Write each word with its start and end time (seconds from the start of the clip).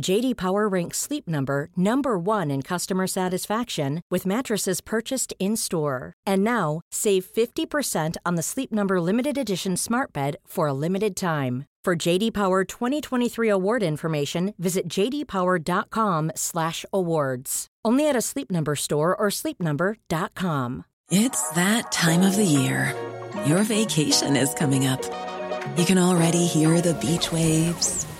JD 0.00 0.36
Power 0.36 0.68
ranks 0.68 0.98
Sleep 0.98 1.28
Number 1.28 1.68
number 1.76 2.18
1 2.18 2.50
in 2.50 2.62
customer 2.62 3.06
satisfaction 3.06 4.00
with 4.10 4.26
mattresses 4.26 4.80
purchased 4.80 5.34
in-store. 5.38 6.14
And 6.26 6.42
now, 6.42 6.80
save 6.90 7.26
50% 7.26 8.16
on 8.24 8.34
the 8.36 8.42
Sleep 8.42 8.72
Number 8.72 9.00
limited 9.00 9.38
edition 9.38 9.76
Smart 9.76 10.12
Bed 10.12 10.36
for 10.46 10.66
a 10.66 10.72
limited 10.72 11.14
time. 11.14 11.66
For 11.82 11.96
JD 11.96 12.34
Power 12.34 12.62
2023 12.64 13.48
award 13.48 13.82
information, 13.82 14.52
visit 14.58 14.86
jdpower.com/awards. 14.88 17.66
Only 17.84 18.08
at 18.08 18.16
a 18.16 18.20
Sleep 18.20 18.50
Number 18.50 18.76
store 18.76 19.16
or 19.16 19.30
sleepnumber.com. 19.30 20.84
It's 21.10 21.50
that 21.52 21.90
time 21.90 22.20
of 22.22 22.36
the 22.36 22.44
year. 22.44 22.94
Your 23.46 23.62
vacation 23.62 24.36
is 24.36 24.52
coming 24.54 24.86
up. 24.86 25.02
You 25.76 25.84
can 25.84 25.98
already 25.98 26.46
hear 26.46 26.80
the 26.80 26.94
beach 26.94 27.32
waves, 27.32 28.06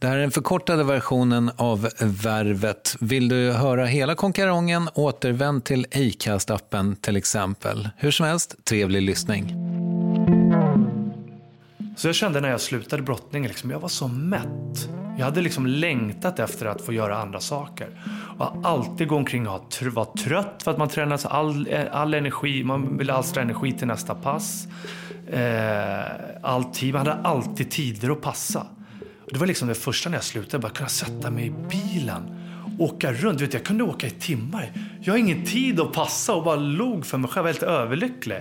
Det 0.00 0.06
här 0.06 0.16
är 0.16 0.20
den 0.20 0.30
förkortade 0.30 0.84
versionen 0.84 1.50
av 1.56 1.88
Värvet. 2.00 2.96
Vill 3.00 3.28
du 3.28 3.52
höra 3.52 3.84
hela 3.84 4.14
konkarongen, 4.14 4.88
återvänd 4.94 5.64
till 5.64 5.86
Acast-appen 5.90 6.96
till 7.00 7.16
exempel. 7.16 7.88
Hur 7.96 8.10
som 8.10 8.26
helst, 8.26 8.64
trevlig 8.64 9.02
lyssning. 9.02 9.54
Så 11.96 12.08
jag 12.08 12.14
kände 12.14 12.40
när 12.40 12.50
jag 12.50 12.60
slutade 12.60 13.02
brottningen, 13.02 13.48
liksom, 13.48 13.70
jag 13.70 13.80
var 13.80 13.88
så 13.88 14.08
mätt. 14.08 14.88
Jag 15.18 15.24
hade 15.24 15.40
liksom 15.40 15.66
längtat 15.66 16.38
efter 16.38 16.66
att 16.66 16.80
få 16.80 16.92
göra 16.92 17.18
andra 17.18 17.40
saker. 17.40 17.88
Och 18.38 18.46
alltid 18.62 19.08
gå 19.08 19.16
omkring 19.16 19.48
och 19.48 19.82
vara 19.82 20.06
trött 20.06 20.62
för 20.62 20.70
att 20.70 20.78
man 20.78 20.88
tränar 20.88 21.16
så 21.16 21.28
all, 21.28 21.68
eh, 21.70 21.84
all 21.92 22.14
energi, 22.14 22.64
man 22.64 22.98
vill 22.98 23.10
alstra 23.10 23.42
energi 23.42 23.72
till 23.72 23.86
nästa 23.86 24.14
pass. 24.14 24.66
Eh, 25.30 26.02
alltid, 26.42 26.94
man 26.94 27.06
hade 27.06 27.20
alltid 27.22 27.70
tider 27.70 28.10
att 28.10 28.20
passa. 28.20 28.66
Det 29.30 29.38
var 29.38 29.46
liksom 29.46 29.68
det 29.68 29.74
första 29.74 30.10
när 30.10 30.16
jag 30.16 30.24
slutade, 30.24 30.62
bara 30.62 30.72
kunna 30.72 30.88
sätta 30.88 31.30
mig 31.30 31.46
i 31.46 31.50
bilen, 31.50 32.22
åka 32.78 33.12
runt. 33.12 33.40
Vet, 33.40 33.54
jag 33.54 33.64
kunde 33.64 33.84
åka 33.84 34.06
i 34.06 34.10
timmar. 34.10 34.72
Jag 35.00 35.12
har 35.12 35.18
ingen 35.18 35.44
tid 35.44 35.80
att 35.80 35.92
passa 35.92 36.34
och 36.34 36.44
bara 36.44 36.56
log 36.56 37.06
för 37.06 37.18
mig 37.18 37.30
själv, 37.30 37.36
jag 37.36 37.42
var 37.42 37.52
helt 37.52 37.62
överlycklig. 37.62 38.38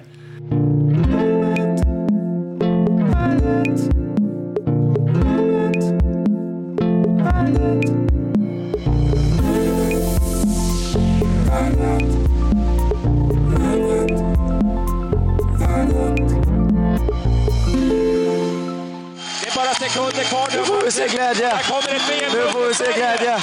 Se 20.98 21.08
glädje. 21.08 21.52
Nu 22.34 22.52
får 22.52 22.68
vi 22.68 22.74
se 22.74 22.84
glädje. 22.84 23.38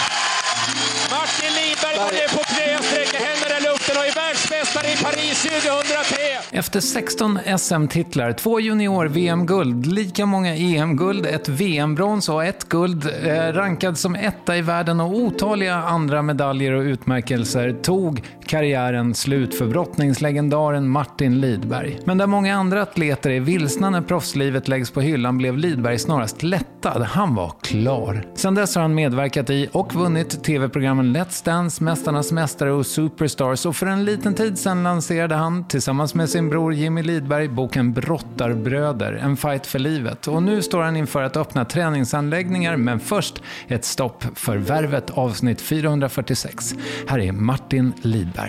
Martin 1.10 1.52
Lidberg 1.58 1.96
går 1.96 2.12
ner 2.12 2.28
på 2.36 2.42
knä, 2.44 2.82
sträcker 2.82 3.18
händerna 3.24 3.58
i 3.58 3.62
luften 3.62 3.96
och 3.96 4.06
är 4.06 4.14
världsmästare 4.14 4.86
i 4.92 4.96
Paris 5.04 5.42
2003. 5.42 6.16
Efter 6.50 6.80
16 6.80 7.38
SM-titlar, 7.58 8.32
två 8.32 8.60
junior-VM-guld, 8.60 9.86
lika 9.86 10.26
många 10.26 10.56
EM-guld, 10.56 11.26
ett 11.26 11.48
VM-brons 11.48 12.28
och 12.28 12.44
ett 12.44 12.68
guld, 12.68 13.10
eh, 13.24 13.52
rankad 13.52 13.98
som 13.98 14.14
etta 14.14 14.56
i 14.56 14.62
världen 14.62 15.00
och 15.00 15.14
otaliga 15.14 15.74
andra 15.74 16.22
medaljer 16.22 16.72
och 16.72 16.82
utmärkelser 16.82 17.72
tog 17.82 18.22
karriären 18.54 19.14
slut 19.14 19.54
för 19.54 19.66
brottningslegendaren 19.66 20.88
Martin 20.88 21.40
Lidberg. 21.40 21.98
Men 22.04 22.18
där 22.18 22.26
många 22.26 22.56
andra 22.56 22.82
atleter 22.82 23.30
är 23.30 23.40
vilsna 23.40 23.90
när 23.90 24.00
proffslivet 24.00 24.68
läggs 24.68 24.90
på 24.90 25.00
hyllan 25.00 25.38
blev 25.38 25.58
Lidberg 25.58 25.98
snarast 25.98 26.42
lättad. 26.42 27.02
Han 27.02 27.34
var 27.34 27.52
klar. 27.62 28.26
Sedan 28.34 28.54
dess 28.54 28.74
har 28.74 28.82
han 28.82 28.94
medverkat 28.94 29.50
i 29.50 29.68
och 29.72 29.94
vunnit 29.94 30.44
tv-programmen 30.44 31.16
Let's 31.16 31.44
Dance, 31.44 31.84
Mästarnas 31.84 32.32
Mästare 32.32 32.72
och 32.72 32.86
Superstars 32.86 33.66
och 33.66 33.76
för 33.76 33.86
en 33.86 34.04
liten 34.04 34.34
tid 34.34 34.58
sedan 34.58 34.82
lanserade 34.82 35.34
han 35.34 35.68
tillsammans 35.68 36.14
med 36.14 36.30
sin 36.30 36.48
bror 36.48 36.74
Jimmy 36.74 37.02
Lidberg 37.02 37.48
boken 37.48 37.92
Brottarbröder, 37.92 39.12
en 39.12 39.36
fight 39.36 39.66
för 39.66 39.78
livet. 39.78 40.28
Och 40.28 40.42
nu 40.42 40.62
står 40.62 40.82
han 40.82 40.96
inför 40.96 41.22
att 41.22 41.36
öppna 41.36 41.64
träningsanläggningar 41.64 42.76
men 42.76 43.00
först 43.00 43.42
ett 43.68 43.84
stopp 43.84 44.24
för 44.34 44.56
Värvet 44.56 45.10
avsnitt 45.10 45.60
446. 45.60 46.74
Här 47.06 47.18
är 47.18 47.32
Martin 47.32 47.92
Lidberg. 48.02 48.43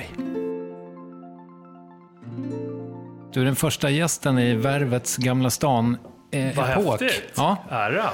Du 3.33 3.41
är 3.41 3.45
den 3.45 3.55
första 3.55 3.89
gästen 3.89 4.39
i 4.39 4.55
Värvets 4.55 5.17
Gamla 5.17 5.49
stan 5.49 5.97
eh, 6.31 6.55
Vad 6.55 6.69
epok. 6.69 7.01
häftigt. 7.01 7.33
Ja. 7.35 7.57
Ära. 7.69 8.09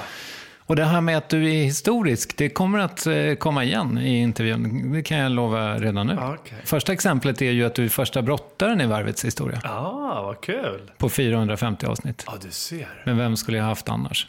Och 0.66 0.76
det 0.76 0.84
här 0.84 1.00
med 1.00 1.18
att 1.18 1.28
du 1.28 1.50
är 1.50 1.64
historisk, 1.64 2.36
det 2.36 2.48
kommer 2.48 2.78
att 2.78 3.06
eh, 3.06 3.34
komma 3.34 3.64
igen 3.64 3.98
i 3.98 4.18
intervjun. 4.18 4.92
Det 4.92 5.02
kan 5.02 5.18
jag 5.18 5.32
lova 5.32 5.78
redan 5.78 6.06
nu. 6.06 6.12
Okay. 6.14 6.58
Första 6.64 6.92
exemplet 6.92 7.42
är 7.42 7.50
ju 7.50 7.64
att 7.64 7.74
du 7.74 7.84
är 7.84 7.88
första 7.88 8.22
brottaren 8.22 8.80
i 8.80 8.86
Varvets 8.86 9.24
historia. 9.24 9.60
Ja, 9.64 9.70
ah, 9.70 10.22
vad 10.22 10.40
kul. 10.40 10.92
På 10.98 11.08
450 11.08 11.86
avsnitt. 11.86 12.24
Ja, 12.26 12.32
du 12.42 12.50
ser. 12.50 13.02
Men 13.06 13.16
vem 13.18 13.36
skulle 13.36 13.58
jag 13.58 13.64
haft 13.64 13.88
annars? 13.88 14.26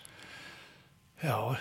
Ja. 1.22 1.56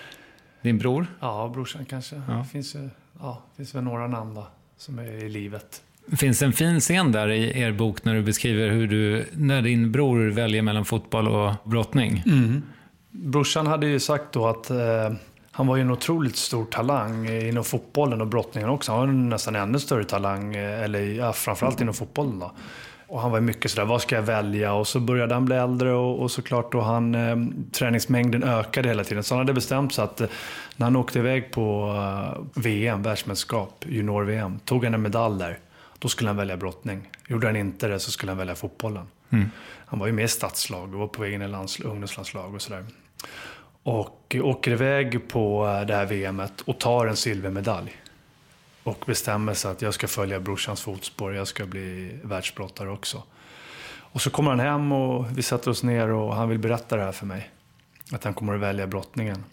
Din 0.62 0.78
bror? 0.78 1.06
Ja, 1.20 1.50
brorsan 1.54 1.84
kanske. 1.84 2.22
Ja. 2.28 2.34
Det 2.34 2.44
finns, 2.44 2.76
ja, 3.20 3.42
finns 3.56 3.74
väl 3.74 3.84
några 3.84 4.06
namn 4.06 4.34
då, 4.34 4.46
som 4.82 4.98
är 4.98 5.24
i 5.24 5.28
livet. 5.28 5.82
Det 6.06 6.16
finns 6.16 6.42
en 6.42 6.52
fin 6.52 6.80
scen 6.80 7.12
där 7.12 7.28
i 7.28 7.60
er 7.60 7.72
bok 7.72 8.04
när 8.04 8.14
du 8.14 8.22
beskriver 8.22 8.70
hur 8.70 8.86
du, 8.86 9.26
när 9.32 9.62
din 9.62 9.92
bror 9.92 10.30
väljer 10.30 10.62
mellan 10.62 10.84
fotboll 10.84 11.28
och 11.28 11.52
brottning. 11.64 12.22
Mm. 12.26 12.62
Brorsan 13.10 13.66
hade 13.66 13.86
ju 13.86 14.00
sagt 14.00 14.32
då 14.32 14.46
att 14.46 14.70
eh, 14.70 14.76
han 15.50 15.66
var 15.66 15.76
ju 15.76 15.82
en 15.82 15.90
otroligt 15.90 16.36
stor 16.36 16.64
talang 16.64 17.28
inom 17.28 17.64
fotbollen 17.64 18.20
och 18.20 18.26
brottningen 18.26 18.70
också. 18.70 18.92
Han 18.92 19.00
var 19.00 19.06
nästan 19.06 19.56
ännu 19.56 19.78
större 19.78 20.04
talang, 20.04 20.56
eh, 20.56 20.82
eller 20.82 21.00
ja, 21.00 21.32
framförallt 21.32 21.80
inom 21.80 21.94
fotbollen 21.94 22.38
då. 22.38 22.52
Och 23.12 23.20
han 23.20 23.30
var 23.30 23.40
mycket 23.40 23.70
sådär, 23.70 23.84
vad 23.84 24.02
ska 24.02 24.14
jag 24.14 24.22
välja? 24.22 24.72
Och 24.72 24.88
så 24.88 25.00
började 25.00 25.34
han 25.34 25.44
bli 25.44 25.56
äldre 25.56 25.92
och, 25.92 26.22
och 26.22 26.30
såklart 26.30 26.72
då 26.72 26.80
han, 26.80 27.14
eh, 27.14 27.36
träningsmängden 27.72 28.42
ökade 28.42 28.88
hela 28.88 29.04
tiden. 29.04 29.22
Så 29.22 29.34
han 29.34 29.38
hade 29.38 29.52
bestämt 29.52 29.94
sig 29.94 30.04
att 30.04 30.20
eh, 30.20 30.28
när 30.76 30.86
han 30.86 30.96
åkte 30.96 31.18
iväg 31.18 31.50
på 31.50 31.94
eh, 31.96 32.60
VM, 32.62 33.02
världsmästerskap, 33.02 33.84
junior-VM, 33.88 34.58
tog 34.64 34.84
han 34.84 34.94
en 34.94 35.02
medalj 35.02 35.38
där. 35.38 35.58
Då 35.98 36.08
skulle 36.08 36.30
han 36.30 36.36
välja 36.36 36.56
brottning. 36.56 37.10
Gjorde 37.28 37.46
han 37.46 37.56
inte 37.56 37.88
det 37.88 38.00
så 38.00 38.10
skulle 38.10 38.30
han 38.30 38.38
välja 38.38 38.54
fotbollen. 38.54 39.06
Mm. 39.30 39.50
Han 39.86 39.98
var 39.98 40.06
ju 40.06 40.12
med 40.12 40.24
i 40.24 40.28
stadslag 40.28 40.94
och 40.94 41.00
var 41.00 41.06
på 41.06 41.22
väg 41.22 41.32
in 41.32 41.42
i 41.42 41.48
lands, 41.48 41.80
ungdomslandslag 41.80 42.54
och 42.54 42.62
sådär. 42.62 42.84
Och 43.82 44.36
åker 44.42 44.70
iväg 44.70 45.28
på 45.28 45.66
eh, 45.66 45.86
det 45.86 45.94
här 45.94 46.06
VMet 46.06 46.60
och 46.60 46.80
tar 46.80 47.06
en 47.06 47.16
silvermedalj. 47.16 47.96
Och 48.84 49.04
bestämmer 49.06 49.54
sig 49.54 49.70
att 49.70 49.82
jag 49.82 49.94
ska 49.94 50.08
följa 50.08 50.40
brorsans 50.40 50.80
fotspår, 50.80 51.34
jag 51.34 51.48
ska 51.48 51.66
bli 51.66 52.18
världsbrottare 52.22 52.90
också. 52.90 53.22
Och 54.12 54.20
så 54.20 54.30
kommer 54.30 54.50
han 54.50 54.60
hem 54.60 54.92
och 54.92 55.38
vi 55.38 55.42
sätter 55.42 55.70
oss 55.70 55.82
ner 55.82 56.08
och 56.08 56.34
han 56.36 56.48
vill 56.48 56.58
berätta 56.58 56.96
det 56.96 57.02
här 57.02 57.12
för 57.12 57.26
mig. 57.26 57.50
Att 58.12 58.24
han 58.24 58.34
kommer 58.34 58.54
att 58.54 58.60
välja 58.60 58.86
brottningen. 58.86 59.44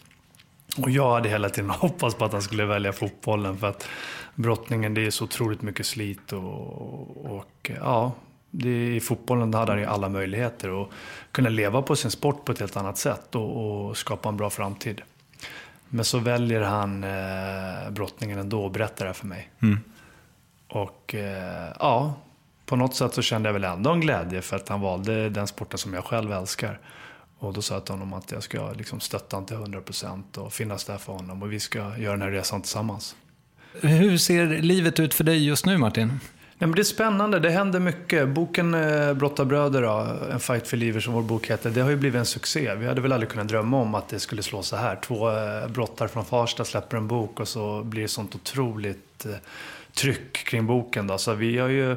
Och 0.78 0.90
jag 0.90 1.14
hade 1.14 1.28
hela 1.28 1.50
tiden 1.50 1.70
hoppats 1.80 2.14
på 2.14 2.24
att 2.24 2.32
han 2.32 2.42
skulle 2.42 2.64
välja 2.64 2.92
fotbollen 2.92 3.58
för 3.58 3.66
att 3.66 3.88
brottningen 4.34 4.94
det 4.94 5.06
är 5.06 5.10
så 5.10 5.24
otroligt 5.24 5.62
mycket 5.62 5.86
slit 5.86 6.32
och, 6.32 7.36
och 7.36 7.70
ja, 7.80 8.12
det, 8.50 8.96
I 8.96 9.00
fotbollen 9.00 9.54
hade 9.54 9.72
han 9.72 9.80
ju 9.80 9.86
alla 9.86 10.08
möjligheter 10.08 10.82
att 10.82 10.88
kunna 11.32 11.48
leva 11.48 11.82
på 11.82 11.96
sin 11.96 12.10
sport 12.10 12.44
på 12.44 12.52
ett 12.52 12.60
helt 12.60 12.76
annat 12.76 12.98
sätt 12.98 13.34
och, 13.34 13.88
och 13.88 13.96
skapa 13.96 14.28
en 14.28 14.36
bra 14.36 14.50
framtid. 14.50 15.02
Men 15.90 16.04
så 16.04 16.18
väljer 16.18 16.60
han 16.60 17.04
eh, 17.04 17.90
brottningen 17.90 18.38
ändå 18.38 18.62
och 18.62 18.70
berättar 18.70 19.06
det 19.06 19.14
för 19.14 19.26
mig. 19.26 19.50
Mm. 19.62 19.80
Och 20.68 21.14
eh, 21.14 21.72
ja, 21.78 22.14
på 22.66 22.76
något 22.76 22.94
sätt 22.94 23.14
så 23.14 23.22
kände 23.22 23.48
jag 23.48 23.52
väl 23.54 23.64
ändå 23.64 23.90
en 23.90 24.00
glädje 24.00 24.42
för 24.42 24.56
att 24.56 24.68
han 24.68 24.80
valde 24.80 25.30
den 25.30 25.46
sporten 25.46 25.78
som 25.78 25.94
jag 25.94 26.04
själv 26.04 26.32
älskar. 26.32 26.80
Och 27.38 27.52
då 27.52 27.62
sa 27.62 27.74
jag 27.74 27.84
till 27.84 27.94
honom 27.94 28.12
att 28.12 28.32
jag 28.32 28.42
ska 28.42 28.72
liksom 28.72 29.00
stötta 29.00 29.36
honom 29.36 29.46
till 29.46 29.56
100% 29.56 30.38
och 30.38 30.52
finnas 30.52 30.84
där 30.84 30.98
för 30.98 31.12
honom 31.12 31.42
och 31.42 31.52
vi 31.52 31.60
ska 31.60 31.78
göra 31.78 32.12
den 32.12 32.22
här 32.22 32.30
resan 32.30 32.62
tillsammans. 32.62 33.16
Hur 33.80 34.18
ser 34.18 34.46
livet 34.46 35.00
ut 35.00 35.14
för 35.14 35.24
dig 35.24 35.46
just 35.46 35.66
nu 35.66 35.78
Martin? 35.78 36.20
Nej, 36.60 36.68
men 36.68 36.76
det 36.76 36.82
är 36.82 36.84
spännande, 36.84 37.38
det 37.38 37.50
händer 37.50 37.80
mycket. 37.80 38.28
Boken 38.28 38.74
eh, 38.74 39.14
Brottarbröder, 39.14 39.82
då, 39.82 40.06
En 40.32 40.40
fight 40.40 40.66
för 40.66 40.76
livet 40.76 41.02
som 41.02 41.12
vår 41.12 41.22
bok 41.22 41.46
heter, 41.46 41.70
det 41.70 41.80
har 41.80 41.90
ju 41.90 41.96
blivit 41.96 42.18
en 42.18 42.26
succé. 42.26 42.74
Vi 42.74 42.86
hade 42.86 43.00
väl 43.00 43.12
aldrig 43.12 43.30
kunnat 43.30 43.48
drömma 43.48 43.76
om 43.76 43.94
att 43.94 44.08
det 44.08 44.18
skulle 44.18 44.42
slå 44.42 44.62
så 44.62 44.76
här. 44.76 44.96
Två 44.96 45.30
eh, 45.30 45.68
brottare 45.68 46.08
från 46.08 46.24
Farsta 46.24 46.64
släpper 46.64 46.96
en 46.96 47.08
bok 47.08 47.40
och 47.40 47.48
så 47.48 47.82
blir 47.82 48.02
det 48.02 48.08
sånt 48.08 48.34
otroligt 48.34 49.26
eh, 49.26 49.32
tryck 49.94 50.32
kring 50.32 50.66
boken. 50.66 51.06
Då. 51.06 51.18
Så 51.18 51.34
vi 51.34 51.58
har 51.58 51.68
ju... 51.68 51.96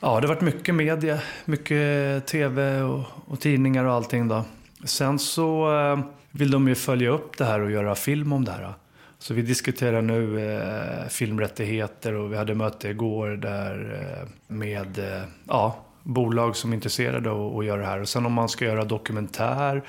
Ja, 0.00 0.20
det 0.20 0.26
har 0.26 0.34
varit 0.34 0.40
mycket 0.40 0.74
media, 0.74 1.18
mycket 1.44 2.26
tv 2.26 2.82
och, 2.82 3.04
och 3.26 3.40
tidningar 3.40 3.84
och 3.84 3.92
allting. 3.92 4.28
Då. 4.28 4.44
Sen 4.84 5.18
så 5.18 5.78
eh, 5.80 6.00
vill 6.30 6.50
de 6.50 6.68
ju 6.68 6.74
följa 6.74 7.10
upp 7.10 7.38
det 7.38 7.44
här 7.44 7.60
och 7.60 7.70
göra 7.70 7.94
film 7.94 8.32
om 8.32 8.44
det 8.44 8.52
här. 8.52 8.62
Då. 8.62 8.74
Så 9.22 9.34
vi 9.34 9.42
diskuterar 9.42 10.02
nu 10.02 10.52
eh, 10.52 11.08
filmrättigheter 11.08 12.14
och 12.14 12.32
vi 12.32 12.36
hade 12.36 12.54
möte 12.54 12.88
igår 12.88 13.28
där 13.28 14.00
eh, 14.00 14.28
med 14.54 14.98
eh, 14.98 15.22
ja, 15.48 15.84
bolag 16.02 16.56
som 16.56 16.70
är 16.70 16.74
intresserade 16.74 17.30
av 17.30 17.58
att 17.58 17.64
göra 17.64 17.80
det 17.80 17.86
här. 17.86 18.00
Och 18.00 18.08
sen 18.08 18.26
om 18.26 18.32
man 18.32 18.48
ska 18.48 18.64
göra 18.64 18.84
dokumentär 18.84 19.82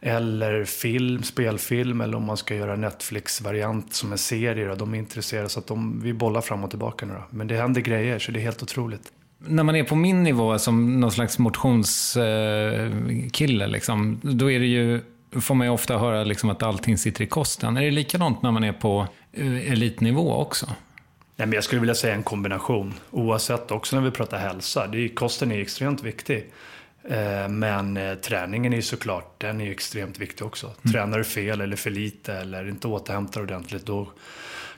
eller 0.00 0.64
film, 0.64 1.22
spelfilm 1.22 2.00
eller 2.00 2.16
om 2.16 2.24
man 2.24 2.36
ska 2.36 2.54
göra 2.54 2.76
Netflix-variant 2.76 3.94
som 3.94 4.12
en 4.12 4.18
serie. 4.18 4.68
Då, 4.68 4.74
de 4.74 4.94
är 4.94 4.98
intresserade 4.98 5.48
så 5.48 5.58
att 5.58 5.66
de, 5.66 6.00
vi 6.02 6.12
bollar 6.12 6.40
fram 6.40 6.64
och 6.64 6.70
tillbaka 6.70 7.06
nu 7.06 7.14
då. 7.14 7.24
Men 7.30 7.46
det 7.46 7.56
händer 7.56 7.80
grejer 7.80 8.18
så 8.18 8.32
det 8.32 8.40
är 8.40 8.44
helt 8.44 8.62
otroligt. 8.62 9.12
När 9.38 9.62
man 9.62 9.76
är 9.76 9.84
på 9.84 9.96
min 9.96 10.22
nivå 10.22 10.58
som 10.58 11.00
någon 11.00 11.12
slags 11.12 11.38
motionskille, 11.38 13.64
eh, 13.64 13.70
liksom, 13.70 14.20
då 14.22 14.50
är 14.50 14.58
det 14.58 14.66
ju 14.66 15.00
får 15.40 15.54
man 15.54 15.66
ju 15.66 15.72
ofta 15.72 15.98
höra 15.98 16.24
liksom 16.24 16.50
att 16.50 16.62
allting 16.62 16.98
sitter 16.98 17.24
i 17.24 17.26
kosten. 17.26 17.76
Är 17.76 17.82
det 17.82 17.90
likadant 17.90 18.42
när 18.42 18.50
man 18.50 18.64
är 18.64 18.72
på 18.72 19.06
eh, 19.32 19.72
elitnivå 19.72 20.34
också? 20.34 20.66
Nej, 21.36 21.46
men 21.46 21.52
jag 21.52 21.64
skulle 21.64 21.80
vilja 21.80 21.94
säga 21.94 22.14
en 22.14 22.22
kombination. 22.22 22.94
Oavsett 23.10 23.70
också 23.70 23.96
när 23.96 24.02
vi 24.02 24.10
pratar 24.10 24.38
hälsa. 24.38 24.86
Det 24.86 24.98
är, 24.98 25.08
kosten 25.08 25.52
är 25.52 25.60
extremt 25.60 26.02
viktig. 26.02 26.52
Eh, 27.08 27.48
men 27.48 27.96
eh, 27.96 28.14
träningen 28.14 28.72
är 28.72 28.80
såklart, 28.80 29.40
den 29.40 29.60
är 29.60 29.70
extremt 29.70 30.18
viktig 30.18 30.46
också. 30.46 30.66
Mm. 30.66 30.92
Tränar 30.92 31.18
du 31.18 31.24
fel 31.24 31.60
eller 31.60 31.76
för 31.76 31.90
lite 31.90 32.34
eller 32.34 32.68
inte 32.68 32.88
återhämtar 32.88 33.40
ordentligt, 33.40 33.86
då 33.86 34.08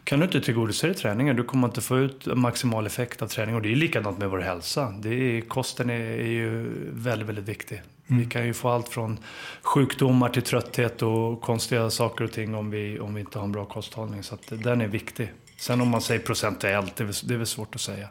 kan 0.05 0.19
du 0.19 0.25
inte 0.25 0.41
tillgodose 0.41 0.87
dig 0.87 0.97
träningen. 0.97 1.37
Du 1.37 1.45
kommer 1.45 1.69
inte 1.69 1.81
få 1.81 1.99
ut 1.99 2.27
maximal 2.27 2.87
effekt 2.87 3.23
av 3.23 3.27
träning. 3.27 3.55
Och 3.55 3.63
det 3.63 3.73
är 3.73 3.77
likadant 3.77 4.19
med 4.19 4.31
vår 4.31 4.39
hälsa. 4.39 4.95
Det 4.99 5.09
är, 5.09 5.41
kosten 5.41 5.91
är, 5.91 6.01
är 6.01 6.27
ju 6.27 6.71
väldigt, 6.93 7.29
väldigt 7.29 7.49
viktig. 7.49 7.83
Mm. 8.07 8.23
Vi 8.23 8.31
kan 8.31 8.47
ju 8.47 8.55
få 8.55 8.69
allt 8.69 8.89
från 8.89 9.19
sjukdomar 9.63 10.29
till 10.29 10.43
trötthet 10.43 11.03
och 11.03 11.41
konstiga 11.41 11.91
saker 11.91 12.25
och 12.25 12.33
ting 12.33 12.55
om 12.55 12.71
vi, 12.71 13.01
om 13.01 13.15
vi 13.15 13.21
inte 13.21 13.39
har 13.39 13.45
en 13.45 13.53
bra 13.53 13.65
kosthållning. 13.65 14.23
Så 14.23 14.35
att 14.35 14.53
den 14.65 14.81
är 14.81 14.87
viktig. 14.87 15.33
Sen 15.59 15.81
om 15.81 15.89
man 15.89 16.01
säger 16.01 16.21
procentuellt, 16.21 16.97
det 16.97 17.05
är, 17.05 17.29
det 17.29 17.35
är 17.35 17.39
väl 17.39 17.47
svårt 17.47 17.75
att 17.75 17.81
säga. 17.81 18.09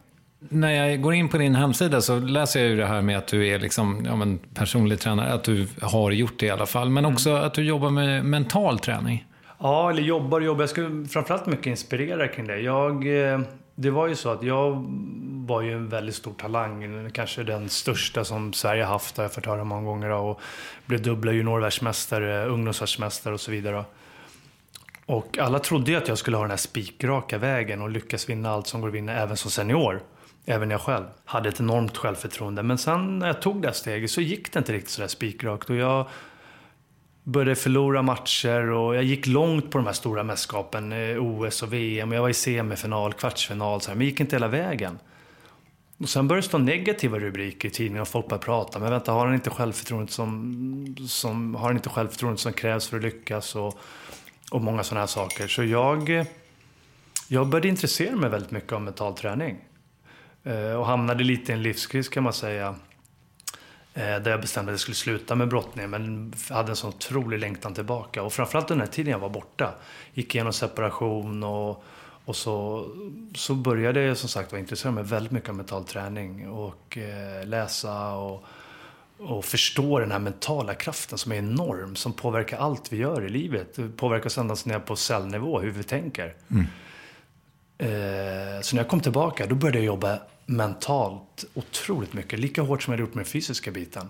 När 0.50 0.72
jag 0.72 1.01
går 1.01 1.13
in 1.13 1.30
på 1.30 1.38
din 1.38 1.56
hemsida 1.56 2.01
så 2.01 2.19
läser 2.19 2.60
jag 2.60 2.69
ju 2.69 2.78
det 2.78 2.86
här 2.86 3.01
med 3.01 3.18
att 3.18 3.28
du 3.28 3.48
är 3.48 3.60
liksom, 3.60 4.06
ja, 4.06 4.16
men 4.16 4.38
personlig 4.38 5.00
tränare, 5.00 5.34
att 5.34 5.44
du 5.44 5.68
har 5.81 6.12
gjort 6.12 6.40
det 6.40 6.45
i 6.45 6.50
alla 6.50 6.66
fall. 6.66 6.90
Men 6.90 7.06
också 7.06 7.30
mm. 7.30 7.44
att 7.44 7.54
du 7.54 7.63
jobbar 7.63 7.90
med 7.90 8.25
mental 8.25 8.80
träning. 8.80 9.25
Ja, 9.63 9.89
eller 9.89 10.01
jobbar 10.01 10.39
och 10.39 10.45
jobbar. 10.45 10.62
Jag 10.62 10.69
skulle 10.69 11.06
framförallt 11.06 11.45
mycket 11.45 11.65
inspirera 11.65 12.27
kring 12.27 12.48
det. 12.48 12.60
Jag, 12.60 13.07
eh, 13.31 13.39
det 13.75 13.89
var 13.89 14.07
ju 14.07 14.15
så 14.15 14.30
att 14.30 14.44
jag 14.44 14.86
var 15.48 15.62
ju 15.62 15.74
en 15.74 15.89
väldigt 15.89 16.15
stor 16.15 16.33
talang. 16.33 17.10
Kanske 17.13 17.44
den 17.44 17.69
största 17.69 18.24
som 18.24 18.54
Sverige 18.54 18.83
haft, 18.83 19.18
har 19.18 19.24
jag 19.24 19.33
fått 19.33 19.45
höra 19.45 19.63
många 19.63 19.81
gånger. 19.81 20.10
Och 20.10 20.42
blev 20.86 21.01
dubbla 21.01 21.31
juniorvärldsmästare, 21.31 22.45
ungdomsvärldsmästare 22.45 23.33
och 23.33 23.42
så 23.42 23.52
vidare. 23.52 23.83
Och 25.06 25.37
alla 25.37 25.59
trodde 25.59 25.92
ju 25.92 25.97
att 25.97 26.07
jag 26.07 26.18
skulle 26.18 26.37
ha 26.37 26.44
den 26.44 26.52
här 26.52 26.57
spikraka 26.57 27.37
vägen 27.37 27.81
och 27.81 27.90
lyckas 27.90 28.30
vinna 28.30 28.49
allt 28.49 28.68
som 28.68 28.81
går 28.81 28.87
att 28.87 28.94
vinna 28.94 29.14
även 29.14 29.37
som 29.37 29.52
senior. 29.52 30.02
Även 30.45 30.69
jag 30.69 30.81
själv 30.81 31.06
hade 31.26 31.49
ett 31.49 31.59
enormt 31.59 31.97
självförtroende. 31.97 32.64
Men 32.64 32.78
sen 32.78 33.19
när 33.19 33.28
jag 33.28 33.42
tog 33.42 33.61
det 33.61 33.68
här 33.68 33.73
steget 33.73 34.11
så 34.11 34.21
gick 34.21 34.54
det 34.54 34.59
inte 34.59 34.73
riktigt 34.73 34.92
sådär 34.92 35.07
spikrakt. 35.07 35.69
Och 35.69 35.76
jag 35.76 36.07
började 37.23 37.56
förlora 37.56 38.01
matcher 38.01 38.69
och 38.69 38.95
jag 38.95 39.03
gick 39.03 39.27
långt 39.27 39.71
på 39.71 39.77
de 39.77 39.85
här 39.85 39.94
stora 39.94 40.23
mästerskapen, 40.23 40.92
eh, 40.92 41.23
OS 41.23 41.63
och 41.63 41.73
VM. 41.73 42.11
Jag 42.11 42.21
var 42.21 42.30
i 42.30 42.33
semifinal, 42.33 43.13
kvartsfinal, 43.13 43.81
så 43.81 43.92
här, 43.92 43.95
men 43.95 44.07
gick 44.07 44.19
inte 44.19 44.35
hela 44.35 44.47
vägen. 44.47 44.99
Och 45.97 46.09
sen 46.09 46.27
började 46.27 46.42
det 46.42 46.47
stå 46.47 46.57
negativa 46.57 47.19
rubriker 47.19 47.68
i 47.68 47.71
tidningen 47.71 48.01
och 48.01 48.07
folk 48.07 48.27
började 48.27 48.45
prata. 48.45 48.80
Men 48.80 48.92
vänta, 48.92 49.11
har 49.11 49.25
han 49.25 49.35
inte 49.35 49.49
självförtroendet 49.49 50.11
som, 50.11 50.95
som, 51.07 51.56
har 51.56 51.68
han 51.68 51.75
inte 51.75 51.89
självförtroendet 51.89 52.39
som 52.39 52.53
krävs 52.53 52.87
för 52.87 52.97
att 52.97 53.03
lyckas? 53.03 53.56
Och, 53.56 53.80
och 54.51 54.61
många 54.61 54.83
sådana 54.83 54.99
här 54.99 55.07
saker. 55.07 55.47
Så 55.47 55.63
jag, 55.63 56.25
jag 57.27 57.47
började 57.47 57.68
intressera 57.68 58.15
mig 58.15 58.30
väldigt 58.30 58.51
mycket 58.51 58.71
om 58.71 58.83
mental 58.83 59.13
träning. 59.13 59.57
Eh, 60.44 60.73
och 60.73 60.85
hamnade 60.85 61.23
lite 61.23 61.51
i 61.51 61.56
en 61.56 61.63
livskris 61.63 62.09
kan 62.09 62.23
man 62.23 62.33
säga. 62.33 62.75
Eh, 63.95 64.19
där 64.19 64.31
jag 64.31 64.42
bestämde 64.42 64.71
att 64.71 64.73
jag 64.73 64.80
skulle 64.80 64.95
sluta 64.95 65.35
med 65.35 65.47
brottning 65.47 65.90
men 65.90 66.33
hade 66.50 66.71
en 66.71 66.76
sån 66.76 66.90
otrolig 66.90 67.40
längtan 67.40 67.73
tillbaka. 67.73 68.23
Och 68.23 68.33
framförallt 68.33 68.68
den 68.68 68.80
här 68.80 68.88
tiden 68.88 69.12
jag 69.12 69.19
var 69.19 69.30
borta. 69.30 69.73
Gick 70.14 70.35
igenom 70.35 70.54
separation 70.54 71.44
och, 71.44 71.83
och 72.26 72.35
så, 72.35 72.88
så 73.35 73.56
började 73.56 74.02
jag 74.02 74.18
som 74.18 74.30
sagt 74.30 74.52
vara 74.52 74.59
intresserad 74.59 74.95
mig 74.95 75.04
väldigt 75.04 75.31
mycket 75.31 75.50
av 75.50 75.56
mental 75.56 75.83
träning 75.83 76.50
och 76.50 76.97
eh, 76.97 77.47
läsa 77.47 78.14
och, 78.14 78.44
och 79.18 79.45
förstå 79.45 80.00
den 80.00 80.12
här 80.12 80.19
mentala 80.19 80.73
kraften 80.73 81.18
som 81.18 81.31
är 81.31 81.35
enorm, 81.35 81.95
som 81.95 82.14
påverkar 82.14 82.57
allt 82.57 82.94
vi 82.94 82.97
gör 82.97 83.26
i 83.26 83.30
livet. 83.30 83.76
Det 83.76 83.90
påverkar 83.90 84.26
oss 84.26 84.38
ända 84.38 84.56
ner 84.66 84.80
på 84.80 84.95
cellnivå, 84.95 85.59
hur 85.59 85.71
vi 85.71 85.83
tänker. 85.83 86.35
Mm. 86.52 86.66
Eh, 87.78 88.62
så 88.62 88.76
när 88.76 88.83
jag 88.83 88.90
kom 88.90 89.00
tillbaka, 89.00 89.45
då 89.45 89.56
började 89.56 89.78
jag 89.78 89.85
jobba 89.85 90.19
mentalt 90.45 91.45
otroligt 91.54 92.14
mycket. 92.14 92.40
Lika 92.40 92.62
hårt 92.62 92.83
som 92.83 92.92
jag 92.92 92.97
hade 92.97 93.07
gjort 93.07 93.16
med 93.16 93.26
den 93.26 93.31
fysiska 93.31 93.71
biten. 93.71 94.09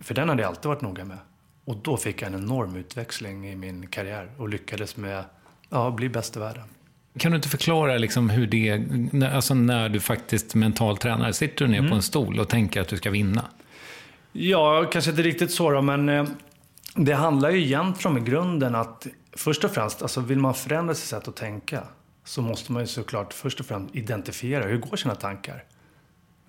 För 0.00 0.14
den 0.14 0.28
hade 0.28 0.42
jag 0.42 0.48
alltid 0.48 0.64
varit 0.64 0.80
noga 0.80 1.04
med. 1.04 1.18
Och 1.64 1.76
då 1.76 1.96
fick 1.96 2.22
jag 2.22 2.32
en 2.32 2.38
enorm 2.38 2.76
utväxling 2.76 3.48
i 3.48 3.56
min 3.56 3.86
karriär 3.86 4.30
och 4.36 4.48
lyckades 4.48 4.96
med 4.96 5.24
ja, 5.68 5.90
bli 5.90 6.08
bäst 6.08 6.36
i 6.36 6.40
världen. 6.40 6.64
Kan 7.18 7.32
du 7.32 7.36
inte 7.36 7.48
förklara 7.48 7.98
liksom 7.98 8.30
hur 8.30 8.46
det, 8.46 9.32
alltså 9.34 9.54
när 9.54 9.88
du 9.88 10.00
faktiskt 10.00 10.54
mentalt 10.54 11.00
tränar, 11.00 11.32
sitter 11.32 11.64
du 11.64 11.70
ner 11.70 11.78
mm. 11.78 11.90
på 11.90 11.96
en 11.96 12.02
stol 12.02 12.40
och 12.40 12.48
tänker 12.48 12.80
att 12.80 12.88
du 12.88 12.96
ska 12.96 13.10
vinna? 13.10 13.44
Ja, 14.32 14.90
kanske 14.92 15.10
inte 15.10 15.22
riktigt 15.22 15.50
så 15.50 15.70
då, 15.70 15.82
men 15.82 16.08
eh, 16.08 16.24
det 16.94 17.12
handlar 17.12 17.50
ju 17.50 17.62
egentligen 17.62 18.16
om 18.16 18.22
i 18.22 18.30
grunden 18.30 18.74
att 18.74 19.06
först 19.32 19.64
och 19.64 19.70
främst, 19.70 20.02
alltså 20.02 20.20
vill 20.20 20.38
man 20.38 20.54
förändra 20.54 20.94
sitt 20.94 21.08
sätt 21.08 21.28
att 21.28 21.36
tänka 21.36 21.82
så 22.28 22.42
måste 22.42 22.72
man 22.72 22.82
ju 22.82 22.86
såklart 22.86 23.32
först 23.32 23.60
och 23.60 23.66
främst 23.66 23.96
identifiera 23.96 24.64
hur 24.64 24.78
går 24.78 24.96
sina 24.96 25.14
tankar. 25.14 25.64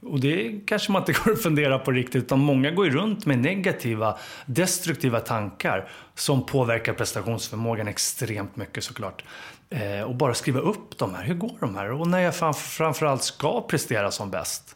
Och 0.02 0.20
det 0.20 0.62
kanske 0.66 0.92
man 0.92 1.02
inte 1.02 1.14
går 1.24 1.32
att 1.32 1.42
fundera 1.42 1.80
på 1.80 1.92
riktigt, 1.92 2.24
utan 2.24 2.40
många 2.40 2.72
går 2.72 2.86
ju 2.86 2.92
runt 2.92 3.26
med 3.26 3.40
negativa, 3.40 4.18
destruktiva 4.46 5.20
tankar 5.20 5.90
som 6.16 6.46
påverkar 6.46 6.94
prestationsförmågan 6.94 7.88
extremt 7.88 8.56
mycket 8.56 8.84
såklart. 8.84 9.24
Eh, 9.70 10.02
och 10.02 10.16
bara 10.16 10.34
skriva 10.34 10.60
upp 10.60 10.98
de 10.98 11.16
här, 11.16 11.24
hur 11.24 11.36
går 11.36 11.58
de 11.60 11.76
här? 11.76 11.92
Och 11.92 12.08
när 12.08 12.20
jag 12.20 12.36
framförallt 12.58 13.24
ska 13.24 13.62
prestera 13.62 14.12
som 14.12 14.30
bäst. 14.30 14.76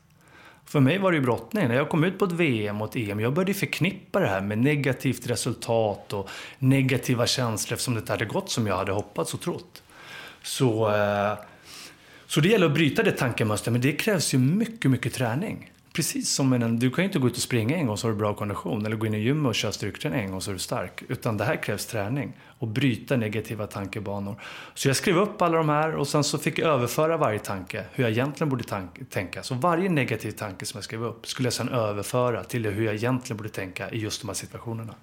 För 0.66 0.80
mig 0.80 0.98
var 0.98 1.12
det 1.12 1.18
ju 1.18 1.24
brottning. 1.24 1.68
När 1.68 1.76
jag 1.76 1.90
kom 1.90 2.04
ut 2.04 2.20
på 2.20 2.26
ett 2.26 2.32
VM 2.32 2.82
och 2.82 2.90
ett 2.90 3.10
EM, 3.10 3.20
jag 3.20 3.34
började 3.34 3.54
förknippa 3.54 4.20
det 4.20 4.28
här 4.28 4.42
med 4.42 4.58
negativt 4.58 5.28
resultat 5.28 6.14
och 6.14 6.30
negativa 6.60 7.28
känslor 7.28 7.74
eftersom 7.74 7.94
det 7.94 8.00
inte 8.00 8.12
hade 8.12 8.26
gått 8.26 8.52
som 8.52 8.68
jag 8.68 8.78
hade 8.78 8.92
hoppats 8.92 9.34
och 9.34 9.42
trott. 9.42 9.83
Så, 10.44 10.96
eh, 10.96 11.34
så 12.28 12.42
det 12.42 12.48
gäller 12.48 12.66
att 12.66 12.74
bryta 12.74 13.04
det 13.04 13.12
tankemönstret, 13.12 13.72
men 13.72 13.82
det 13.82 13.92
krävs 13.92 14.34
ju 14.34 14.38
mycket, 14.38 14.92
mycket 14.92 15.14
träning. 15.14 15.70
Precis 15.94 16.30
som 16.30 16.54
en, 16.54 16.80
du 16.80 16.92
kan 16.92 17.04
ju 17.04 17.08
inte 17.08 17.20
gå 17.20 17.28
ut 17.28 17.36
och 17.36 17.42
springa 17.42 17.78
en 17.78 17.88
gång 17.88 17.98
så 17.98 18.08
har 18.08 18.12
du 18.12 18.18
bra 18.18 18.34
kondition. 18.34 18.86
Eller 18.86 18.96
gå 18.96 19.06
in 19.06 19.14
i 19.14 19.20
gymmet 19.20 19.50
och 19.50 19.56
köra 19.56 19.72
styrketräning 19.72 20.20
en 20.20 20.32
gång 20.32 20.42
så 20.42 20.52
är 20.52 20.54
du 20.54 20.60
stark. 20.60 21.04
Utan 21.08 21.38
det 21.38 21.44
här 21.44 21.64
krävs 21.64 21.86
träning. 21.86 22.34
Och 22.60 22.68
bryta 22.68 23.18
negativa 23.18 23.68
tankebanor. 23.68 24.42
Så 24.74 24.90
jag 24.90 24.96
skrev 24.96 25.18
upp 25.18 25.42
alla 25.42 25.58
de 25.58 25.70
här 25.70 25.96
och 25.96 26.08
sen 26.08 26.24
så 26.24 26.38
fick 26.38 26.60
jag 26.60 26.68
överföra 26.68 27.18
varje 27.18 27.40
tanke. 27.40 27.84
Hur 27.92 28.04
jag 28.04 28.12
egentligen 28.12 28.50
borde 28.50 28.64
tänka. 29.10 29.44
Så 29.44 29.56
varje 29.56 29.90
negativ 29.90 30.32
tanke 30.32 30.66
som 30.66 30.78
jag 30.78 30.84
skrev 30.84 31.04
upp 31.04 31.28
skulle 31.28 31.46
jag 31.46 31.54
sen 31.54 31.70
överföra 31.70 32.44
till 32.44 32.66
hur 32.66 32.86
jag 32.86 32.96
egentligen 32.96 33.38
borde 33.38 33.50
tänka 33.50 33.90
i 33.90 34.00
just 34.00 34.22
de 34.22 34.28
här 34.28 34.36
situationerna. 34.36 34.94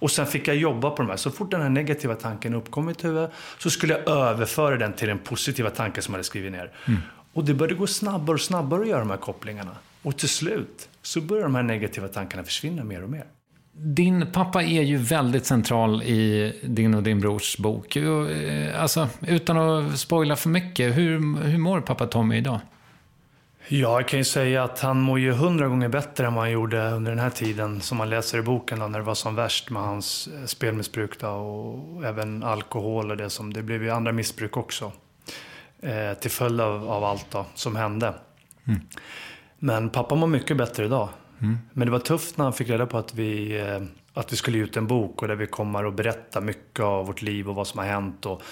Och 0.00 0.10
sen 0.10 0.26
fick 0.26 0.48
jag 0.48 0.56
jobba 0.56 0.90
på 0.90 1.02
de 1.02 1.08
här. 1.08 1.16
Så 1.16 1.30
fort 1.30 1.50
den 1.50 1.62
här 1.62 1.68
negativa 1.68 2.14
tanken 2.14 2.54
uppkom 2.54 2.84
i 2.84 2.86
mitt 2.86 3.04
huvud 3.04 3.28
så 3.58 3.70
skulle 3.70 3.92
jag 3.94 4.08
överföra 4.08 4.76
den 4.76 4.92
till 4.92 5.08
den 5.08 5.18
positiva 5.18 5.70
tanken 5.70 6.02
som 6.02 6.14
jag 6.14 6.16
hade 6.16 6.24
skrivit 6.24 6.52
ner. 6.52 6.70
Mm. 6.88 7.00
Och 7.32 7.44
det 7.44 7.54
började 7.54 7.74
gå 7.74 7.86
snabbare 7.86 8.34
och 8.34 8.40
snabbare 8.40 8.82
att 8.82 8.88
göra 8.88 8.98
de 8.98 9.10
här 9.10 9.16
kopplingarna. 9.16 9.76
Och 10.02 10.18
till 10.18 10.28
slut 10.28 10.88
så 11.02 11.20
börjar 11.20 11.42
de 11.42 11.54
här 11.54 11.62
negativa 11.62 12.08
tankarna 12.08 12.44
försvinna 12.44 12.84
mer 12.84 13.02
och 13.02 13.10
mer. 13.10 13.24
Din 13.72 14.26
pappa 14.32 14.62
är 14.62 14.82
ju 14.82 14.96
väldigt 14.96 15.46
central 15.46 16.02
i 16.02 16.52
din 16.64 16.94
och 16.94 17.02
din 17.02 17.20
brors 17.20 17.58
bok. 17.58 17.96
Eh, 17.96 18.82
alltså, 18.82 19.08
utan 19.20 19.56
att 19.56 19.98
spoila 19.98 20.36
för 20.36 20.48
mycket, 20.48 20.96
hur, 20.96 21.42
hur 21.42 21.58
mår 21.58 21.80
pappa 21.80 22.06
Tommy 22.06 22.36
idag? 22.36 22.60
Ja, 23.72 24.00
jag 24.00 24.08
kan 24.08 24.18
ju 24.18 24.24
säga 24.24 24.64
att 24.64 24.80
han 24.80 25.00
mår 25.00 25.18
ju 25.18 25.32
hundra 25.32 25.68
gånger 25.68 25.88
bättre 25.88 26.26
än 26.26 26.34
vad 26.34 26.44
han 26.44 26.50
gjorde 26.50 26.90
under 26.90 27.12
den 27.12 27.18
här 27.18 27.30
tiden 27.30 27.80
som 27.80 27.98
man 27.98 28.10
läser 28.10 28.38
i 28.38 28.42
boken 28.42 28.78
då, 28.78 28.88
när 28.88 28.98
det 28.98 29.04
var 29.04 29.14
som 29.14 29.34
värst 29.34 29.70
med 29.70 29.82
hans 29.82 30.28
eh, 30.28 30.44
spelmissbruk 30.44 31.20
då, 31.20 31.28
och 31.28 32.04
även 32.04 32.42
alkohol 32.42 33.10
och 33.10 33.16
det 33.16 33.30
som, 33.30 33.52
det 33.52 33.62
blev 33.62 33.82
ju 33.82 33.90
andra 33.90 34.12
missbruk 34.12 34.56
också. 34.56 34.92
Eh, 35.80 36.14
till 36.20 36.30
följd 36.30 36.60
av, 36.60 36.90
av 36.90 37.04
allt 37.04 37.26
då, 37.30 37.46
som 37.54 37.76
hände. 37.76 38.14
Mm. 38.64 38.80
Men 39.58 39.90
pappa 39.90 40.14
mår 40.14 40.26
mycket 40.26 40.56
bättre 40.56 40.84
idag. 40.84 41.08
Mm. 41.40 41.58
Men 41.72 41.86
det 41.86 41.92
var 41.92 41.98
tufft 41.98 42.36
när 42.36 42.44
han 42.44 42.52
fick 42.52 42.68
reda 42.68 42.86
på 42.86 42.98
att 42.98 43.14
vi, 43.14 43.60
eh, 43.60 43.82
att 44.14 44.32
vi 44.32 44.36
skulle 44.36 44.58
ge 44.58 44.64
ut 44.64 44.76
en 44.76 44.86
bok 44.86 45.22
och 45.22 45.28
där 45.28 45.36
vi 45.36 45.46
kommer 45.46 45.84
att 45.84 45.94
berätta 45.94 46.40
mycket 46.40 46.80
av 46.80 47.06
vårt 47.06 47.22
liv 47.22 47.48
och 47.48 47.54
vad 47.54 47.66
som 47.66 47.78
har 47.78 47.86
hänt 47.86 48.26
och 48.26 48.42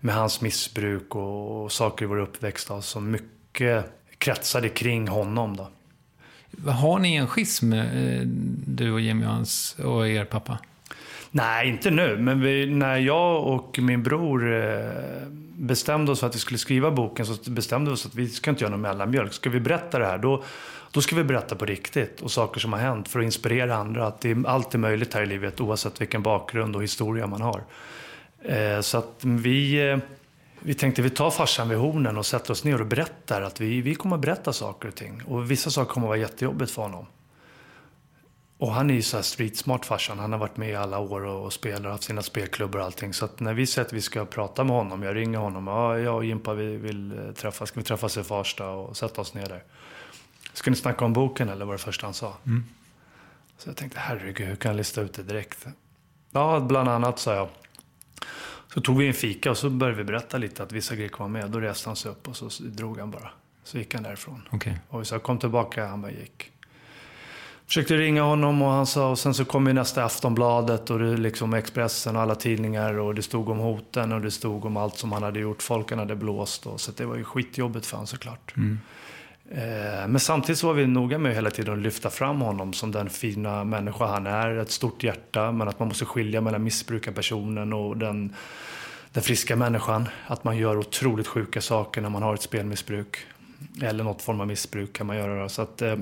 med 0.00 0.14
hans 0.14 0.40
missbruk 0.40 1.14
och, 1.16 1.64
och 1.64 1.72
saker 1.72 2.04
i 2.04 2.08
vår 2.08 2.18
uppväxt. 2.18 2.70
Som 2.80 3.10
mycket 3.10 4.03
kretsade 4.24 4.68
kring 4.68 5.08
honom. 5.08 5.56
Då. 5.56 5.68
Har 6.70 6.98
ni 6.98 7.14
en 7.14 7.26
schism, 7.26 7.72
eh, 7.72 8.20
du 8.66 8.92
och 8.92 9.00
Jimmy 9.00 9.24
hans, 9.24 9.76
och 9.78 10.08
er 10.08 10.24
pappa? 10.24 10.58
Nej, 11.30 11.68
inte 11.68 11.90
nu. 11.90 12.16
Men 12.16 12.40
vi, 12.40 12.66
när 12.66 12.96
jag 12.96 13.44
och 13.44 13.78
min 13.78 14.02
bror 14.02 14.54
eh, 14.54 14.90
bestämde 15.56 16.12
oss 16.12 16.20
för 16.20 16.26
att 16.26 16.34
vi 16.34 16.38
skulle 16.38 16.58
skriva 16.58 16.90
boken 16.90 17.26
så 17.26 17.50
bestämde 17.50 17.90
vi 17.90 17.94
oss 17.94 18.06
att 18.06 18.14
vi 18.14 18.28
ska 18.28 18.50
inte 18.50 18.64
göra 18.64 18.70
någon 18.70 18.80
mellanmjölk. 18.80 19.32
Ska 19.32 19.50
vi 19.50 19.60
berätta 19.60 19.98
det 19.98 20.06
här 20.06 20.18
då, 20.18 20.44
då 20.90 21.00
ska 21.00 21.16
vi 21.16 21.24
berätta 21.24 21.54
på 21.54 21.64
riktigt 21.64 22.20
och 22.20 22.30
saker 22.30 22.60
som 22.60 22.72
har 22.72 22.80
hänt 22.80 23.08
för 23.08 23.18
att 23.18 23.24
inspirera 23.24 23.76
andra. 23.76 24.06
Att 24.06 24.20
det 24.20 24.30
är, 24.30 24.46
allt 24.46 24.74
är 24.74 24.78
möjligt 24.78 25.14
här 25.14 25.22
i 25.22 25.26
livet 25.26 25.60
oavsett 25.60 26.00
vilken 26.00 26.22
bakgrund 26.22 26.76
och 26.76 26.82
historia 26.82 27.26
man 27.26 27.40
har. 27.40 27.62
Eh, 28.44 28.80
så 28.80 28.98
att 28.98 29.18
vi, 29.20 29.98
vi 30.66 30.74
tänkte 30.74 31.02
vi 31.02 31.10
tar 31.10 31.30
farsan 31.30 31.68
vid 31.68 31.78
hornen 31.78 32.18
och 32.18 32.26
sätter 32.26 32.50
oss 32.50 32.64
ner 32.64 32.80
och 32.80 32.86
berättar 32.86 33.42
att 33.42 33.60
vi, 33.60 33.80
vi 33.80 33.94
kommer 33.94 34.16
att 34.16 34.22
berätta 34.22 34.52
saker 34.52 34.88
och 34.88 34.94
ting. 34.94 35.22
Och 35.24 35.50
vissa 35.50 35.70
saker 35.70 35.92
kommer 35.92 36.06
att 36.06 36.08
vara 36.08 36.18
jättejobbigt 36.18 36.70
för 36.70 36.82
honom. 36.82 37.06
Och 38.58 38.72
han 38.72 38.90
är 38.90 38.94
ju 38.94 39.02
så 39.02 39.16
här 39.16 39.22
street 39.22 39.56
smart 39.56 39.86
farsan. 39.86 40.18
Han 40.18 40.32
har 40.32 40.38
varit 40.38 40.56
med 40.56 40.70
i 40.70 40.74
alla 40.74 40.98
år 40.98 41.24
och 41.24 41.52
spelar, 41.52 41.90
haft 41.90 42.02
sina 42.02 42.22
spelklubbar 42.22 42.78
och 42.78 42.84
allting. 42.84 43.14
Så 43.14 43.28
när 43.38 43.54
vi 43.54 43.66
säger 43.66 43.86
att 43.86 43.92
vi 43.92 44.00
ska 44.00 44.24
prata 44.24 44.64
med 44.64 44.76
honom, 44.76 45.02
jag 45.02 45.16
ringer 45.16 45.38
honom. 45.38 45.66
Ja, 45.66 45.98
jag 45.98 46.14
och 46.16 46.24
Jimpa 46.24 46.54
vi 46.54 46.76
vill 46.76 47.18
eh, 47.18 47.32
träffas. 47.32 47.68
Ska 47.68 47.80
vi 47.80 47.84
träffas 47.84 48.16
i 48.16 48.22
Farsta 48.22 48.68
och 48.68 48.96
sätta 48.96 49.20
oss 49.20 49.34
ner 49.34 49.46
där? 49.46 49.62
Ska 50.52 50.70
ni 50.70 50.76
snacka 50.76 51.04
om 51.04 51.12
boken 51.12 51.48
eller 51.48 51.64
var 51.64 51.72
det 51.72 51.78
första 51.78 52.06
han 52.06 52.14
sa? 52.14 52.32
Mm. 52.46 52.64
Så 53.58 53.68
jag 53.68 53.76
tänkte, 53.76 53.98
herregud, 54.00 54.48
hur 54.48 54.56
kan 54.56 54.70
jag 54.70 54.76
lista 54.76 55.00
ut 55.00 55.14
det 55.14 55.22
direkt? 55.22 55.66
Ja, 56.30 56.60
bland 56.60 56.88
annat 56.88 57.18
sa 57.18 57.34
jag. 57.34 57.48
Så 58.74 58.80
tog 58.80 58.98
vi 58.98 59.06
en 59.06 59.14
fika 59.14 59.50
och 59.50 59.58
så 59.58 59.70
började 59.70 59.98
vi 59.98 60.04
berätta 60.04 60.38
lite 60.38 60.62
att 60.62 60.72
vissa 60.72 60.94
grejer 60.94 61.08
kom 61.08 61.32
med. 61.32 61.50
Då 61.50 61.60
reste 61.60 61.88
han 61.88 61.96
sig 61.96 62.10
upp 62.10 62.28
och 62.28 62.36
så 62.36 62.48
drog 62.62 62.98
han 62.98 63.10
bara. 63.10 63.30
Så 63.64 63.78
gick 63.78 63.94
han 63.94 64.02
därifrån. 64.02 64.48
Okay. 64.52 64.72
Och 64.88 65.00
vi 65.00 65.04
sa, 65.04 65.18
kom 65.18 65.38
tillbaka. 65.38 65.86
Han 65.86 66.02
bara 66.02 66.12
gick. 66.12 66.50
Försökte 67.66 67.96
ringa 67.96 68.22
honom 68.22 68.62
och 68.62 68.70
han 68.70 68.86
sa, 68.86 69.10
och 69.10 69.18
sen 69.18 69.34
så 69.34 69.44
kom 69.44 69.66
ju 69.66 69.72
nästa 69.72 70.04
Aftonbladet 70.04 70.90
och 70.90 70.98
det 70.98 71.16
liksom 71.16 71.54
Expressen 71.54 72.16
och 72.16 72.22
alla 72.22 72.34
tidningar 72.34 72.94
och 72.98 73.14
det 73.14 73.22
stod 73.22 73.48
om 73.48 73.58
hoten 73.58 74.12
och 74.12 74.20
det 74.20 74.30
stod 74.30 74.64
om 74.64 74.76
allt 74.76 74.98
som 74.98 75.12
han 75.12 75.22
hade 75.22 75.40
gjort. 75.40 75.62
Folken 75.62 75.98
hade 75.98 76.16
blåst 76.16 76.66
och 76.66 76.80
så 76.80 76.92
det 76.92 77.04
var 77.04 77.16
ju 77.16 77.24
skitjobbigt 77.24 77.86
för 77.86 77.96
honom 77.96 78.06
såklart. 78.06 78.56
Mm. 78.56 78.78
Eh, 79.50 80.08
men 80.08 80.20
samtidigt 80.20 80.58
så 80.58 80.66
var 80.66 80.74
vi 80.74 80.86
noga 80.86 81.18
med 81.18 81.34
hela 81.34 81.50
tiden 81.50 81.74
att 81.74 81.80
lyfta 81.80 82.10
fram 82.10 82.40
honom 82.40 82.72
som 82.72 82.92
den 82.92 83.10
fina 83.10 83.64
människa 83.64 84.06
han 84.06 84.26
är. 84.26 84.56
Ett 84.56 84.70
stort 84.70 85.02
hjärta, 85.02 85.52
men 85.52 85.68
att 85.68 85.78
man 85.78 85.88
måste 85.88 86.04
skilja 86.04 86.40
mellan 86.40 86.62
missbrukarpersonen 86.62 87.72
och 87.72 87.96
den, 87.96 88.34
den 89.12 89.22
friska 89.22 89.56
människan. 89.56 90.08
Att 90.26 90.44
man 90.44 90.56
gör 90.56 90.78
otroligt 90.78 91.26
sjuka 91.26 91.60
saker 91.60 92.00
när 92.00 92.08
man 92.08 92.22
har 92.22 92.34
ett 92.34 92.42
spelmissbruk. 92.42 93.16
Eller 93.82 94.04
något 94.04 94.22
form 94.22 94.40
av 94.40 94.46
missbruk 94.46 94.92
kan 94.92 95.06
man 95.06 95.16
göra. 95.16 95.48
Så 95.48 95.62
att, 95.62 95.82
eh, 95.82 95.96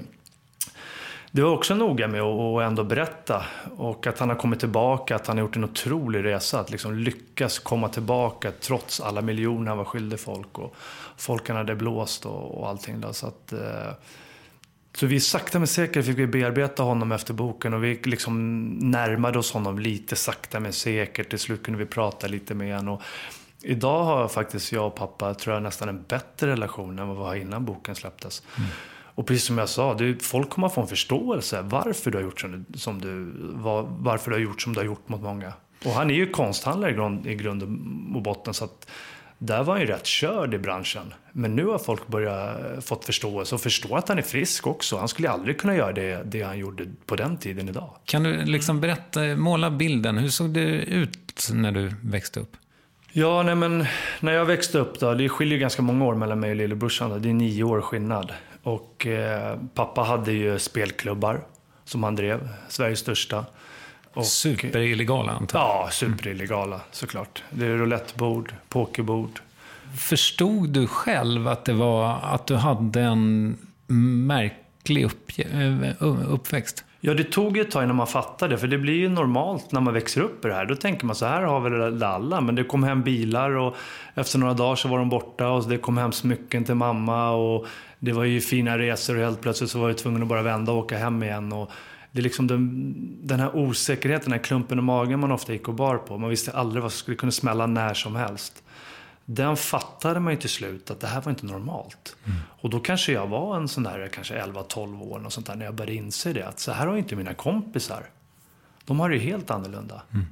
det 1.35 1.43
var 1.43 1.51
också 1.51 1.75
noga 1.75 2.09
med 2.09 2.21
att 2.21 2.63
ändå 2.63 2.85
berätta. 2.85 3.45
Och 3.77 4.07
att 4.07 4.19
han 4.19 4.29
har 4.29 4.37
kommit 4.37 4.61
tillbaka, 4.61 5.17
att 5.17 5.27
han 5.27 5.37
har 5.37 5.45
gjort 5.45 5.57
en 5.57 5.65
otrolig 5.65 6.25
resa. 6.25 6.61
Att 6.61 6.71
liksom 6.71 6.95
lyckas 6.95 7.59
komma 7.59 7.89
tillbaka 7.89 8.53
trots 8.61 9.01
alla 9.01 9.23
miljoner 9.23 9.69
han 9.69 9.79
var 9.79 9.85
skyldig 9.85 10.21
folk. 10.21 10.59
Och 10.59 10.75
folk 11.17 11.49
han 11.49 11.57
hade 11.57 11.75
blåst 11.75 12.27
och, 12.27 12.59
och 12.59 12.69
allting. 12.69 13.01
Där. 13.01 13.13
Så, 13.13 13.27
att, 13.27 13.53
eh, 13.53 13.93
så 14.95 15.07
vi 15.07 15.21
sakta 15.21 15.59
men 15.59 15.69
säkert 15.69 16.07
fick 16.07 16.19
vi 16.19 16.27
bearbeta 16.27 16.83
honom 16.83 17.13
efter 17.13 17.35
boken. 17.35 17.75
Och 17.75 17.85
vi 17.85 18.01
liksom 18.05 18.65
närmade 18.69 19.39
oss 19.39 19.53
honom 19.53 19.79
lite 19.79 20.17
sakta 20.17 20.61
men 20.61 20.73
säkert. 20.73 21.31
Till 21.31 21.39
slut 21.39 21.63
kunde 21.63 21.79
vi 21.79 21.87
prata 21.87 22.27
lite 22.27 22.55
med 22.55 22.77
honom. 22.77 22.95
Och 22.95 23.03
idag 23.63 24.05
har 24.05 24.29
faktiskt 24.29 24.73
jag 24.73 24.87
och 24.87 24.95
pappa, 24.95 25.35
tror 25.35 25.55
jag, 25.55 25.63
nästan 25.63 25.89
en 25.89 26.03
bättre 26.09 26.51
relation 26.51 26.99
än 26.99 27.09
vad 27.09 27.17
vi 27.17 27.23
har 27.23 27.35
innan 27.35 27.65
boken 27.65 27.95
släpptes. 27.95 28.43
Mm. 28.59 28.71
Och 29.15 29.27
precis 29.27 29.45
som 29.45 29.59
jag 29.59 29.69
sa, 29.69 29.95
det, 29.95 30.23
folk 30.23 30.51
kommer 30.51 30.67
att 30.67 30.75
få 30.75 30.81
en 30.81 30.89
förståelse 30.89 31.63
varför 31.63 32.11
du 32.11 32.19
har 32.19 32.23
gjort 32.25 32.41
som 32.41 32.65
du, 32.69 32.79
som 32.79 33.01
du, 33.01 33.33
var, 33.53 33.87
varför 33.99 34.31
du 34.31 34.37
har 34.37 34.43
gjort 34.43 34.63
som 34.63 34.73
du 34.73 34.81
har 34.81 34.85
gjort 34.85 35.09
mot 35.09 35.23
många. 35.23 35.53
Och 35.85 35.91
han 35.91 36.11
är 36.11 36.15
ju 36.15 36.31
konsthandlare 36.31 36.91
i 36.91 36.95
grund, 36.95 37.27
i 37.27 37.35
grund 37.35 37.63
och 38.17 38.23
botten 38.23 38.55
så 38.55 38.65
att 38.65 38.91
där 39.39 39.63
var 39.63 39.75
han 39.75 39.81
ju 39.81 39.87
rätt 39.87 40.07
körd 40.07 40.55
i 40.55 40.59
branschen. 40.59 41.15
Men 41.33 41.57
nu 41.57 41.67
har 41.67 41.79
folk 41.79 42.07
börjat 42.07 42.85
fått 42.85 43.05
förståelse 43.05 43.55
och 43.55 43.61
förstå 43.61 43.97
att 43.97 44.09
han 44.09 44.19
är 44.19 44.23
frisk 44.23 44.67
också. 44.67 44.99
Han 44.99 45.09
skulle 45.09 45.31
aldrig 45.31 45.61
kunna 45.61 45.77
göra 45.77 45.93
det, 45.93 46.23
det 46.25 46.43
han 46.43 46.59
gjorde 46.59 46.87
på 47.07 47.17
den 47.17 47.37
tiden 47.37 47.69
idag. 47.69 47.91
Kan 48.05 48.23
du 48.23 48.45
liksom 48.45 48.81
berätta, 48.81 49.21
måla 49.21 49.71
bilden. 49.71 50.19
Hur 50.19 50.29
såg 50.29 50.51
det 50.51 50.61
ut 50.83 51.49
när 51.53 51.73
du 51.73 51.93
växte 52.03 52.41
upp? 52.41 52.57
Ja, 53.13 53.43
nej 53.43 53.55
men 53.55 53.87
när 54.21 54.33
jag 54.33 54.45
växte 54.45 54.79
upp 54.79 55.01
då, 55.01 55.15
det 55.15 55.29
skiljer 55.29 55.59
ganska 55.59 55.83
många 55.83 56.05
år 56.05 56.15
mellan 56.15 56.41
mig 56.41 56.51
och 56.51 56.57
lillebrorsan. 56.57 57.23
Det 57.23 57.29
är 57.29 57.35
nio 57.35 57.65
år 57.65 57.81
skillnad. 57.81 58.33
Och 58.63 59.07
eh, 59.07 59.59
pappa 59.75 60.03
hade 60.03 60.33
ju 60.33 60.59
spelklubbar 60.59 61.41
som 61.85 62.03
han 62.03 62.17
drev, 62.17 62.49
Sveriges 62.69 62.99
största. 62.99 63.45
Och, 64.15 64.27
superillegala 64.27 65.33
antar 65.33 65.59
jag? 65.59 65.69
Ja, 65.69 65.89
superillegala 65.93 66.81
såklart. 66.91 67.43
Det 67.51 67.67
är 67.67 67.77
roulettebord, 67.77 68.55
pokerbord. 68.69 69.41
Förstod 69.99 70.69
du 70.69 70.87
själv 70.87 71.49
att 71.49 71.65
det 71.65 71.73
var 71.73 72.19
att 72.23 72.47
du 72.47 72.55
hade 72.55 73.01
en 73.01 73.57
märklig 74.27 75.05
upp, 75.05 75.31
eh, 75.37 76.03
uppväxt? 76.29 76.85
Ja, 77.05 77.15
det 77.15 77.25
tog 77.25 77.59
ett 77.59 77.71
tag 77.71 77.85
innan 77.85 77.97
man 77.97 78.07
fattade, 78.07 78.59
för 78.59 78.67
det 78.67 78.79
blir 78.79 78.95
ju 78.95 79.09
normalt 79.09 79.73
när 79.73 79.81
man 79.81 79.95
växer 79.95 80.21
upp 80.21 80.45
i 80.45 80.49
det 80.49 80.55
här. 80.55 80.65
Då 80.65 80.75
tänker 80.75 81.07
man 81.07 81.17
så 81.17 81.27
här 81.27 81.43
har 81.43 81.61
väl 81.61 82.03
alla, 82.03 82.41
men 82.41 82.55
det 82.55 82.65
kom 82.65 82.83
hem 82.83 83.03
bilar 83.03 83.51
och 83.51 83.77
efter 84.15 84.39
några 84.39 84.55
dagar 84.55 84.77
så 84.77 84.89
var 84.89 84.99
de 84.99 85.09
borta 85.09 85.49
och 85.49 85.69
det 85.69 85.79
kom 85.79 85.99
hem 85.99 86.13
smycken 86.13 86.65
till 86.65 86.75
mamma 86.75 87.31
och 87.31 87.67
det 88.03 88.13
var 88.13 88.25
ju 88.25 88.41
fina 88.41 88.79
resor 88.79 89.17
och 89.17 89.25
helt 89.25 89.41
plötsligt 89.41 89.71
så 89.71 89.79
var 89.79 89.89
jag 89.89 89.99
tvungen 89.99 90.23
att 90.23 90.29
bara 90.29 90.43
vända 90.43 90.73
och 90.73 90.79
åka 90.79 90.99
hem 90.99 91.23
igen. 91.23 91.53
Och 91.53 91.71
det 92.13 92.19
är 92.19 92.23
liksom 92.23 92.47
den, 92.47 92.95
den 93.27 93.41
här 93.41 93.57
osäkerheten, 93.57 94.25
den 94.25 94.39
här 94.39 94.45
klumpen 94.45 94.79
i 94.79 94.83
magen 94.83 95.21
man 95.21 95.33
ofta 95.33 95.53
gick 95.53 95.69
och 95.69 95.75
bar 95.75 95.97
på. 95.97 96.19
Man 96.19 96.31
visste 96.31 96.53
aldrig 96.53 96.83
vad 96.83 96.93
som 96.93 96.99
skulle 96.99 97.17
kunna 97.17 97.33
smälla 97.33 97.67
när 97.67 97.95
som 97.95 98.17
helst 98.17 98.63
den 99.25 99.57
fattade 99.57 100.21
man 100.21 100.33
ju 100.33 100.39
till 100.39 100.51
slut 100.51 100.91
att 100.91 101.01
det 101.01 101.07
här 101.07 101.21
var 101.21 101.31
inte 101.31 101.47
normalt. 101.47 102.17
Mm. 102.25 102.39
Och 102.49 102.71
då 102.71 102.81
kanske 102.81 103.13
jag 103.13 103.27
var 103.27 103.57
en 103.57 103.69
sån 103.69 103.83
där, 103.83 104.09
kanske 104.09 104.43
11-12 104.43 105.03
år 105.03 105.27
och 105.27 105.33
sånt 105.33 105.47
där, 105.47 105.55
när 105.55 105.65
jag 105.65 105.75
började 105.75 105.95
inse 105.95 106.33
det. 106.33 106.49
Att 106.49 106.61
så 106.61 106.73
här 106.73 106.87
har 106.87 106.97
inte 106.97 107.17
mina 107.17 107.35
kompisar. 107.35 108.11
De 108.85 109.01
har 109.01 109.11
det 109.11 109.19
helt 109.19 109.51
annorlunda. 109.51 110.03
Mm. 110.13 110.27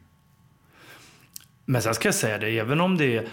Men 1.64 1.82
sen 1.82 1.94
ska 1.94 2.08
jag 2.08 2.14
säga 2.14 2.38
det, 2.38 2.58
även 2.58 2.80
om 2.80 2.96
det 2.96 3.16
är, 3.16 3.28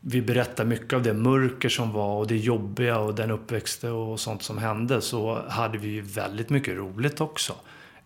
vi 0.00 0.22
berättar 0.22 0.64
mycket 0.64 0.92
av 0.92 1.02
det 1.02 1.14
mörker 1.14 1.68
som 1.68 1.92
var 1.92 2.18
och 2.18 2.26
det 2.26 2.36
jobbiga 2.36 2.98
och 2.98 3.14
den 3.14 3.30
uppväxten 3.30 3.92
och 3.92 4.20
sånt 4.20 4.42
som 4.42 4.58
hände 4.58 5.00
så 5.00 5.42
hade 5.48 5.78
vi 5.78 5.88
ju 5.88 6.00
väldigt 6.00 6.50
mycket 6.50 6.76
roligt 6.76 7.20
också 7.20 7.54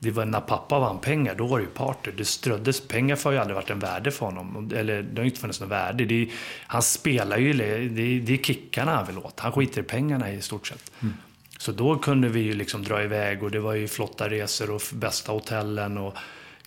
det 0.02 0.10
var 0.10 0.24
när 0.24 0.40
pappa 0.40 0.78
vann 0.78 0.98
pengar, 0.98 1.34
då 1.34 1.46
var 1.46 1.58
det 1.58 1.64
ju 1.64 1.70
party. 1.70 2.10
Det 2.16 2.24
ströddes. 2.24 2.88
Pengar 2.88 3.24
har 3.24 3.32
ju 3.32 3.38
aldrig 3.38 3.54
varit 3.54 3.70
en 3.70 3.78
värde 3.78 4.10
för 4.10 4.26
honom. 4.26 4.70
Eller 4.74 5.02
det 5.02 5.20
har 5.20 5.26
inte 5.26 5.40
funnits 5.40 5.60
något 5.60 5.70
värde. 5.70 6.04
Är, 6.04 6.28
han 6.66 6.82
spelar 6.82 7.38
ju, 7.38 7.52
det 7.52 7.64
är, 7.64 8.20
det 8.20 8.32
är 8.32 8.38
kickarna 8.38 8.94
han 8.94 9.06
vill 9.06 9.18
åt. 9.18 9.40
Han 9.40 9.52
skiter 9.52 9.80
i 9.80 9.84
pengarna 9.84 10.32
i 10.32 10.40
stort 10.40 10.66
sett. 10.66 10.92
Mm. 11.02 11.14
Så 11.58 11.72
då 11.72 11.98
kunde 11.98 12.28
vi 12.28 12.40
ju 12.40 12.54
liksom 12.54 12.82
dra 12.82 13.02
iväg 13.02 13.42
och 13.42 13.50
det 13.50 13.60
var 13.60 13.74
ju 13.74 13.88
flotta 13.88 14.30
resor 14.30 14.70
och 14.70 14.82
bästa 14.92 15.32
hotellen 15.32 15.98
och 15.98 16.14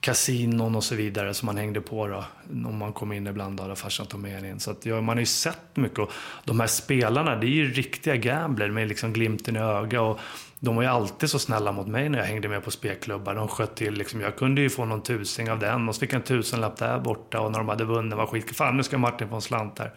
kasinon 0.06 0.76
och 0.76 0.84
så 0.84 0.96
vidare 0.96 1.34
som 1.34 1.46
man 1.46 1.58
hängde 1.58 1.82
på 1.82 2.08
då. 2.08 2.26
Om 2.68 2.78
man 2.78 2.94
kom 2.94 3.12
in 3.12 3.28
ibland 3.28 3.60
hade 3.60 3.76
farsan 3.76 4.06
tog 4.06 4.20
med 4.20 4.38
en 4.38 4.46
in. 4.46 4.60
Så 4.60 4.72
att, 4.72 4.86
ja, 4.86 5.02
man 5.02 5.16
har 5.16 5.20
ju 5.20 5.26
sett 5.26 5.76
mycket. 5.76 6.00
Och 6.00 6.12
de 6.44 6.60
här 6.60 6.68
spelarna, 6.68 7.36
det 7.36 7.46
är 7.46 7.50
ju 7.50 7.74
riktiga 7.74 8.16
gambler 8.16 8.70
med 8.70 8.88
liksom 8.88 9.14
glimten 9.14 9.56
i 9.56 9.60
ögat. 9.60 10.18
De 10.60 10.76
var 10.76 10.84
ju 10.84 10.90
alltid 10.90 11.30
så 11.30 11.40
snälla 11.40 11.72
mot 11.72 11.88
mig 11.88 12.10
när 12.10 12.20
jag 12.20 12.26
hängde 12.26 12.48
med 12.48 12.64
på 12.64 12.72
spelklubbar. 12.72 13.36
De 13.36 13.48
sköt 13.48 13.76
till 13.76 13.94
liksom, 13.94 14.22
jag 14.22 14.36
kunde 14.36 14.62
ju 14.62 14.70
få 14.70 14.86
någon 14.86 15.02
tusing 15.04 15.52
av 15.52 15.60
den 15.60 15.90
och 15.90 15.96
så 15.96 16.00
fick 16.00 16.14
jag 16.14 16.18
en 16.18 16.24
tusenlapp 16.24 16.78
där 16.78 17.00
borta 17.00 17.40
och 17.40 17.52
när 17.52 17.60
de 17.60 17.70
hade 17.70 17.84
vunnit 17.84 18.18
var 18.18 18.28
skit. 18.28 18.56
Fan 18.56 18.78
nu 18.78 18.84
ska 18.84 18.98
Martin 18.98 19.30
få 19.30 19.36
en 19.36 19.42
slant 19.42 19.76
där. 19.76 19.94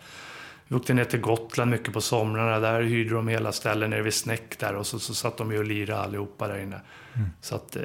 Vi 0.68 0.76
åkte 0.76 0.94
ner 0.94 1.04
till 1.04 1.20
Gotland 1.20 1.70
mycket 1.70 1.92
på 1.92 2.00
somrarna. 2.00 2.58
Där 2.58 2.82
hyrde 2.82 3.14
de 3.14 3.28
hela 3.28 3.52
ställen 3.52 3.90
nere 3.90 4.02
vid 4.02 4.14
Snäck 4.14 4.58
där 4.58 4.74
och 4.74 4.86
så, 4.86 4.98
så 4.98 5.14
satt 5.14 5.36
de 5.36 5.52
ju 5.52 5.58
och 5.58 5.64
lirade 5.64 6.00
allihopa 6.00 6.48
där 6.48 6.58
inne. 6.58 6.80
Mm. 7.14 7.28
Så 7.40 7.54
att 7.54 7.76
eh, 7.76 7.82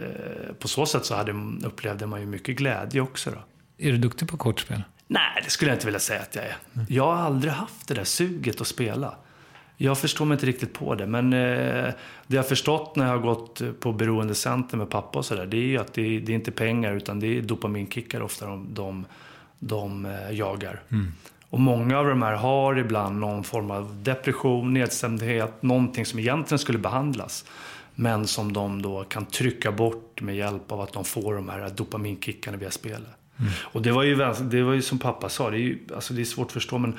på 0.60 0.68
så 0.68 0.86
sätt 0.86 1.06
så 1.06 1.16
hade, 1.16 1.32
upplevde 1.64 2.06
man 2.06 2.20
ju 2.20 2.26
mycket 2.26 2.56
glädje 2.56 3.02
också 3.02 3.32
då. 3.32 3.38
Är 3.78 3.92
du 3.92 3.98
duktig 3.98 4.28
på 4.28 4.38
kortspel? 4.38 4.84
Nej, 5.08 5.42
det 5.44 5.50
skulle 5.50 5.72
jag 5.72 5.76
inte 5.76 5.86
vilja 5.86 6.00
säga 6.00 6.22
att 6.22 6.36
jag 6.36 6.44
är. 6.44 6.58
Mm. 6.74 6.86
Jag 6.90 7.04
har 7.04 7.16
aldrig 7.16 7.54
haft 7.54 7.88
det 7.88 7.94
där 7.94 8.04
suget 8.04 8.62
att 8.62 8.68
spela. 8.68 9.16
Jag 9.78 9.98
förstår 9.98 10.26
mig 10.26 10.36
inte 10.36 10.46
riktigt 10.46 10.74
på 10.74 10.96
det, 10.96 11.08
men 11.08 11.34
eh, 11.34 11.40
det 12.28 12.36
jag 12.36 12.42
har 12.44 12.50
förstått 12.50 12.96
när 12.96 13.06
jag 13.06 13.12
har 13.12 13.20
gått 13.20 13.62
på 13.80 13.94
beroendecenter 13.94 14.78
med 14.78 14.90
pappa 14.90 15.20
och 15.20 15.26
sådär, 15.26 15.46
det 15.46 15.58
är 15.58 15.66
ju 15.66 15.78
att 15.78 15.94
det, 15.94 16.20
det, 16.20 16.32
är 16.32 16.36
inte 16.36 16.52
pengar 16.52 16.96
utan 16.96 17.20
det 17.20 17.38
är 17.38 17.42
dopaminkickar 17.42 18.22
ofta 18.22 18.46
de, 18.46 18.74
de, 18.74 19.06
de 19.60 20.06
eh, 20.06 20.32
jagar. 20.32 20.82
Mm. 20.92 21.14
Och 21.54 21.60
många 21.60 22.00
av 22.00 22.08
de 22.08 22.22
här 22.22 22.36
har 22.36 22.78
ibland 22.78 23.20
någon 23.20 23.44
form 23.44 23.72
av 23.72 24.04
depression, 24.04 24.74
nedstämdhet, 24.74 25.64
någonting 25.64 26.06
som 26.06 26.20
egentligen 26.20 26.60
skulle 26.60 26.78
behandlas. 26.78 27.46
Men 27.96 28.28
som 28.28 28.54
de 28.54 28.82
då 28.82 29.04
kan 29.04 29.26
trycka 29.26 29.72
bort 29.72 30.22
med 30.22 30.36
hjälp 30.36 30.72
av 30.72 30.82
att 30.82 30.94
de 30.94 31.06
får 31.06 31.36
de 31.36 31.50
här 31.50 31.70
dopaminkickarna 31.70 32.58
via 32.58 32.72
spelet. 32.72 33.10
Mm. 33.40 33.52
Och 33.62 33.82
det 33.82 33.92
var, 33.92 34.04
ju, 34.04 34.16
det 34.42 34.64
var 34.64 34.74
ju 34.74 34.82
som 34.82 35.00
pappa 35.00 35.30
sa, 35.30 35.50
det 35.50 35.58
är, 35.58 35.60
ju, 35.60 35.80
alltså 35.96 36.14
det 36.14 36.22
är 36.22 36.26
svårt 36.26 36.48
att 36.48 36.52
förstå 36.52 36.78
men 36.78 36.98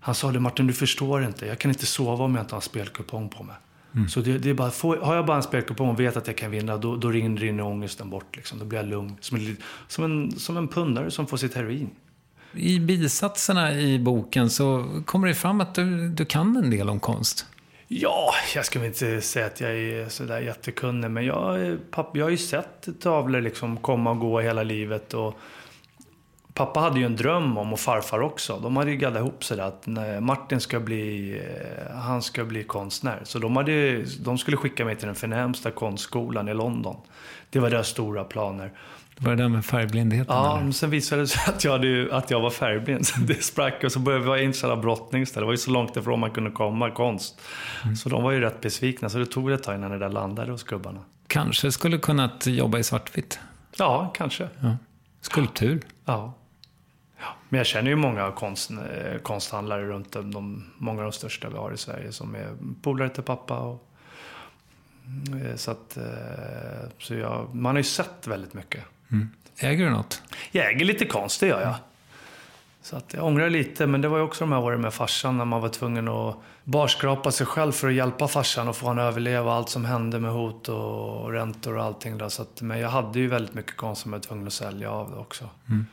han 0.00 0.14
sa 0.14 0.32
det, 0.32 0.40
Martin 0.40 0.66
du 0.66 0.72
förstår 0.72 1.24
inte. 1.24 1.46
Jag 1.46 1.58
kan 1.58 1.70
inte 1.70 1.86
sova 1.86 2.24
om 2.24 2.34
jag 2.34 2.42
inte 2.42 2.54
har 2.54 2.60
en 2.60 2.62
spelkupong 2.62 3.28
på 3.28 3.42
mig. 3.42 3.56
Mm. 3.94 4.08
Så 4.08 4.20
det, 4.20 4.38
det, 4.38 4.50
är 4.50 4.54
bara, 4.54 4.70
får, 4.70 4.96
har 4.96 5.14
jag 5.14 5.26
bara 5.26 5.36
en 5.36 5.42
spelkupong 5.42 5.88
och 5.88 6.00
vet 6.00 6.16
att 6.16 6.26
jag 6.26 6.36
kan 6.36 6.50
vinna, 6.50 6.76
då, 6.76 6.96
då 6.96 7.10
rinner, 7.10 7.40
rinner 7.40 7.62
ångesten 7.62 8.10
bort. 8.10 8.36
Liksom. 8.36 8.58
Då 8.58 8.64
blir 8.64 8.78
jag 8.78 8.88
lugn. 8.88 9.16
Som 9.20 9.36
en, 9.36 9.56
som, 9.88 10.04
en, 10.04 10.32
som 10.32 10.56
en 10.56 10.68
pundare 10.68 11.10
som 11.10 11.26
får 11.26 11.36
sitt 11.36 11.54
heroin. 11.54 11.90
I 12.56 12.80
bisatserna 12.80 13.74
i 13.74 13.98
boken 13.98 14.50
så 14.50 14.84
kommer 15.04 15.28
det 15.28 15.34
fram 15.34 15.60
att 15.60 15.74
du, 15.74 16.08
du 16.08 16.24
kan 16.24 16.56
en 16.56 16.70
del 16.70 16.88
om 16.88 17.00
konst. 17.00 17.46
Ja, 17.88 18.34
jag 18.54 18.66
ska 18.66 18.78
väl 18.78 18.88
inte 18.88 19.20
säga 19.20 19.46
att 19.46 19.60
jag 19.60 19.70
är 19.70 20.08
sådär 20.08 20.40
jättekunnig, 20.40 21.10
men 21.10 21.24
jag, 21.24 21.76
papp, 21.90 22.16
jag 22.16 22.24
har 22.24 22.30
ju 22.30 22.36
sett 22.36 22.88
tavlor 23.00 23.40
liksom 23.40 23.76
komma 23.76 24.10
och 24.10 24.18
gå 24.18 24.40
hela 24.40 24.62
livet. 24.62 25.14
Och 25.14 25.34
pappa 26.54 26.80
hade 26.80 26.98
ju 26.98 27.06
en 27.06 27.16
dröm 27.16 27.58
om, 27.58 27.72
och 27.72 27.80
farfar 27.80 28.20
också, 28.20 28.58
de 28.62 28.76
hade 28.76 28.90
ju 28.90 28.96
gaddat 28.96 29.20
ihop 29.20 29.44
sig 29.44 29.60
att 29.60 29.86
Martin 30.20 30.60
ska 30.60 30.80
bli, 30.80 31.36
eh, 31.38 31.96
han 31.96 32.22
ska 32.22 32.44
bli 32.44 32.64
konstnär. 32.64 33.20
Så 33.24 33.38
de, 33.38 33.56
hade, 33.56 34.04
de 34.20 34.38
skulle 34.38 34.56
skicka 34.56 34.84
mig 34.84 34.96
till 34.96 35.06
den 35.06 35.14
förnämsta 35.14 35.70
konstskolan 35.70 36.48
i 36.48 36.54
London. 36.54 36.96
Det 37.50 37.58
var 37.58 37.70
deras 37.70 37.88
stora 37.88 38.24
planer. 38.24 38.72
Det 39.18 39.26
var 39.26 39.36
det 39.36 39.42
där 39.42 39.48
med 39.48 39.64
färgblindheten? 39.64 40.34
Ja, 40.36 40.60
men 40.62 40.72
sen 40.72 40.90
visade 40.90 41.22
det 41.22 41.26
sig 41.26 41.54
att 41.54 41.64
jag, 41.64 41.72
hade, 41.72 42.08
att 42.16 42.30
jag 42.30 42.40
var 42.40 42.50
färgblind. 42.50 43.06
Så 43.06 43.20
det 43.20 43.44
sprack 43.44 43.84
och 43.84 43.92
så 43.92 43.98
började 43.98 44.24
vi 44.24 44.28
vara 44.28 44.40
intresserade 44.40 44.76
av 44.76 44.80
brottning 44.80 45.26
Det 45.34 45.44
var 45.44 45.50
ju 45.50 45.56
så 45.56 45.70
långt 45.70 45.96
ifrån 45.96 46.20
man 46.20 46.30
kunde 46.30 46.50
komma, 46.50 46.90
konst. 46.90 47.40
Mm. 47.84 47.96
Så 47.96 48.08
de 48.08 48.22
var 48.22 48.32
ju 48.32 48.40
rätt 48.40 48.60
besvikna. 48.60 49.08
Så 49.08 49.18
det 49.18 49.26
tog 49.26 49.50
ett 49.50 49.62
tag 49.62 49.74
innan 49.74 49.90
det 49.90 49.98
där 49.98 50.08
landade 50.08 50.52
hos 50.52 50.62
gubbarna. 50.62 51.00
Kanske 51.26 51.72
skulle 51.72 51.98
kunnat 51.98 52.46
jobba 52.46 52.78
i 52.78 52.82
svartvitt? 52.82 53.38
Ja, 53.76 54.12
kanske. 54.14 54.48
Ja. 54.60 54.76
Skulptur? 55.20 55.82
Ja. 56.04 56.34
ja. 57.18 57.26
Men 57.48 57.58
jag 57.58 57.66
känner 57.66 57.90
ju 57.90 57.96
många 57.96 58.30
konst, 58.30 58.70
eh, 58.70 59.18
konsthandlare 59.22 59.86
runt 59.86 60.12
de, 60.12 60.64
många 60.78 60.98
av 60.98 61.04
de 61.04 61.12
största 61.12 61.48
vi 61.48 61.56
har 61.56 61.72
i 61.72 61.76
Sverige 61.76 62.12
som 62.12 62.34
är 62.34 62.56
polare 62.82 63.08
till 63.08 63.22
pappa. 63.22 63.58
Och, 63.58 63.88
eh, 65.44 65.56
så 65.56 65.70
att, 65.70 65.96
eh, 65.96 66.88
så 66.98 67.14
jag, 67.14 67.54
man 67.54 67.74
har 67.74 67.80
ju 67.80 67.84
sett 67.84 68.26
väldigt 68.26 68.54
mycket. 68.54 68.84
Mm. 69.12 69.28
Äger 69.58 69.84
du 69.84 69.90
något? 69.90 70.22
Jag 70.50 70.70
äger 70.70 70.84
lite 70.84 71.04
konst, 71.04 71.40
det 71.40 71.46
gör 71.46 71.60
jag. 71.60 71.74
Så 72.82 72.96
att 72.96 73.14
jag 73.14 73.24
ångrar 73.24 73.50
lite, 73.50 73.86
men 73.86 74.00
det 74.00 74.08
var 74.08 74.18
ju 74.18 74.24
också 74.24 74.44
de 74.44 74.52
här 74.52 74.60
åren 74.60 74.80
med 74.80 74.94
farsan 74.94 75.38
när 75.38 75.44
man 75.44 75.60
var 75.60 75.68
tvungen 75.68 76.08
att 76.08 76.36
barskrapa 76.64 77.32
sig 77.32 77.46
själv 77.46 77.72
för 77.72 77.88
att 77.88 77.94
hjälpa 77.94 78.28
farsan 78.28 78.68
och 78.68 78.76
få 78.76 78.86
honom 78.86 79.04
att 79.04 79.12
överleva 79.12 79.52
allt 79.52 79.68
som 79.68 79.84
hände 79.84 80.20
med 80.20 80.30
hot 80.30 80.68
och 80.68 81.32
räntor 81.32 81.76
och 81.76 81.84
allting. 81.84 82.18
Där. 82.18 82.28
Så 82.28 82.42
att, 82.42 82.62
men 82.62 82.78
jag 82.78 82.88
hade 82.88 83.18
ju 83.18 83.26
väldigt 83.28 83.54
mycket 83.54 83.76
konst 83.76 84.02
som 84.02 84.12
jag 84.12 84.18
var 84.18 84.22
tvungen 84.24 84.46
att 84.46 84.52
sälja 84.52 84.90
av 84.90 85.10
det 85.10 85.16
också. 85.16 85.50
Mm. 85.68 85.86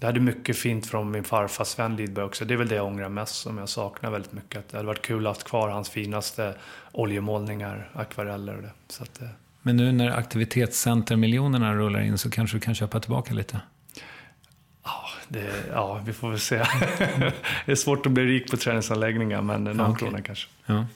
Jag 0.00 0.06
hade 0.06 0.20
mycket 0.20 0.58
fint 0.58 0.86
från 0.86 1.10
min 1.10 1.24
farfar 1.24 1.64
Sven 1.64 1.96
Lidberg 1.96 2.24
också. 2.24 2.44
Det 2.44 2.54
är 2.54 2.58
väl 2.58 2.68
det 2.68 2.74
jag 2.74 2.86
ångrar 2.86 3.08
mest, 3.08 3.34
som 3.34 3.58
jag 3.58 3.68
saknar 3.68 4.10
väldigt 4.10 4.32
mycket. 4.32 4.68
Det 4.68 4.76
hade 4.76 4.86
varit 4.86 5.02
kul 5.02 5.26
att 5.26 5.42
ha 5.42 5.48
kvar 5.48 5.68
hans 5.68 5.90
finaste 5.90 6.54
oljemålningar, 6.92 7.90
akvareller 7.94 8.56
och 8.56 8.62
det. 8.62 8.72
Så 8.88 9.02
att, 9.02 9.22
eh, 9.22 9.28
men 9.68 9.76
nu 9.76 9.92
när 9.92 10.10
aktivitetscentermiljonerna 10.10 11.74
rullar 11.74 12.00
in 12.00 12.18
så 12.18 12.30
kanske 12.30 12.56
du 12.56 12.60
kan 12.60 12.74
köpa 12.74 13.00
tillbaka 13.00 13.34
lite? 13.34 13.60
Ja, 14.84 15.04
det, 15.28 15.52
ja 15.72 16.00
vi 16.04 16.12
får 16.12 16.30
väl 16.30 16.40
se. 16.40 16.56
det 17.66 17.72
är 17.72 17.74
svårt 17.74 18.06
att 18.06 18.12
bli 18.12 18.24
rik 18.24 18.50
på 18.50 18.56
träningsanläggningar, 18.56 19.42
men 19.42 19.64
någon 19.64 19.78
ja, 19.78 19.88
okay. 19.88 20.08
krona 20.08 20.22
kanske. 20.22 20.48
Ja. 20.66 20.86